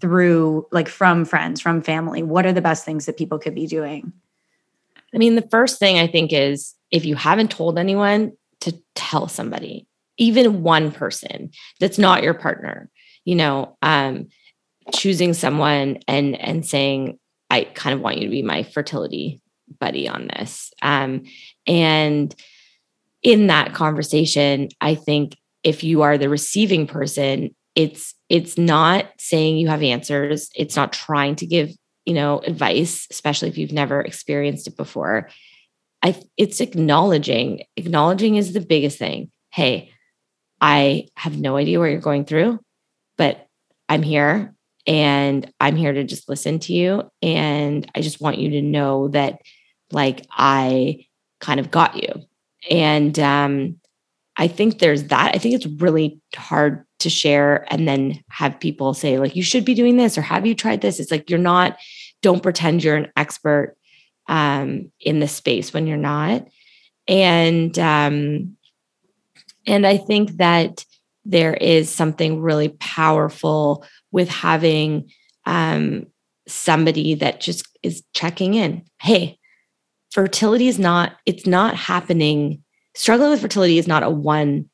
through 0.00 0.66
like 0.70 0.88
from 0.88 1.24
friends, 1.24 1.60
from 1.60 1.82
family? 1.82 2.22
What 2.22 2.46
are 2.46 2.52
the 2.52 2.62
best 2.62 2.84
things 2.84 3.06
that 3.06 3.16
people 3.16 3.38
could 3.38 3.54
be 3.54 3.66
doing? 3.66 4.12
I 5.14 5.18
mean, 5.18 5.34
the 5.34 5.48
first 5.50 5.78
thing 5.78 5.98
I 5.98 6.06
think 6.06 6.32
is 6.32 6.74
if 6.90 7.04
you 7.04 7.16
haven't 7.16 7.50
told 7.50 7.78
anyone 7.78 8.36
to 8.60 8.72
tell 8.94 9.28
somebody, 9.28 9.86
even 10.18 10.62
one 10.62 10.90
person 10.90 11.50
that's 11.80 11.98
not 11.98 12.22
your 12.22 12.34
partner, 12.34 12.90
you 13.24 13.34
know, 13.34 13.76
um, 13.82 14.28
choosing 14.92 15.34
someone 15.34 15.98
and 16.08 16.40
and 16.40 16.64
saying, 16.64 17.18
I 17.50 17.64
kind 17.64 17.94
of 17.94 18.00
want 18.00 18.18
you 18.18 18.24
to 18.24 18.30
be 18.30 18.42
my 18.42 18.62
fertility 18.62 19.40
buddy 19.80 20.08
on 20.08 20.28
this. 20.28 20.72
Um, 20.82 21.24
and 21.66 22.34
in 23.22 23.48
that 23.48 23.74
conversation, 23.74 24.68
I 24.80 24.94
think 24.94 25.36
if 25.64 25.82
you 25.82 26.02
are 26.02 26.18
the 26.18 26.28
receiving 26.28 26.86
person, 26.86 27.54
it's 27.74 28.14
it's 28.28 28.56
not 28.56 29.06
saying 29.18 29.58
you 29.58 29.68
have 29.68 29.82
answers. 29.82 30.50
It's 30.54 30.76
not 30.76 30.92
trying 30.92 31.36
to 31.36 31.46
give 31.46 31.70
you 32.04 32.14
know 32.14 32.38
advice 32.40 33.08
especially 33.10 33.48
if 33.48 33.58
you've 33.58 33.72
never 33.72 34.00
experienced 34.00 34.66
it 34.66 34.76
before. 34.76 35.28
I 36.02 36.20
it's 36.36 36.60
acknowledging 36.60 37.64
acknowledging 37.76 38.36
is 38.36 38.52
the 38.52 38.60
biggest 38.60 38.98
thing. 38.98 39.30
Hey 39.50 39.92
i 40.60 41.06
have 41.16 41.38
no 41.38 41.56
idea 41.56 41.78
what 41.78 41.86
you're 41.90 42.00
going 42.00 42.24
through 42.24 42.58
but 43.16 43.46
i'm 43.88 44.02
here 44.02 44.54
and 44.86 45.52
i'm 45.60 45.76
here 45.76 45.92
to 45.92 46.04
just 46.04 46.28
listen 46.28 46.58
to 46.58 46.72
you 46.72 47.10
and 47.22 47.90
i 47.94 48.00
just 48.00 48.20
want 48.20 48.38
you 48.38 48.50
to 48.50 48.62
know 48.62 49.08
that 49.08 49.40
like 49.90 50.26
i 50.30 51.04
kind 51.40 51.60
of 51.60 51.70
got 51.70 51.96
you 51.96 52.22
and 52.70 53.18
um 53.18 53.76
I 54.36 54.48
think 54.48 54.78
there's 54.78 55.04
that. 55.04 55.34
I 55.34 55.38
think 55.38 55.54
it's 55.54 55.66
really 55.66 56.20
hard 56.34 56.84
to 56.98 57.10
share 57.10 57.66
and 57.72 57.88
then 57.88 58.22
have 58.30 58.60
people 58.60 58.94
say, 58.94 59.18
like, 59.18 59.34
you 59.34 59.42
should 59.42 59.64
be 59.64 59.74
doing 59.74 59.96
this 59.96 60.18
or 60.18 60.22
have 60.22 60.46
you 60.46 60.54
tried 60.54 60.82
this? 60.82 61.00
It's 61.00 61.10
like 61.10 61.30
you're 61.30 61.38
not, 61.38 61.78
don't 62.22 62.42
pretend 62.42 62.84
you're 62.84 62.96
an 62.96 63.10
expert 63.16 63.76
um, 64.28 64.90
in 65.00 65.20
the 65.20 65.28
space 65.28 65.72
when 65.72 65.86
you're 65.86 65.96
not. 65.96 66.46
And 67.08 67.78
um, 67.78 68.56
and 69.66 69.86
I 69.86 69.96
think 69.96 70.36
that 70.36 70.84
there 71.24 71.54
is 71.54 71.90
something 71.90 72.40
really 72.40 72.68
powerful 72.68 73.84
with 74.12 74.28
having 74.28 75.10
um, 75.44 76.06
somebody 76.46 77.14
that 77.14 77.40
just 77.40 77.66
is 77.82 78.02
checking 78.14 78.54
in. 78.54 78.84
Hey, 79.00 79.38
fertility 80.12 80.68
is 80.68 80.78
not, 80.78 81.16
it's 81.26 81.46
not 81.46 81.74
happening 81.74 82.62
struggling 82.96 83.30
with 83.30 83.40
fertility 83.40 83.78
is 83.78 83.86
not 83.86 84.02
a 84.02 84.10
one 84.10 84.68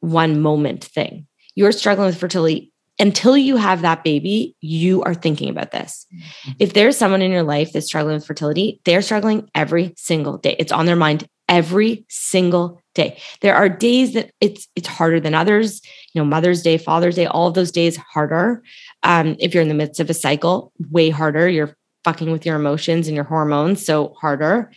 one 0.00 0.40
moment 0.40 0.82
thing. 0.84 1.26
You're 1.54 1.72
struggling 1.72 2.06
with 2.06 2.18
fertility 2.18 2.72
until 2.98 3.36
you 3.36 3.56
have 3.56 3.82
that 3.82 4.04
baby, 4.04 4.56
you 4.60 5.02
are 5.02 5.14
thinking 5.14 5.48
about 5.48 5.70
this. 5.70 6.06
Mm-hmm. 6.14 6.52
If 6.58 6.72
there's 6.74 6.96
someone 6.96 7.22
in 7.22 7.30
your 7.30 7.42
life 7.42 7.72
that's 7.72 7.86
struggling 7.86 8.14
with 8.14 8.26
fertility, 8.26 8.80
they're 8.84 9.02
struggling 9.02 9.50
every 9.54 9.94
single 9.96 10.38
day. 10.38 10.56
It's 10.58 10.72
on 10.72 10.86
their 10.86 10.96
mind 10.96 11.26
every 11.48 12.04
single 12.08 12.80
day. 12.94 13.18
There 13.40 13.54
are 13.54 13.68
days 13.68 14.14
that 14.14 14.32
it's 14.40 14.68
it's 14.76 14.88
harder 14.88 15.20
than 15.20 15.34
others. 15.34 15.80
You 16.12 16.20
know, 16.20 16.26
Mother's 16.26 16.62
Day, 16.62 16.78
Father's 16.78 17.16
Day, 17.16 17.26
all 17.26 17.48
of 17.48 17.54
those 17.54 17.70
days 17.70 17.96
harder. 17.96 18.62
Um, 19.02 19.36
if 19.38 19.54
you're 19.54 19.62
in 19.62 19.68
the 19.68 19.74
midst 19.74 20.00
of 20.00 20.10
a 20.10 20.14
cycle, 20.14 20.72
way 20.90 21.10
harder. 21.10 21.48
You're 21.48 21.76
fucking 22.04 22.30
with 22.30 22.46
your 22.46 22.56
emotions 22.56 23.06
and 23.06 23.14
your 23.14 23.24
hormones, 23.24 23.84
so 23.84 24.14
harder. 24.20 24.72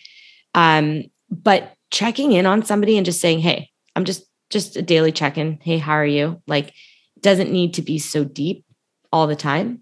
Um, 0.53 1.03
but 1.29 1.75
checking 1.91 2.31
in 2.31 2.45
on 2.45 2.65
somebody 2.65 2.97
and 2.97 3.05
just 3.05 3.21
saying, 3.21 3.39
Hey, 3.39 3.69
I'm 3.95 4.05
just, 4.05 4.25
just 4.49 4.75
a 4.75 4.81
daily 4.81 5.11
check 5.11 5.37
in. 5.37 5.59
Hey, 5.61 5.77
how 5.77 5.93
are 5.93 6.05
you? 6.05 6.41
Like, 6.47 6.73
doesn't 7.21 7.51
need 7.51 7.75
to 7.75 7.81
be 7.81 7.99
so 7.99 8.23
deep 8.23 8.65
all 9.11 9.27
the 9.27 9.35
time. 9.35 9.81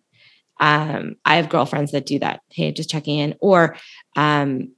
Um, 0.59 1.15
I 1.25 1.37
have 1.37 1.49
girlfriends 1.49 1.91
that 1.91 2.05
do 2.05 2.19
that. 2.19 2.41
Hey, 2.49 2.71
just 2.71 2.89
checking 2.89 3.17
in. 3.17 3.35
Or 3.39 3.75
um, 4.15 4.73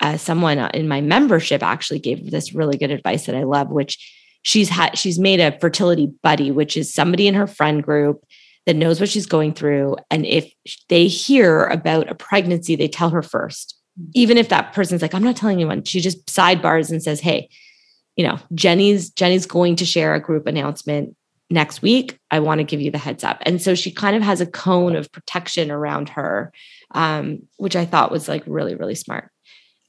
uh, 0.00 0.16
someone 0.16 0.58
in 0.74 0.88
my 0.88 1.00
membership 1.00 1.62
actually 1.62 1.98
gave 1.98 2.30
this 2.30 2.54
really 2.54 2.76
good 2.76 2.90
advice 2.90 3.26
that 3.26 3.34
I 3.34 3.44
love, 3.44 3.70
which 3.70 3.98
she's 4.42 4.68
had, 4.68 4.98
she's 4.98 5.18
made 5.18 5.40
a 5.40 5.58
fertility 5.58 6.10
buddy, 6.22 6.50
which 6.50 6.76
is 6.76 6.92
somebody 6.92 7.26
in 7.26 7.34
her 7.34 7.46
friend 7.46 7.82
group 7.82 8.24
that 8.66 8.76
knows 8.76 9.00
what 9.00 9.08
she's 9.08 9.26
going 9.26 9.54
through. 9.54 9.96
And 10.10 10.26
if 10.26 10.52
they 10.88 11.06
hear 11.06 11.64
about 11.64 12.10
a 12.10 12.14
pregnancy, 12.14 12.76
they 12.76 12.88
tell 12.88 13.10
her 13.10 13.22
first 13.22 13.78
even 14.14 14.38
if 14.38 14.48
that 14.48 14.72
person's 14.72 15.02
like, 15.02 15.14
I'm 15.14 15.24
not 15.24 15.36
telling 15.36 15.56
anyone, 15.56 15.84
she 15.84 16.00
just 16.00 16.26
sidebars 16.26 16.90
and 16.90 17.02
says, 17.02 17.20
Hey, 17.20 17.48
you 18.16 18.26
know, 18.26 18.38
Jenny's 18.54 19.10
Jenny's 19.10 19.46
going 19.46 19.76
to 19.76 19.84
share 19.84 20.14
a 20.14 20.20
group 20.20 20.46
announcement 20.46 21.16
next 21.50 21.82
week. 21.82 22.18
I 22.30 22.40
want 22.40 22.58
to 22.58 22.64
give 22.64 22.80
you 22.80 22.90
the 22.90 22.98
heads 22.98 23.24
up. 23.24 23.38
And 23.42 23.62
so 23.62 23.74
she 23.74 23.90
kind 23.90 24.16
of 24.16 24.22
has 24.22 24.40
a 24.40 24.46
cone 24.46 24.96
of 24.96 25.10
protection 25.12 25.70
around 25.70 26.10
her, 26.10 26.52
um, 26.94 27.42
which 27.56 27.76
I 27.76 27.86
thought 27.86 28.10
was 28.10 28.28
like 28.28 28.42
really, 28.46 28.74
really 28.74 28.94
smart. 28.94 29.30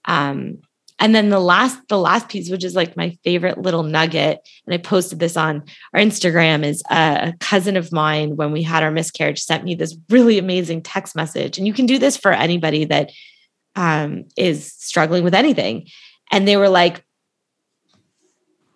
Um, 0.09 0.57
and 1.01 1.15
then 1.15 1.29
the 1.29 1.39
last, 1.39 1.79
the 1.87 1.97
last 1.97 2.27
piece, 2.27 2.49
which 2.49 2.65
is 2.65 2.75
like 2.75 2.97
my 2.97 3.17
favorite 3.23 3.59
little 3.59 3.83
nugget, 3.83 4.45
and 4.65 4.73
I 4.73 4.77
posted 4.77 5.19
this 5.19 5.37
on 5.37 5.63
our 5.93 6.01
Instagram, 6.01 6.65
is 6.65 6.83
a 6.89 7.33
cousin 7.39 7.77
of 7.77 7.93
mine 7.93 8.35
when 8.35 8.51
we 8.51 8.63
had 8.63 8.83
our 8.83 8.91
miscarriage 8.91 9.41
sent 9.41 9.63
me 9.63 9.75
this 9.75 9.95
really 10.09 10.37
amazing 10.37 10.81
text 10.81 11.15
message. 11.15 11.57
And 11.57 11.65
you 11.65 11.73
can 11.73 11.85
do 11.85 11.99
this 11.99 12.17
for 12.17 12.33
anybody 12.33 12.83
that 12.85 13.11
um, 13.75 14.25
is 14.35 14.73
struggling 14.73 15.23
with 15.23 15.33
anything. 15.33 15.87
And 16.31 16.45
they 16.45 16.57
were 16.57 16.69
like, 16.69 17.01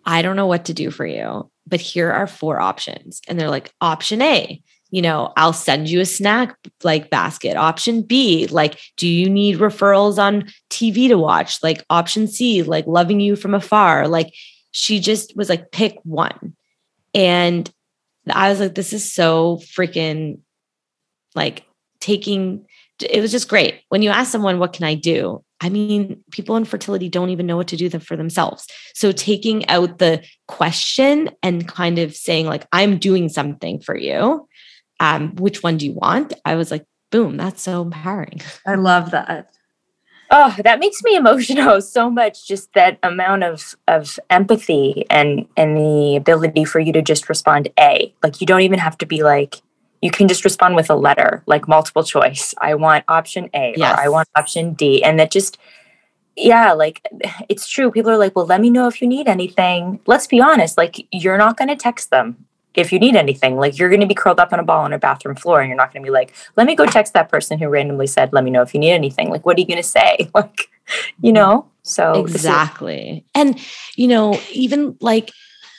I 0.06 0.22
don't 0.22 0.38
know 0.38 0.48
what 0.48 0.66
to 0.66 0.74
do 0.74 0.92
for 0.92 1.06
you, 1.06 1.52
but 1.68 1.82
here 1.82 2.12
are 2.12 2.28
four 2.28 2.62
options. 2.62 3.22
And 3.28 3.38
they're 3.38 3.50
like, 3.50 3.74
option 3.82 4.22
A, 4.22 4.62
you 4.94 5.02
know, 5.02 5.34
I'll 5.36 5.54
send 5.54 5.90
you 5.90 6.02
a 6.02 6.06
snack 6.06 6.56
like 6.84 7.10
basket. 7.10 7.58
Option 7.58 8.04
B, 8.04 8.46
like, 8.46 8.80
do 8.96 9.08
you 9.08 9.28
need 9.28 9.58
referrals 9.58 10.20
on 10.20 10.44
TV 10.70 11.08
to 11.08 11.18
watch? 11.18 11.64
Like, 11.64 11.84
option 11.90 12.28
C, 12.28 12.62
like 12.62 12.86
loving 12.86 13.20
you 13.20 13.36
from 13.36 13.56
afar. 13.56 14.08
Like, 14.08 14.32
she 14.70 15.00
just 15.00 15.36
was 15.36 15.50
like, 15.50 15.72
pick 15.72 15.98
one. 16.04 16.56
And 17.16 17.68
I 18.32 18.50
was 18.50 18.60
like, 18.60 18.76
this 18.76 18.94
is 18.94 19.12
so 19.12 19.62
freaking 19.76 20.42
like 21.34 21.66
taking 22.00 22.68
it 23.02 23.20
was 23.20 23.32
just 23.32 23.50
great. 23.50 23.82
When 23.90 24.04
you 24.04 24.12
ask 24.12 24.32
someone, 24.32 24.60
what 24.60 24.74
can 24.74 24.86
I 24.86 24.94
do? 24.94 25.44
I 25.60 25.70
mean, 25.70 26.24
people 26.32 26.56
in 26.56 26.66
fertility 26.66 27.10
don't 27.10 27.32
even 27.32 27.48
know 27.48 27.58
what 27.58 27.70
to 27.70 27.78
do 27.78 27.90
for 27.90 28.16
themselves. 28.16 28.68
So 28.94 29.12
taking 29.12 29.68
out 29.70 29.98
the 29.98 30.24
question 30.48 31.32
and 31.42 31.68
kind 31.68 32.00
of 32.00 32.16
saying, 32.16 32.46
like, 32.46 32.68
I'm 32.72 33.00
doing 33.00 33.30
something 33.30 33.80
for 33.80 33.98
you. 33.98 34.48
Um, 35.04 35.36
which 35.36 35.62
one 35.62 35.78
do 35.78 35.86
you 35.86 35.92
want? 35.92 36.34
I 36.46 36.56
was 36.56 36.72
like, 36.72 36.86
boom, 37.12 37.36
that's 37.36 37.62
so 37.62 37.82
empowering. 37.82 38.42
I 38.66 38.76
love 38.76 39.12
that. 39.12 39.54
Oh, 40.32 40.56
that 40.64 40.80
makes 40.80 41.04
me 41.04 41.16
emotional 41.24 41.82
so 41.82 42.10
much. 42.10 42.48
Just 42.48 42.74
that 42.74 43.00
amount 43.04 43.44
of 43.44 43.76
of 43.90 44.18
empathy 44.30 45.06
and 45.10 45.46
and 45.58 45.76
the 45.76 46.16
ability 46.16 46.64
for 46.64 46.80
you 46.80 46.94
to 46.94 47.02
just 47.02 47.28
respond 47.28 47.68
a. 47.78 48.14
Like 48.24 48.40
you 48.40 48.48
don't 48.48 48.62
even 48.62 48.80
have 48.80 48.98
to 49.00 49.06
be 49.06 49.24
like, 49.24 49.62
you 50.02 50.10
can 50.10 50.30
just 50.30 50.46
respond 50.46 50.78
with 50.78 50.90
a 50.90 50.96
letter, 50.96 51.44
like 51.48 51.68
multiple 51.68 52.04
choice. 52.04 52.54
I 52.62 52.76
want 52.76 53.04
option 53.10 53.50
A 53.54 53.74
yes. 53.76 53.98
or 53.98 54.02
I 54.02 54.08
want 54.08 54.30
option 54.36 54.74
D. 54.74 55.04
And 55.04 55.20
that 55.20 55.32
just 55.32 55.58
yeah, 56.38 56.72
like 56.72 57.06
it's 57.50 57.68
true. 57.68 57.92
People 57.92 58.12
are 58.12 58.18
like, 58.18 58.38
well, 58.38 58.46
let 58.46 58.62
me 58.62 58.70
know 58.70 58.88
if 58.88 59.02
you 59.02 59.08
need 59.10 59.28
anything. 59.28 60.00
Let's 60.08 60.28
be 60.28 60.40
honest, 60.40 60.78
like 60.78 61.06
you're 61.12 61.38
not 61.38 61.58
going 61.58 61.68
to 61.68 61.76
text 61.76 62.10
them 62.10 62.46
if 62.76 62.92
you 62.92 63.00
need 63.00 63.16
anything. 63.16 63.58
Like 63.58 63.78
you're 63.78 63.90
going 63.90 64.02
to 64.02 64.08
be 64.08 64.14
curled 64.14 64.40
up 64.40 64.54
on 64.54 64.60
a 64.60 64.64
ball 64.64 64.84
on 64.84 64.94
a 64.94 65.00
bathroom 65.00 65.36
floor 65.36 65.62
and 65.62 65.70
you're 65.70 65.78
not 65.78 65.94
going 65.94 66.04
to 66.04 66.08
be 66.08 66.12
like, 66.12 66.34
let 66.56 66.68
me 66.68 66.76
go 66.76 66.86
text 66.86 67.14
that 67.14 67.30
person 67.30 67.60
who 67.60 67.68
randomly 67.68 68.08
said, 68.08 68.34
let 68.34 68.44
me 68.44 68.52
know 68.52 68.62
if 68.62 68.74
you 68.74 68.80
need 68.80 68.92
anything. 68.92 69.30
Like, 69.30 69.46
what 69.46 69.58
are 69.58 69.62
you 69.62 69.68
going 69.68 69.78
to 69.78 69.84
say? 69.84 70.30
Like, 70.34 70.70
you 71.22 71.32
mm. 71.32 71.36
know? 71.36 71.72
So 71.84 72.14
exactly. 72.14 73.24
And, 73.36 73.60
you 73.96 74.08
know, 74.08 74.40
even 74.52 74.98
like 75.00 75.32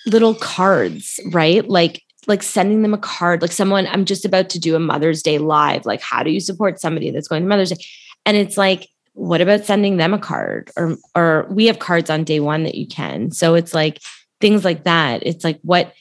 little 0.07 0.35
cards, 0.35 1.19
right? 1.31 1.69
Like, 1.69 2.03
like 2.27 2.43
sending 2.43 2.83
them 2.83 2.95
a 2.95 2.99
card, 2.99 3.43
like 3.43 3.53
someone, 3.53 3.87
I'm 3.89 4.05
just 4.05 4.25
about 4.25 4.49
to 4.51 4.59
do 4.59 4.77
a 4.77 4.79
Mother's 4.79 5.23
Day 5.23 5.39
live. 5.39 5.87
Like, 5.87 6.01
how 6.01 6.23
do 6.23 6.31
you 6.31 6.41
support 6.41 6.81
somebody 6.81 7.11
that's 7.11 7.29
going 7.29 7.43
to 7.43 7.49
Mother's 7.49 7.71
Day? 7.71 7.85
And 8.25 8.37
it's 8.37 8.57
like, 8.57 8.89
what 9.15 9.41
about 9.41 9.65
sending 9.65 9.97
them 9.97 10.13
a 10.13 10.19
card 10.19 10.71
or 10.77 10.97
or 11.15 11.47
we 11.49 11.67
have 11.67 11.79
cards 11.79 12.11
on 12.11 12.25
day 12.25 12.41
one 12.41 12.65
that 12.65 12.75
you 12.75 12.87
can 12.87 13.31
so 13.31 13.55
it's 13.55 13.73
like 13.73 14.01
things 14.41 14.65
like 14.65 14.85
that 14.85 15.23
it's 15.25 15.45
like 15.45 15.59
what 15.63 15.93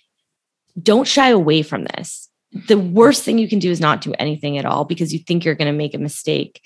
don't 0.81 1.07
shy 1.07 1.29
away 1.29 1.61
from 1.61 1.83
this 1.83 2.29
the 2.67 2.77
worst 2.77 3.23
thing 3.23 3.37
you 3.37 3.47
can 3.47 3.59
do 3.59 3.71
is 3.71 3.79
not 3.79 4.01
do 4.01 4.13
anything 4.19 4.57
at 4.57 4.65
all 4.65 4.85
because 4.85 5.13
you 5.13 5.19
think 5.19 5.43
you're 5.43 5.55
going 5.55 5.71
to 5.71 5.77
make 5.77 5.93
a 5.93 5.99
mistake 5.99 6.61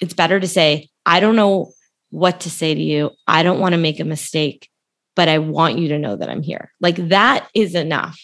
it's 0.00 0.14
better 0.14 0.40
to 0.40 0.48
say 0.48 0.88
i 1.06 1.20
don't 1.20 1.36
know 1.36 1.72
what 2.10 2.40
to 2.40 2.50
say 2.50 2.74
to 2.74 2.82
you 2.82 3.10
i 3.26 3.42
don't 3.42 3.60
want 3.60 3.72
to 3.72 3.78
make 3.78 4.00
a 4.00 4.04
mistake 4.04 4.68
but 5.14 5.28
i 5.28 5.38
want 5.38 5.78
you 5.78 5.88
to 5.88 5.98
know 5.98 6.16
that 6.16 6.28
i'm 6.28 6.42
here 6.42 6.70
like 6.80 6.96
that 7.08 7.48
is 7.54 7.74
enough 7.74 8.20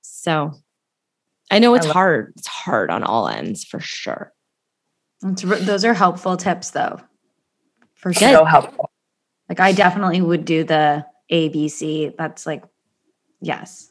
so 0.00 0.52
i 1.50 1.58
know 1.58 1.74
it's 1.74 1.86
hard 1.86 2.32
it's 2.36 2.48
hard 2.48 2.90
on 2.90 3.02
all 3.02 3.28
ends 3.28 3.64
for 3.64 3.80
sure 3.80 4.32
those 5.22 5.84
are 5.84 5.94
helpful 5.94 6.36
tips, 6.36 6.70
though. 6.70 7.00
For 7.94 8.12
sure. 8.12 8.32
So 8.32 8.44
helpful. 8.44 8.90
Like 9.48 9.60
I 9.60 9.72
definitely 9.72 10.20
would 10.20 10.44
do 10.44 10.64
the 10.64 11.04
ABC. 11.30 12.16
That's 12.16 12.46
like, 12.46 12.64
yes. 13.40 13.89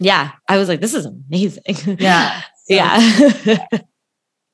Yeah. 0.00 0.32
I 0.48 0.56
was 0.56 0.68
like, 0.68 0.80
this 0.80 0.94
is 0.94 1.06
amazing. 1.06 1.96
Yeah. 1.98 2.42
So, 2.70 2.76
yeah. 2.76 3.00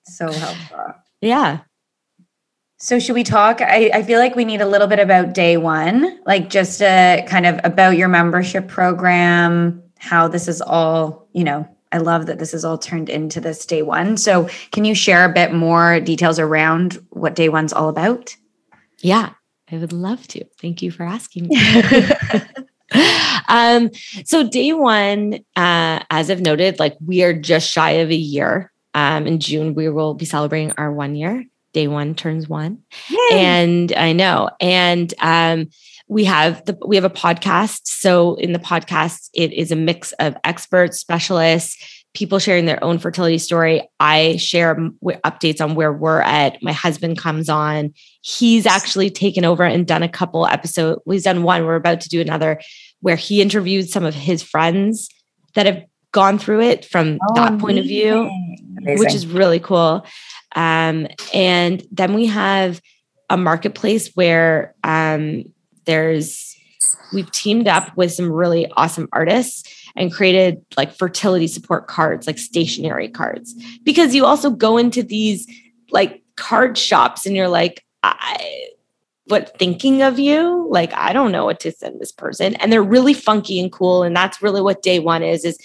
so 0.07 0.33
helpful. 0.33 0.95
Yeah. 1.21 1.61
So 2.79 2.99
should 2.99 3.15
we 3.15 3.25
talk? 3.25 3.61
I, 3.61 3.91
I 3.93 4.03
feel 4.03 4.19
like 4.19 4.35
we 4.35 4.47
need 4.47 4.63
a 4.63 4.67
little 4.67 4.87
bit 4.87 4.99
about 4.99 5.35
day 5.35 5.59
one, 5.59 6.19
like 6.25 6.49
just 6.49 6.81
a 6.81 7.27
kind 7.29 7.45
of 7.45 7.61
about 7.63 7.99
your 7.99 8.09
membership 8.09 8.69
program, 8.69 9.83
how 9.99 10.29
this 10.29 10.49
is 10.49 10.63
all, 10.63 11.29
you 11.35 11.45
know, 11.45 11.69
I 11.93 11.99
love 11.99 12.27
that 12.27 12.39
this 12.39 12.55
is 12.55 12.65
all 12.65 12.79
turned 12.79 13.09
into 13.09 13.41
this 13.41 13.65
day 13.65 13.83
one. 13.83 14.17
So, 14.17 14.49
can 14.73 14.85
you 14.85 14.95
share 14.95 15.25
a 15.25 15.33
bit 15.33 15.53
more 15.53 16.01
details 16.01 16.39
around 16.39 16.99
what 17.11 17.35
day 17.35 17.49
one's 17.49 17.73
all 17.73 17.89
about? 17.89 18.37
Yeah, 19.01 19.31
I 19.71 19.79
would 19.79 19.93
love 19.93 20.27
to. 20.29 20.45
Thank 20.61 20.83
you 20.83 20.91
for 20.91 21.05
asking. 21.05 21.51
um, 23.49 23.91
so, 24.25 24.49
day 24.49 24.73
one, 24.73 25.35
uh, 25.57 26.01
as 26.11 26.31
I've 26.31 26.41
noted, 26.41 26.79
like 26.79 26.97
we 27.05 27.23
are 27.23 27.33
just 27.33 27.71
shy 27.71 27.93
of 27.93 28.11
a 28.11 28.17
year. 28.17 28.73
Um, 28.95 29.27
in 29.27 29.41
June, 29.41 29.75
we 29.75 29.89
will 29.91 30.15
be 30.15 30.25
celebrating 30.25 30.73
our 30.79 30.91
one 30.91 31.15
year. 31.15 31.45
Day 31.73 31.89
one 31.89 32.15
turns 32.15 32.49
one, 32.49 32.83
Yay. 33.11 33.39
and 33.39 33.93
I 33.93 34.13
know. 34.13 34.49
And 34.61 35.13
um, 35.21 35.69
we 36.09 36.25
have 36.25 36.65
the 36.65 36.79
we 36.87 36.97
have 36.97 37.05
a 37.05 37.11
podcast 37.11 37.81
so 37.85 38.37
in 38.37 38.53
the 38.53 38.59
podcast 38.59 39.29
it 39.35 39.53
is 39.53 39.73
a 39.73 39.77
mix 39.77 40.13
of 40.13 40.37
experts 40.45 40.99
specialists 40.99 41.96
people 42.17 42.39
sharing 42.39 42.65
their 42.65 42.83
own 42.83 42.99
fertility 42.99 43.37
story. 43.37 43.87
I 44.01 44.37
share 44.39 44.75
updates 44.75 45.61
on 45.61 45.75
where 45.75 45.93
we're 45.93 46.23
at. 46.23 46.57
My 46.63 46.73
husband 46.73 47.19
comes 47.19 47.51
on. 47.51 47.93
He's 48.23 48.65
actually 48.65 49.11
taken 49.11 49.45
over 49.45 49.63
and 49.63 49.87
done 49.87 50.03
a 50.03 50.09
couple 50.09 50.47
episodes 50.47 51.03
he's 51.09 51.25
done 51.25 51.43
one. 51.43 51.67
We're 51.67 51.77
about 51.77 52.01
to 52.01 52.09
do 52.09 52.21
another 52.21 52.61
where 53.01 53.17
he 53.17 53.43
interviewed 53.43 53.91
some 53.91 54.05
of 54.05 54.15
his 54.15 54.43
friends 54.43 55.11
that 55.55 55.67
have 55.67 55.85
gone 56.13 56.39
through 56.39 56.63
it 56.63 56.87
from 56.87 57.19
oh, 57.29 57.35
that 57.35 57.59
point 57.59 57.79
of 57.79 57.85
view 57.85 58.31
amazing. 58.79 58.99
which 58.99 59.15
is 59.15 59.27
really 59.27 59.61
cool. 59.61 60.07
Um, 60.55 61.09
and 61.35 61.87
then 61.93 62.15
we 62.15 62.27
have 62.27 62.81
a 63.29 63.37
marketplace 63.37 64.11
where 64.15 64.75
um, 64.83 65.45
there's 65.85 66.57
we've 67.13 67.31
teamed 67.31 67.69
up 67.69 67.95
with 67.97 68.13
some 68.13 68.33
really 68.33 68.71
awesome 68.77 69.09
artists 69.13 69.86
and 69.97 70.13
created 70.13 70.65
like 70.77 70.95
fertility 70.95 71.47
support 71.47 71.87
cards, 71.89 72.27
like 72.27 72.39
stationary 72.39 73.09
cards. 73.09 73.55
Because 73.83 74.15
you 74.15 74.25
also 74.25 74.51
go 74.51 74.77
into 74.77 75.03
these 75.03 75.47
like 75.91 76.23
card 76.37 76.77
shops 76.77 77.27
and 77.27 77.35
you're 77.35 77.49
like, 77.49 77.85
I 78.03 78.69
what 79.29 79.59
thinking 79.59 80.03
of 80.03 80.19
you 80.19 80.67
like 80.71 80.93
i 80.95 81.13
don't 81.13 81.33
know 81.33 81.45
what 81.45 81.59
to 81.61 81.73
send 81.73 82.01
this 82.01 82.13
person 82.13 82.55
and 82.57 82.73
they're 82.73 82.83
really 82.83 83.15
funky 83.15 83.59
and 83.59 83.73
cool 83.73 84.03
and 84.03 84.15
that's 84.17 84.41
really 84.41 84.63
what 84.63 84.83
day 84.83 84.99
one 84.99 85.23
is 85.23 85.45
is 85.45 85.59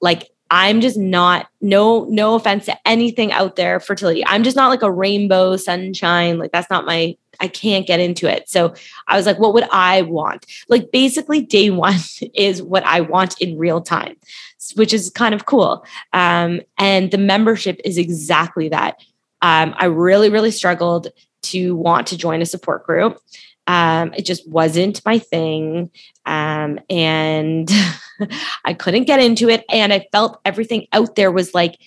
like 0.00 0.30
i'm 0.50 0.80
just 0.80 0.96
not 0.96 1.48
no 1.60 2.04
no 2.10 2.34
offense 2.34 2.66
to 2.66 2.88
anything 2.88 3.32
out 3.32 3.56
there 3.56 3.80
fertility 3.80 4.24
i'm 4.26 4.42
just 4.42 4.56
not 4.56 4.68
like 4.68 4.82
a 4.82 4.90
rainbow 4.90 5.56
sunshine 5.56 6.38
like 6.38 6.52
that's 6.52 6.70
not 6.70 6.86
my 6.86 7.16
I 7.40 7.48
can't 7.48 7.86
get 7.86 8.00
into 8.00 8.30
it. 8.30 8.48
So 8.48 8.74
I 9.06 9.16
was 9.16 9.26
like, 9.26 9.38
what 9.38 9.54
would 9.54 9.68
I 9.70 10.02
want? 10.02 10.46
Like 10.68 10.90
basically, 10.90 11.40
day 11.40 11.70
one 11.78 11.98
is 12.34 12.62
what 12.62 12.84
I 12.84 13.00
want 13.00 13.40
in 13.40 13.58
real 13.58 13.80
time, 13.80 14.16
which 14.74 14.92
is 14.92 15.10
kind 15.10 15.34
of 15.34 15.46
cool. 15.46 15.84
Um, 16.12 16.60
and 16.76 17.10
the 17.10 17.18
membership 17.18 17.80
is 17.84 17.98
exactly 17.98 18.68
that. 18.70 18.96
Um, 19.40 19.74
I 19.76 19.86
really, 19.86 20.30
really 20.30 20.50
struggled 20.50 21.08
to 21.42 21.76
want 21.76 22.08
to 22.08 22.16
join 22.16 22.42
a 22.42 22.46
support 22.46 22.84
group. 22.84 23.18
Um, 23.68 24.12
it 24.14 24.24
just 24.24 24.48
wasn't 24.48 25.04
my 25.04 25.18
thing. 25.18 25.90
Um, 26.28 26.78
and 26.90 27.70
I 28.64 28.74
couldn't 28.74 29.04
get 29.04 29.20
into 29.20 29.48
it. 29.48 29.64
And 29.70 29.92
I 29.92 30.06
felt 30.12 30.40
everything 30.44 30.86
out 30.92 31.16
there 31.16 31.32
was 31.32 31.54
like, 31.54 31.78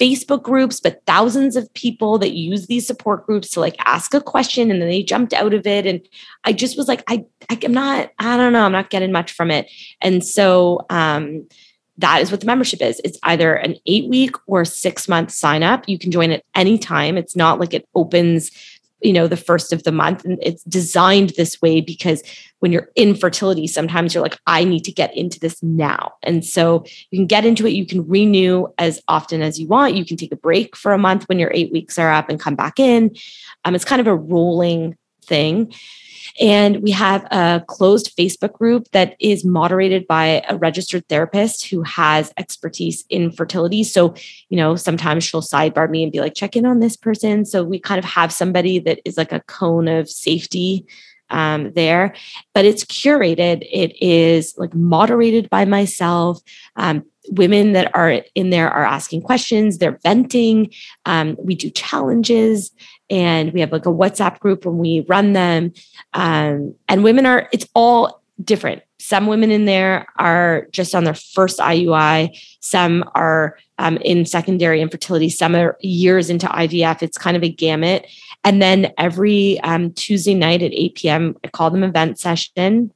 Facebook 0.00 0.42
groups, 0.42 0.80
but 0.80 1.02
thousands 1.06 1.56
of 1.56 1.72
people 1.74 2.18
that 2.18 2.32
use 2.32 2.66
these 2.66 2.86
support 2.86 3.26
groups 3.26 3.50
to 3.50 3.60
like 3.60 3.76
ask 3.80 4.14
a 4.14 4.20
question 4.20 4.70
and 4.70 4.80
then 4.80 4.88
they 4.88 5.02
jumped 5.02 5.34
out 5.34 5.52
of 5.52 5.66
it. 5.66 5.84
And 5.84 6.00
I 6.44 6.54
just 6.54 6.78
was 6.78 6.88
like, 6.88 7.04
I, 7.06 7.26
I 7.50 7.58
am 7.62 7.74
not, 7.74 8.10
I 8.18 8.38
don't 8.38 8.54
know, 8.54 8.64
I'm 8.64 8.72
not 8.72 8.88
getting 8.88 9.12
much 9.12 9.30
from 9.32 9.50
it. 9.50 9.70
And 10.00 10.24
so 10.24 10.86
um, 10.88 11.46
that 11.98 12.22
is 12.22 12.30
what 12.30 12.40
the 12.40 12.46
membership 12.46 12.80
is. 12.80 12.98
It's 13.04 13.18
either 13.24 13.54
an 13.54 13.76
eight 13.84 14.08
week 14.08 14.36
or 14.46 14.64
six 14.64 15.06
month 15.06 15.32
sign 15.32 15.62
up. 15.62 15.86
You 15.86 15.98
can 15.98 16.10
join 16.10 16.30
at 16.30 16.44
any 16.54 16.78
time. 16.78 17.18
It's 17.18 17.36
not 17.36 17.60
like 17.60 17.74
it 17.74 17.86
opens 17.94 18.50
you 19.02 19.12
know 19.12 19.26
the 19.26 19.36
first 19.36 19.72
of 19.72 19.82
the 19.84 19.92
month. 19.92 20.24
And 20.24 20.38
it's 20.42 20.62
designed 20.64 21.30
this 21.30 21.60
way 21.60 21.80
because 21.80 22.22
when 22.60 22.72
you're 22.72 22.90
in 22.94 23.14
fertility 23.14 23.66
sometimes 23.66 24.12
you're 24.12 24.22
like 24.22 24.38
i 24.46 24.64
need 24.64 24.84
to 24.84 24.92
get 24.92 25.16
into 25.16 25.40
this 25.40 25.62
now. 25.62 26.12
And 26.22 26.44
so 26.44 26.84
you 27.10 27.18
can 27.18 27.26
get 27.26 27.44
into 27.44 27.66
it. 27.66 27.70
You 27.70 27.86
can 27.86 28.06
renew 28.06 28.66
as 28.78 29.00
often 29.08 29.42
as 29.42 29.58
you 29.58 29.66
want. 29.66 29.94
You 29.94 30.04
can 30.04 30.16
take 30.16 30.32
a 30.32 30.36
break 30.36 30.76
for 30.76 30.92
a 30.92 30.98
month 30.98 31.28
when 31.28 31.38
your 31.38 31.50
eight 31.54 31.72
weeks 31.72 31.98
are 31.98 32.12
up 32.12 32.28
and 32.28 32.38
come 32.38 32.54
back 32.54 32.78
in. 32.78 33.14
Um, 33.64 33.74
it's 33.74 33.84
kind 33.84 34.00
of 34.00 34.06
a 34.06 34.14
rolling 34.14 34.96
thing 35.24 35.72
and 36.38 36.82
we 36.82 36.90
have 36.90 37.24
a 37.30 37.64
closed 37.66 38.16
Facebook 38.16 38.52
group 38.52 38.88
that 38.92 39.16
is 39.20 39.44
moderated 39.44 40.06
by 40.06 40.42
a 40.48 40.56
registered 40.56 41.08
therapist 41.08 41.68
who 41.68 41.82
has 41.82 42.32
expertise 42.36 43.04
in 43.08 43.30
fertility. 43.32 43.82
So, 43.84 44.14
you 44.48 44.56
know, 44.56 44.76
sometimes 44.76 45.24
she'll 45.24 45.42
sidebar 45.42 45.88
me 45.90 46.02
and 46.02 46.12
be 46.12 46.20
like, 46.20 46.34
check 46.34 46.56
in 46.56 46.66
on 46.66 46.80
this 46.80 46.96
person. 46.96 47.44
So 47.44 47.64
we 47.64 47.78
kind 47.78 47.98
of 47.98 48.04
have 48.04 48.32
somebody 48.32 48.78
that 48.80 49.00
is 49.04 49.16
like 49.16 49.32
a 49.32 49.40
cone 49.40 49.88
of 49.88 50.08
safety 50.08 50.86
um, 51.30 51.72
there, 51.72 52.14
but 52.54 52.64
it's 52.64 52.84
curated. 52.84 53.66
It 53.70 53.96
is 54.02 54.54
like 54.58 54.74
moderated 54.74 55.48
by 55.48 55.64
myself. 55.64 56.40
Um, 56.76 57.04
women 57.30 57.72
that 57.72 57.94
are 57.94 58.22
in 58.34 58.50
there 58.50 58.68
are 58.68 58.84
asking 58.84 59.22
questions, 59.22 59.78
they're 59.78 59.98
venting. 60.02 60.72
Um, 61.06 61.36
we 61.38 61.54
do 61.54 61.70
challenges 61.70 62.72
and 63.08 63.52
we 63.52 63.60
have 63.60 63.72
like 63.72 63.86
a 63.86 63.90
WhatsApp 63.90 64.38
group 64.40 64.64
when 64.64 64.78
we 64.78 65.04
run 65.08 65.32
them. 65.32 65.72
Um, 66.12 66.74
and 66.88 67.04
women 67.04 67.26
are, 67.26 67.48
it's 67.52 67.66
all 67.74 68.22
different. 68.42 68.82
Some 68.98 69.26
women 69.26 69.50
in 69.50 69.64
there 69.64 70.06
are 70.18 70.66
just 70.72 70.94
on 70.94 71.04
their 71.04 71.14
first 71.14 71.58
IUI, 71.58 72.36
some 72.60 73.04
are 73.14 73.58
um, 73.78 73.96
in 73.98 74.26
secondary 74.26 74.80
infertility, 74.80 75.30
some 75.30 75.54
are 75.54 75.76
years 75.80 76.30
into 76.30 76.46
IVF. 76.46 77.02
It's 77.02 77.18
kind 77.18 77.36
of 77.36 77.42
a 77.42 77.48
gamut. 77.48 78.06
And 78.44 78.60
then 78.60 78.92
every 78.98 79.60
um, 79.60 79.92
Tuesday 79.92 80.34
night 80.34 80.62
at 80.62 80.72
8 80.72 80.94
p.m., 80.94 81.36
I 81.44 81.48
call 81.48 81.70
them 81.70 81.82
event 81.82 82.18
session. 82.18 82.92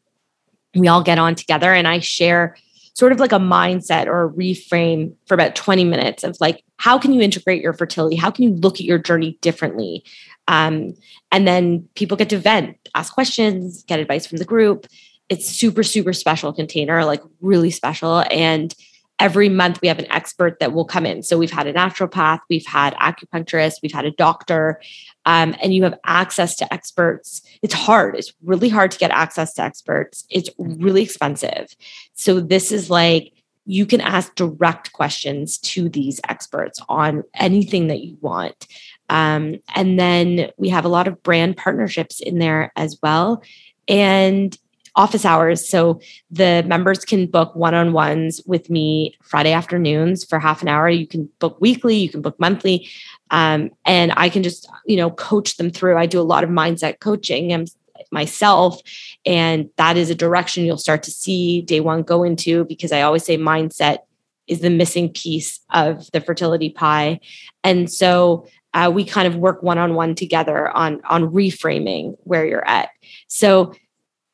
We 0.74 0.89
all 0.89 1.03
get 1.03 1.18
on 1.18 1.35
together 1.35 1.72
and 1.72 1.87
I 1.87 2.01
share 2.01 2.57
sort 2.95 3.12
of 3.12 3.20
like 3.20 3.32
a 3.32 3.38
mindset 3.38 4.07
or 4.07 4.24
a 4.24 4.30
reframe 4.30 5.14
for 5.26 5.34
about 5.34 5.55
20 5.55 5.84
minutes 5.84 6.22
of 6.22 6.36
like, 6.40 6.64
how 6.78 6.99
can 6.99 7.12
you 7.12 7.20
integrate 7.20 7.62
your 7.62 7.72
fertility? 7.72 8.16
How 8.16 8.30
can 8.30 8.45
you 8.45 8.51
look 8.51 8.76
at 8.76 8.86
your 8.86 8.99
journey 8.99 9.36
differently? 9.40 10.05
Um, 10.47 10.95
and 11.32 11.47
then 11.47 11.88
people 11.95 12.16
get 12.16 12.30
to 12.30 12.38
vent, 12.38 12.76
ask 12.95 13.12
questions, 13.12 13.82
get 13.84 13.99
advice 13.99 14.26
from 14.26 14.38
the 14.38 14.45
group. 14.45 14.86
It's 15.28 15.47
super, 15.47 15.82
super 15.82 16.12
special 16.12 16.53
container, 16.53 17.05
like 17.05 17.22
really 17.40 17.70
special. 17.70 18.24
And 18.30 18.74
every 19.18 19.49
month 19.49 19.80
we 19.80 19.88
have 19.88 19.99
an 19.99 20.11
expert 20.12 20.59
that 20.61 20.72
will 20.72 20.84
come 20.84 21.07
in. 21.07 21.22
So 21.22 21.38
we've 21.38 21.51
had 21.51 21.66
a 21.66 21.72
naturopath, 21.72 22.40
we've 22.51 22.66
had 22.66 22.95
acupuncturist, 22.95 23.76
we've 23.82 23.92
had 23.92 24.05
a 24.05 24.11
doctor, 24.11 24.80
um, 25.26 25.54
and 25.62 25.74
you 25.74 25.82
have 25.84 25.98
access 26.04 26.56
to 26.56 26.74
experts. 26.74 27.42
It's 27.62 27.74
hard. 27.74 28.16
It's 28.16 28.32
really 28.42 28.68
hard 28.68 28.90
to 28.90 28.98
get 28.98 29.10
access 29.10 29.54
to 29.54 29.62
experts. 29.62 30.24
It's 30.30 30.50
really 30.58 31.02
expensive. 31.02 31.74
So 32.14 32.40
this 32.40 32.72
is 32.72 32.90
like 32.90 33.32
you 33.66 33.86
can 33.86 34.00
ask 34.00 34.34
direct 34.34 34.92
questions 34.92 35.56
to 35.58 35.88
these 35.88 36.20
experts 36.28 36.80
on 36.88 37.24
anything 37.34 37.86
that 37.88 38.00
you 38.00 38.18
want. 38.20 38.66
Um, 39.08 39.60
and 39.74 39.98
then 39.98 40.50
we 40.58 40.68
have 40.68 40.84
a 40.84 40.88
lot 40.88 41.08
of 41.08 41.22
brand 41.22 41.56
partnerships 41.56 42.20
in 42.20 42.38
there 42.38 42.72
as 42.76 42.98
well. 43.02 43.42
And 43.88 44.56
office 44.96 45.24
hours. 45.24 45.68
So 45.68 46.00
the 46.30 46.62
members 46.66 47.04
can 47.04 47.26
book 47.26 47.54
one 47.56 47.74
on 47.74 47.92
ones 47.92 48.40
with 48.46 48.70
me 48.70 49.16
Friday 49.22 49.52
afternoons 49.52 50.24
for 50.24 50.38
half 50.38 50.62
an 50.62 50.68
hour. 50.68 50.88
You 50.88 51.06
can 51.06 51.28
book 51.40 51.60
weekly, 51.60 51.96
you 51.96 52.08
can 52.08 52.22
book 52.22 52.38
monthly. 52.38 52.88
Um, 53.30 53.70
and 53.84 54.12
I 54.16 54.28
can 54.28 54.42
just, 54.42 54.68
you 54.86 54.96
know, 54.96 55.10
coach 55.10 55.56
them 55.56 55.70
through. 55.70 55.96
I 55.96 56.06
do 56.06 56.20
a 56.20 56.22
lot 56.22 56.44
of 56.44 56.50
mindset 56.50 57.00
coaching 57.00 57.66
myself. 58.10 58.80
And 59.26 59.70
that 59.76 59.96
is 59.96 60.10
a 60.10 60.14
direction 60.14 60.64
you'll 60.64 60.78
start 60.78 61.02
to 61.04 61.10
see 61.10 61.62
day 61.62 61.80
one 61.80 62.02
go 62.02 62.22
into 62.22 62.64
because 62.64 62.92
I 62.92 63.02
always 63.02 63.24
say 63.24 63.36
mindset 63.36 63.98
is 64.46 64.60
the 64.60 64.70
missing 64.70 65.08
piece 65.10 65.60
of 65.70 66.10
the 66.12 66.20
fertility 66.20 66.70
pie. 66.70 67.20
And 67.62 67.90
so 67.90 68.46
uh, 68.74 68.90
we 68.92 69.04
kind 69.04 69.26
of 69.26 69.36
work 69.36 69.62
one 69.62 69.78
on 69.78 69.94
one 69.94 70.14
together 70.14 70.68
on 70.70 71.00
on 71.08 71.30
reframing 71.30 72.16
where 72.24 72.44
you're 72.44 72.66
at. 72.66 72.90
So 73.28 73.72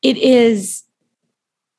it 0.01 0.17
is 0.17 0.83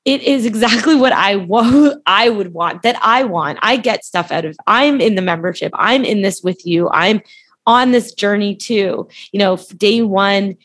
it 0.05 0.23
is 0.23 0.47
exactly 0.47 0.95
what 0.95 1.13
I 1.13 1.37
want 1.37 2.03
I 2.07 2.29
would 2.29 2.53
want 2.53 2.83
that 2.83 2.99
I 3.03 3.25
want. 3.25 3.59
I 3.63 3.77
get 3.77 4.05
stuff 4.05 4.31
out 4.31 4.45
of 4.45 4.57
I'm 4.67 5.01
in 5.01 5.15
the 5.15 5.23
membership. 5.23 5.73
I'm 5.75 6.05
in 6.05 6.23
this 6.23 6.43
with 6.43 6.67
you. 6.67 6.89
I'm 6.91 7.21
on 7.67 7.93
this 7.93 8.13
journey 8.13 8.57
too. 8.57 9.09
You 9.33 9.39
know, 9.39 9.57
day 9.77 10.03
1 10.03 10.57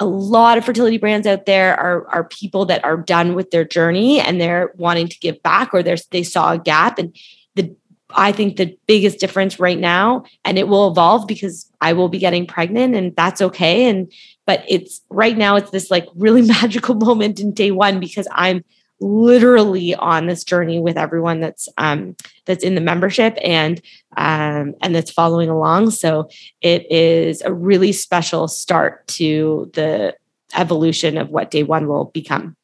a 0.00 0.06
lot 0.06 0.58
of 0.58 0.64
fertility 0.64 0.98
brands 0.98 1.28
out 1.28 1.46
there 1.46 1.78
are 1.78 2.08
are 2.08 2.24
people 2.24 2.64
that 2.66 2.84
are 2.84 2.96
done 2.96 3.34
with 3.34 3.52
their 3.52 3.64
journey 3.64 4.18
and 4.20 4.40
they're 4.40 4.72
wanting 4.76 5.06
to 5.06 5.18
give 5.20 5.40
back 5.42 5.72
or 5.72 5.82
they 5.82 5.96
they 6.10 6.22
saw 6.24 6.52
a 6.52 6.58
gap 6.58 6.98
and 6.98 7.16
the 7.54 7.74
I 8.14 8.32
think 8.32 8.56
the 8.56 8.76
biggest 8.86 9.20
difference 9.20 9.60
right 9.60 9.78
now 9.78 10.24
and 10.44 10.58
it 10.58 10.66
will 10.66 10.90
evolve 10.90 11.28
because 11.28 11.70
I 11.80 11.92
will 11.92 12.08
be 12.08 12.18
getting 12.18 12.46
pregnant 12.46 12.96
and 12.96 13.14
that's 13.14 13.40
okay 13.40 13.88
and 13.88 14.12
but 14.44 14.64
it's 14.68 15.02
right 15.08 15.36
now 15.36 15.56
it's 15.56 15.70
this 15.70 15.90
like 15.90 16.08
really 16.16 16.42
magical 16.60 16.94
moment 16.94 17.38
in 17.38 17.52
day 17.52 17.70
one 17.70 18.00
because 18.00 18.26
i'm 18.32 18.64
literally 19.02 19.94
on 19.94 20.26
this 20.26 20.44
journey 20.44 20.80
with 20.80 20.96
everyone 20.96 21.40
that's 21.40 21.68
um 21.76 22.16
that's 22.46 22.64
in 22.64 22.74
the 22.74 22.80
membership 22.80 23.36
and 23.42 23.82
um 24.16 24.74
and 24.80 24.94
that's 24.94 25.10
following 25.10 25.50
along 25.50 25.90
so 25.90 26.28
it 26.60 26.90
is 26.90 27.42
a 27.42 27.52
really 27.52 27.92
special 27.92 28.48
start 28.48 29.06
to 29.08 29.70
the 29.74 30.14
evolution 30.54 31.18
of 31.18 31.30
what 31.30 31.50
day 31.50 31.62
one 31.62 31.88
will 31.88 32.06
become 32.06 32.56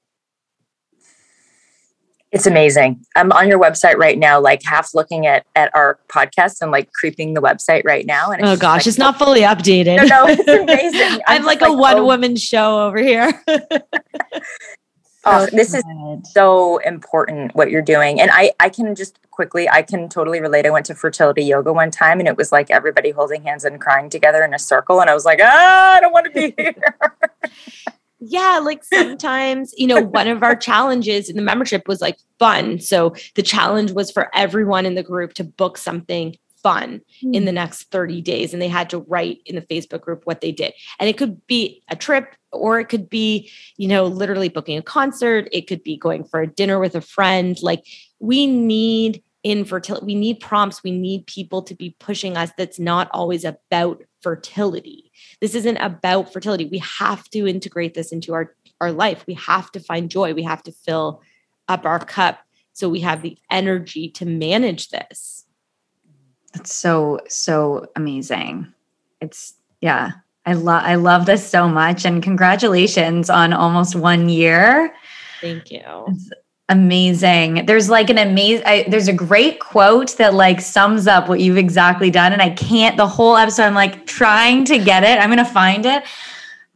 it's 2.31 2.47
amazing. 2.47 3.03
I'm 3.17 3.33
on 3.33 3.49
your 3.49 3.59
website 3.59 3.97
right 3.97 4.19
now, 4.19 4.39
like 4.39 4.63
half 4.63 4.93
looking 4.93 5.27
at 5.27 5.47
at 5.57 5.75
our 5.75 5.99
podcast 6.09 6.61
and 6.61 6.71
like 6.71 6.93
creeping 6.93 7.33
the 7.33 7.41
website 7.41 7.85
right 7.87 8.05
now. 8.05 8.31
And 8.31 8.45
oh 8.45 8.55
gosh, 8.55 8.81
like, 8.81 8.87
it's 8.87 8.99
not 8.99 9.19
fully 9.19 9.41
updated. 9.41 9.97
No, 9.97 10.05
no, 10.05 10.27
it's 10.27 10.47
amazing. 10.47 11.23
I'm, 11.27 11.41
I'm 11.41 11.45
like, 11.45 11.63
like, 11.63 11.71
a 11.71 11.73
one 11.73 11.97
oh. 11.97 12.05
woman 12.05 12.37
show 12.37 12.87
over 12.87 12.99
here. 12.99 13.33
oh, 15.25 15.47
this 15.47 15.75
is 15.75 15.83
so 16.33 16.79
important 16.79 17.55
what 17.55 17.71
you're 17.71 17.83
doing. 17.83 18.21
And 18.21 18.31
I 18.33 18.53
I 18.61 18.69
can 18.69 18.95
just 18.95 19.19
quickly, 19.31 19.69
I 19.69 19.83
can 19.83 20.09
totally 20.09 20.41
relate. 20.41 20.67
I 20.67 20.71
went 20.71 20.87
to 20.87 20.95
fertility 20.95 21.45
yoga 21.45 21.73
one 21.73 21.93
time 21.93 22.19
and 22.19 22.29
it 22.29 22.37
was 22.37 22.51
like 22.51 22.71
everybody 22.71 23.11
holding 23.11 23.43
hands 23.45 23.65
and 23.65 23.81
crying 23.81 24.11
together 24.11 24.43
in 24.43 24.53
a 24.53 24.59
circle. 24.59 25.01
And 25.01 25.09
I 25.09 25.15
was 25.15 25.25
like, 25.25 25.39
ah, 25.41 25.95
I 25.95 26.01
don't 26.01 26.13
want 26.13 26.27
to 26.27 26.33
be 26.33 26.55
here 26.63 26.75
yeah, 28.21 28.61
like 28.63 28.85
sometimes, 28.85 29.75
you 29.77 29.87
know, 29.87 30.01
one 30.01 30.29
of 30.29 30.43
our 30.43 30.57
challenges 30.69 31.29
in 31.29 31.37
the 31.37 31.43
membership 31.43 31.87
was 31.87 32.01
like 32.01 32.19
fun. 32.39 32.81
So 32.81 33.15
the 33.35 33.43
challenge 33.43 33.93
was 33.93 34.11
for 34.11 34.29
everyone 34.35 34.87
in 34.87 34.95
the 34.95 35.03
group 35.03 35.35
to 35.35 35.45
book 35.45 35.79
something 35.79 36.37
fun 36.63 37.03
mm. 37.23 37.35
in 37.35 37.45
the 37.45 37.51
hmm. 37.51 37.57
next 37.57 37.91
30 37.91 38.21
days. 38.23 38.53
And 38.53 38.61
they 38.61 38.69
had 38.69 38.91
to 38.91 38.99
write 38.99 39.41
in 39.47 39.57
the 39.57 39.63
Facebook 39.63 40.01
group 40.01 40.23
what 40.25 40.41
they 40.41 40.53
did. 40.53 40.73
And 40.99 41.09
it 41.09 41.17
could 41.17 41.47
be 41.47 41.83
a 41.89 41.97
trip 41.97 42.35
or 42.53 42.81
it 42.81 42.87
could 42.87 43.09
be, 43.09 43.51
you 43.77 43.89
know, 43.89 44.05
literally 44.05 44.49
booking 44.49 44.79
a 44.79 44.83
concert. 44.83 45.49
It 45.53 45.67
could 45.67 45.83
be 45.83 45.97
going 45.97 46.25
for 46.25 46.41
a 46.41 46.47
dinner 46.47 46.79
with 46.79 46.95
a 46.95 47.01
friend. 47.01 47.57
Like 47.63 47.87
we 48.19 48.47
need 48.47 49.23
infertility, 49.45 50.05
we 50.05 50.15
need 50.15 50.41
prompts, 50.41 50.83
we 50.83 50.91
need 50.91 51.27
people 51.27 51.63
to 51.63 51.75
be 51.75 51.95
pushing 52.01 52.37
us 52.37 52.51
that's 52.59 52.79
not 52.79 53.09
always 53.13 53.45
about 53.45 54.03
fertility 54.21 55.09
this 55.41 55.55
isn't 55.55 55.77
about 55.79 56.33
fertility. 56.33 56.67
We 56.67 56.79
have 56.79 57.29
to 57.31 57.47
integrate 57.47 57.95
this 57.95 58.13
into 58.13 58.35
our, 58.35 58.55
our 58.81 58.93
life. 58.93 59.25
We 59.27 59.35
have 59.35 59.71
to 59.73 59.81
find 59.81 60.11
joy. 60.11 60.35
We 60.35 60.43
have 60.45 60.63
to 60.65 60.73
fill 60.73 61.23
up 61.69 61.85
our 61.85 62.05
cup 62.05 62.41
so 62.73 62.89
we 62.89 63.01
have 63.01 63.23
the 63.23 63.39
energy 63.51 64.09
to 64.11 64.25
manage 64.25 64.89
this. 64.91 65.38
That's 66.55 66.75
so, 66.75 67.21
so 67.29 67.87
amazing. 67.97 68.73
It's, 69.21 69.55
yeah. 69.81 70.13
I 70.47 70.55
love 70.55 70.83
I 70.83 70.95
love 70.95 71.27
this 71.27 71.47
so 71.47 71.69
much 71.69 72.07
and 72.07 72.23
congratulations 72.23 73.29
on 73.29 73.53
almost 73.53 73.95
1 73.95 74.31
year. 74.31 74.95
Thank 75.43 75.71
you. 75.71 75.83
It's, 76.07 76.31
amazing 76.71 77.65
there's 77.65 77.89
like 77.89 78.11
an 78.11 78.19
amazing 78.19 78.91
there's 78.91 79.09
a 79.09 79.13
great 79.13 79.59
quote 79.59 80.15
that 80.19 80.35
like 80.35 80.61
sums 80.61 81.07
up 81.07 81.27
what 81.27 81.41
you've 81.41 81.57
exactly 81.57 82.11
done 82.11 82.31
and 82.31 82.43
i 82.43 82.51
can't 82.51 82.99
the 82.99 83.07
whole 83.07 83.39
episode 83.39 83.63
i'm 83.63 83.75
like 83.75 84.05
trying 84.05 84.67
to 84.67 84.79
get 84.79 85.03
it 85.03 85.19
i'm 85.19 85.31
gonna 85.31 85.47
find 85.47 85.87
it 85.87 86.05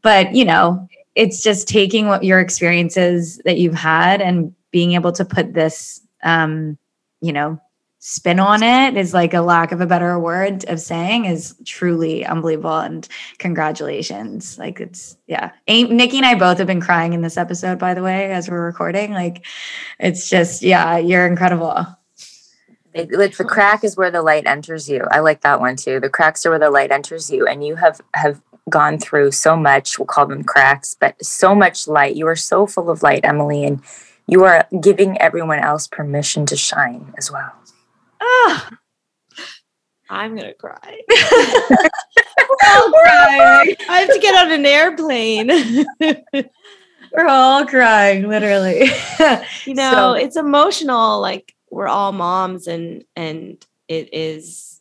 but 0.00 0.34
you 0.34 0.46
know 0.46 0.88
it's 1.14 1.42
just 1.42 1.68
taking 1.68 2.06
what 2.06 2.24
your 2.24 2.40
experiences 2.40 3.36
that 3.44 3.58
you've 3.58 3.74
had 3.74 4.22
and 4.22 4.54
being 4.70 4.92
able 4.92 5.12
to 5.12 5.26
put 5.26 5.52
this 5.52 6.00
um 6.22 6.78
you 7.20 7.32
know 7.32 7.60
spin 8.04 8.40
on 8.40 8.64
it 8.64 8.96
is 8.96 9.14
like 9.14 9.32
a 9.32 9.40
lack 9.40 9.70
of 9.70 9.80
a 9.80 9.86
better 9.86 10.18
word 10.18 10.64
of 10.64 10.80
saying 10.80 11.24
is 11.24 11.54
truly 11.64 12.26
unbelievable 12.26 12.80
and 12.80 13.06
congratulations. 13.38 14.58
Like 14.58 14.80
it's 14.80 15.16
yeah. 15.28 15.52
Nikki 15.68 16.16
and 16.16 16.26
i 16.26 16.34
both 16.34 16.58
have 16.58 16.66
been 16.66 16.80
crying 16.80 17.12
in 17.12 17.20
this 17.20 17.36
episode 17.36 17.78
by 17.78 17.94
the 17.94 18.02
way 18.02 18.32
as 18.32 18.50
we're 18.50 18.66
recording. 18.66 19.12
Like 19.12 19.46
it's 20.00 20.28
just 20.28 20.62
yeah 20.62 20.98
you're 20.98 21.28
incredible. 21.28 21.86
Like 22.92 23.08
the 23.08 23.46
crack 23.48 23.84
is 23.84 23.96
where 23.96 24.10
the 24.10 24.20
light 24.20 24.46
enters 24.46 24.88
you. 24.88 25.06
I 25.12 25.20
like 25.20 25.42
that 25.42 25.60
one 25.60 25.76
too. 25.76 26.00
The 26.00 26.10
cracks 26.10 26.44
are 26.44 26.50
where 26.50 26.58
the 26.58 26.70
light 26.70 26.90
enters 26.90 27.30
you 27.30 27.46
and 27.46 27.64
you 27.64 27.76
have 27.76 28.00
have 28.14 28.42
gone 28.68 28.98
through 28.98 29.30
so 29.30 29.56
much 29.56 29.98
we'll 29.98 30.06
call 30.06 30.26
them 30.26 30.42
cracks 30.42 30.96
but 30.98 31.24
so 31.24 31.54
much 31.54 31.86
light. 31.86 32.16
You 32.16 32.26
are 32.26 32.34
so 32.34 32.66
full 32.66 32.90
of 32.90 33.04
light 33.04 33.20
emily 33.22 33.64
and 33.64 33.80
you 34.26 34.42
are 34.42 34.66
giving 34.80 35.20
everyone 35.20 35.60
else 35.60 35.86
permission 35.86 36.46
to 36.46 36.56
shine 36.56 37.14
as 37.16 37.30
well 37.30 37.52
Ah, 38.22 38.70
I'm 40.10 40.36
gonna 40.36 40.54
cry. 40.54 41.00
We're 41.10 42.70
all 42.70 42.90
crying. 42.90 43.76
I 43.88 44.00
have 44.00 44.12
to 44.12 44.18
get 44.20 44.34
on 44.34 44.52
an 44.52 44.66
airplane. 44.66 45.86
we're 47.12 47.26
all 47.26 47.66
crying, 47.66 48.28
literally. 48.28 48.90
you 49.64 49.74
know, 49.74 49.92
so. 49.92 50.12
it's 50.12 50.36
emotional. 50.36 51.20
Like 51.20 51.54
we're 51.70 51.88
all 51.88 52.12
moms, 52.12 52.66
and 52.66 53.04
and 53.16 53.64
it 53.88 54.12
is, 54.12 54.80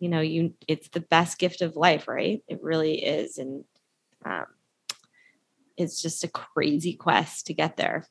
you 0.00 0.08
know, 0.08 0.20
you. 0.20 0.54
It's 0.66 0.88
the 0.88 1.00
best 1.00 1.38
gift 1.38 1.62
of 1.62 1.76
life, 1.76 2.08
right? 2.08 2.42
It 2.48 2.62
really 2.62 3.04
is, 3.04 3.38
and 3.38 3.64
um, 4.24 4.46
it's 5.76 6.02
just 6.02 6.24
a 6.24 6.28
crazy 6.28 6.94
quest 6.94 7.46
to 7.46 7.54
get 7.54 7.76
there. 7.76 8.04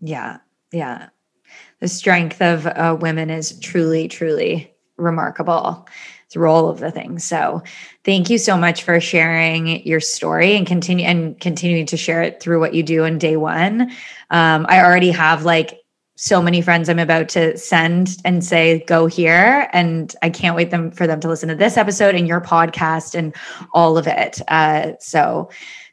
Yeah, 0.00 0.38
yeah 0.72 1.08
the 1.84 1.88
strength 1.88 2.40
of 2.40 2.66
uh, 2.66 2.96
women 2.98 3.28
is 3.28 3.60
truly, 3.60 4.08
truly 4.08 4.74
remarkable 4.96 5.86
through 6.30 6.50
all 6.50 6.70
of 6.70 6.80
the 6.80 6.90
things. 6.90 7.24
So 7.24 7.62
thank 8.04 8.30
you 8.30 8.38
so 8.38 8.56
much 8.56 8.84
for 8.84 8.98
sharing 9.02 9.86
your 9.86 10.00
story 10.00 10.56
and 10.56 10.66
continue 10.66 11.04
and 11.04 11.38
continuing 11.38 11.84
to 11.84 11.98
share 11.98 12.22
it 12.22 12.40
through 12.40 12.58
what 12.58 12.72
you 12.72 12.82
do 12.82 13.04
in 13.04 13.18
day 13.18 13.36
one. 13.36 13.82
Um, 14.30 14.64
I 14.66 14.82
already 14.82 15.10
have 15.10 15.44
like 15.44 15.78
so 16.16 16.40
many 16.40 16.62
friends 16.62 16.88
I'm 16.88 16.98
about 16.98 17.28
to 17.30 17.54
send 17.58 18.16
and 18.24 18.42
say, 18.42 18.82
go 18.86 19.04
here. 19.04 19.68
And 19.74 20.16
I 20.22 20.30
can't 20.30 20.56
wait 20.56 20.70
them 20.70 20.90
for 20.90 21.06
them 21.06 21.20
to 21.20 21.28
listen 21.28 21.50
to 21.50 21.54
this 21.54 21.76
episode 21.76 22.14
and 22.14 22.26
your 22.26 22.40
podcast 22.40 23.14
and 23.14 23.36
all 23.74 23.98
of 23.98 24.06
it. 24.06 24.40
Uh, 24.48 24.92
so 25.00 25.50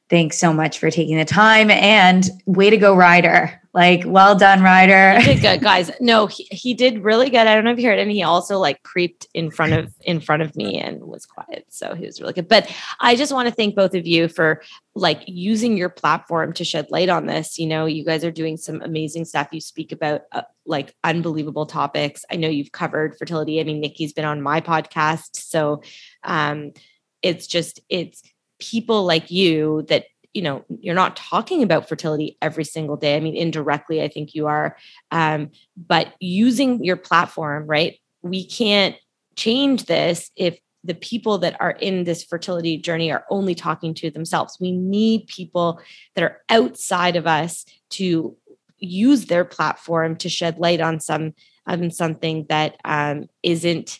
thanks 0.09 0.39
so 0.39 0.53
much 0.53 0.79
for 0.79 0.89
taking 0.89 1.17
the 1.17 1.25
time 1.25 1.69
and 1.69 2.29
way 2.45 2.69
to 2.69 2.77
go, 2.77 2.95
Ryder 2.95 3.61
Like, 3.74 4.03
well 4.05 4.36
done, 4.36 4.61
Ryder. 4.61 5.22
He 5.22 5.36
did 5.36 5.41
good, 5.41 5.61
guys. 5.61 5.89
No, 6.01 6.28
he, 6.28 6.45
he 6.51 6.74
did 6.74 7.03
really 7.05 7.30
good. 7.30 7.47
I 7.47 7.55
don't 7.55 7.63
know 7.63 7.72
if 7.72 7.80
you 7.80 7.88
heard, 7.88 7.99
and 7.99 8.11
he 8.11 8.22
also 8.22 8.57
like 8.57 8.84
creeped 8.84 9.28
in 9.34 9.49
front 9.49 9.72
of 9.72 9.93
in 10.01 10.19
front 10.19 10.41
of 10.41 10.55
me 10.57 10.78
and 10.78 11.01
was 11.01 11.26
quiet. 11.26 11.65
So 11.69 11.95
he 11.95 12.05
was 12.05 12.19
really 12.19 12.34
good. 12.34 12.49
But 12.49 12.69
I 12.99 13.15
just 13.15 13.32
want 13.32 13.47
to 13.47 13.55
thank 13.55 13.76
both 13.76 13.95
of 13.95 14.05
you 14.05 14.28
for 14.28 14.61
like 14.93 15.24
using 15.26 15.78
your 15.78 15.88
platform 15.88 16.51
to 16.53 16.65
shed 16.65 16.88
light 16.91 17.07
on 17.07 17.28
this. 17.28 17.57
You 17.57 17.67
know, 17.67 17.86
you 17.86 18.03
guys 18.03 18.26
are 18.26 18.32
doing 18.32 18.57
some 18.57 18.82
amazing 18.82 19.24
stuff. 19.24 19.47
You 19.53 19.61
speak 19.61 19.93
about 19.93 20.24
uh, 20.34 20.41
like 20.65 20.93
unbelievable 21.05 21.65
topics. 21.65 22.26
I 22.30 22.36
know 22.36 22.49
you've 22.49 22.74
covered 22.74 23.17
fertility. 23.17 23.61
I 23.61 23.63
mean, 23.63 23.80
Nikki's 23.80 24.11
been 24.11 24.26
on 24.26 24.41
my 24.41 24.59
podcast, 24.59 25.38
so 25.38 25.82
um, 26.26 26.74
it's 27.22 27.47
just 27.47 27.80
it's 27.88 28.22
people 28.59 29.05
like 29.05 29.32
you 29.32 29.86
that 29.88 30.05
you 30.34 30.41
know 30.41 30.63
you're 30.69 30.95
not 30.95 31.15
talking 31.15 31.63
about 31.63 31.88
fertility 31.89 32.38
every 32.41 32.63
single 32.63 32.97
day. 32.97 33.15
I 33.15 33.19
mean 33.19 33.36
indirectly 33.36 34.01
i 34.01 34.07
think 34.07 34.34
you 34.34 34.47
are. 34.47 34.77
Um, 35.11 35.51
but 35.75 36.13
using 36.19 36.84
your 36.84 36.97
platform 36.97 37.67
right 37.67 37.99
we 38.21 38.45
can't 38.45 38.95
change 39.36 39.86
this 39.86 40.32
if 40.36 40.59
the 40.84 40.95
people 40.95 41.38
that 41.39 41.55
are 41.59 41.71
in 41.71 42.05
this 42.05 42.23
fertility 42.23 42.77
journey 42.77 43.11
are 43.11 43.25
only 43.29 43.53
talking 43.53 43.93
to 43.93 44.09
themselves. 44.09 44.57
We 44.59 44.71
need 44.71 45.27
people 45.27 45.79
that 46.15 46.23
are 46.23 46.41
outside 46.49 47.15
of 47.15 47.27
us 47.27 47.65
to 47.91 48.36
use 48.79 49.25
their 49.25 49.45
platform 49.45 50.15
to 50.17 50.29
shed 50.29 50.57
light 50.57 50.82
on 50.82 50.99
some 50.99 51.34
on 51.67 51.91
something 51.91 52.47
that 52.49 52.77
um, 52.84 53.27
isn't 53.43 53.99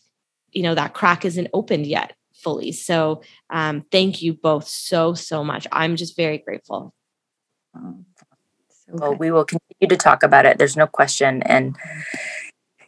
you 0.51 0.63
know 0.63 0.73
that 0.73 0.93
crack 0.93 1.23
isn't 1.23 1.47
opened 1.53 1.86
yet 1.86 2.15
fully. 2.41 2.71
So 2.71 3.21
um, 3.49 3.85
thank 3.91 4.21
you 4.21 4.33
both 4.33 4.67
so, 4.67 5.13
so 5.13 5.43
much. 5.43 5.67
I'm 5.71 5.95
just 5.95 6.15
very 6.15 6.37
grateful. 6.37 6.93
Oh, 7.75 8.03
so 8.69 8.93
well, 8.93 9.15
we 9.15 9.31
will 9.31 9.45
continue 9.45 9.87
to 9.89 9.97
talk 9.97 10.23
about 10.23 10.45
it. 10.45 10.57
There's 10.57 10.77
no 10.77 10.87
question. 10.87 11.43
And 11.43 11.77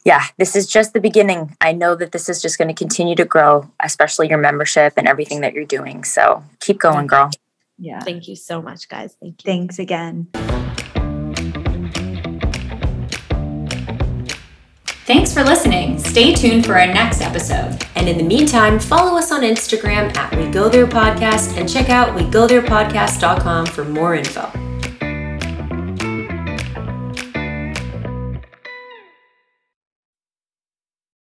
yeah, 0.06 0.26
this 0.38 0.56
is 0.56 0.68
just 0.68 0.94
the 0.94 1.00
beginning. 1.00 1.56
I 1.62 1.72
know 1.72 1.96
that 1.96 2.12
this 2.12 2.28
is 2.28 2.42
just 2.42 2.58
going 2.58 2.68
to 2.68 2.74
continue 2.74 3.16
to 3.16 3.26
grow, 3.26 3.72
especially 3.82 4.28
your 4.28 4.38
membership 4.38 4.94
and 4.98 5.08
everything 5.08 5.42
that 5.42 5.54
you're 5.54 5.66
doing. 5.66 6.04
So 6.04 6.44
keep 6.60 6.80
going, 6.80 7.08
girl. 7.08 7.32
Yeah. 7.78 8.02
Thank 8.02 8.28
you 8.28 8.36
so 8.36 8.62
much, 8.62 8.90
guys. 8.90 9.16
Thank 9.20 9.44
you. 9.44 9.52
Thanks 9.52 9.80
again. 9.80 10.28
Thanks 15.06 15.34
for 15.34 15.44
listening. 15.44 16.00
Stay 16.00 16.34
tuned 16.34 16.66
for 16.66 16.80
our 16.80 16.88
next 16.88 17.22
episode. 17.22 17.86
And 17.96 18.08
in 18.08 18.18
the 18.18 18.24
meantime, 18.24 18.80
follow 18.80 19.18
us 19.18 19.34
on 19.34 19.42
Instagram 19.42 20.16
at 20.16 20.34
We 20.36 20.48
Go 20.50 20.70
There 20.70 20.88
Podcast 20.88 21.58
and 21.58 21.68
check 21.68 21.90
out 21.90 22.18
WeGoTherePodcast.com 22.18 23.66
for 23.66 23.84
more 23.84 24.16
info. 24.16 24.73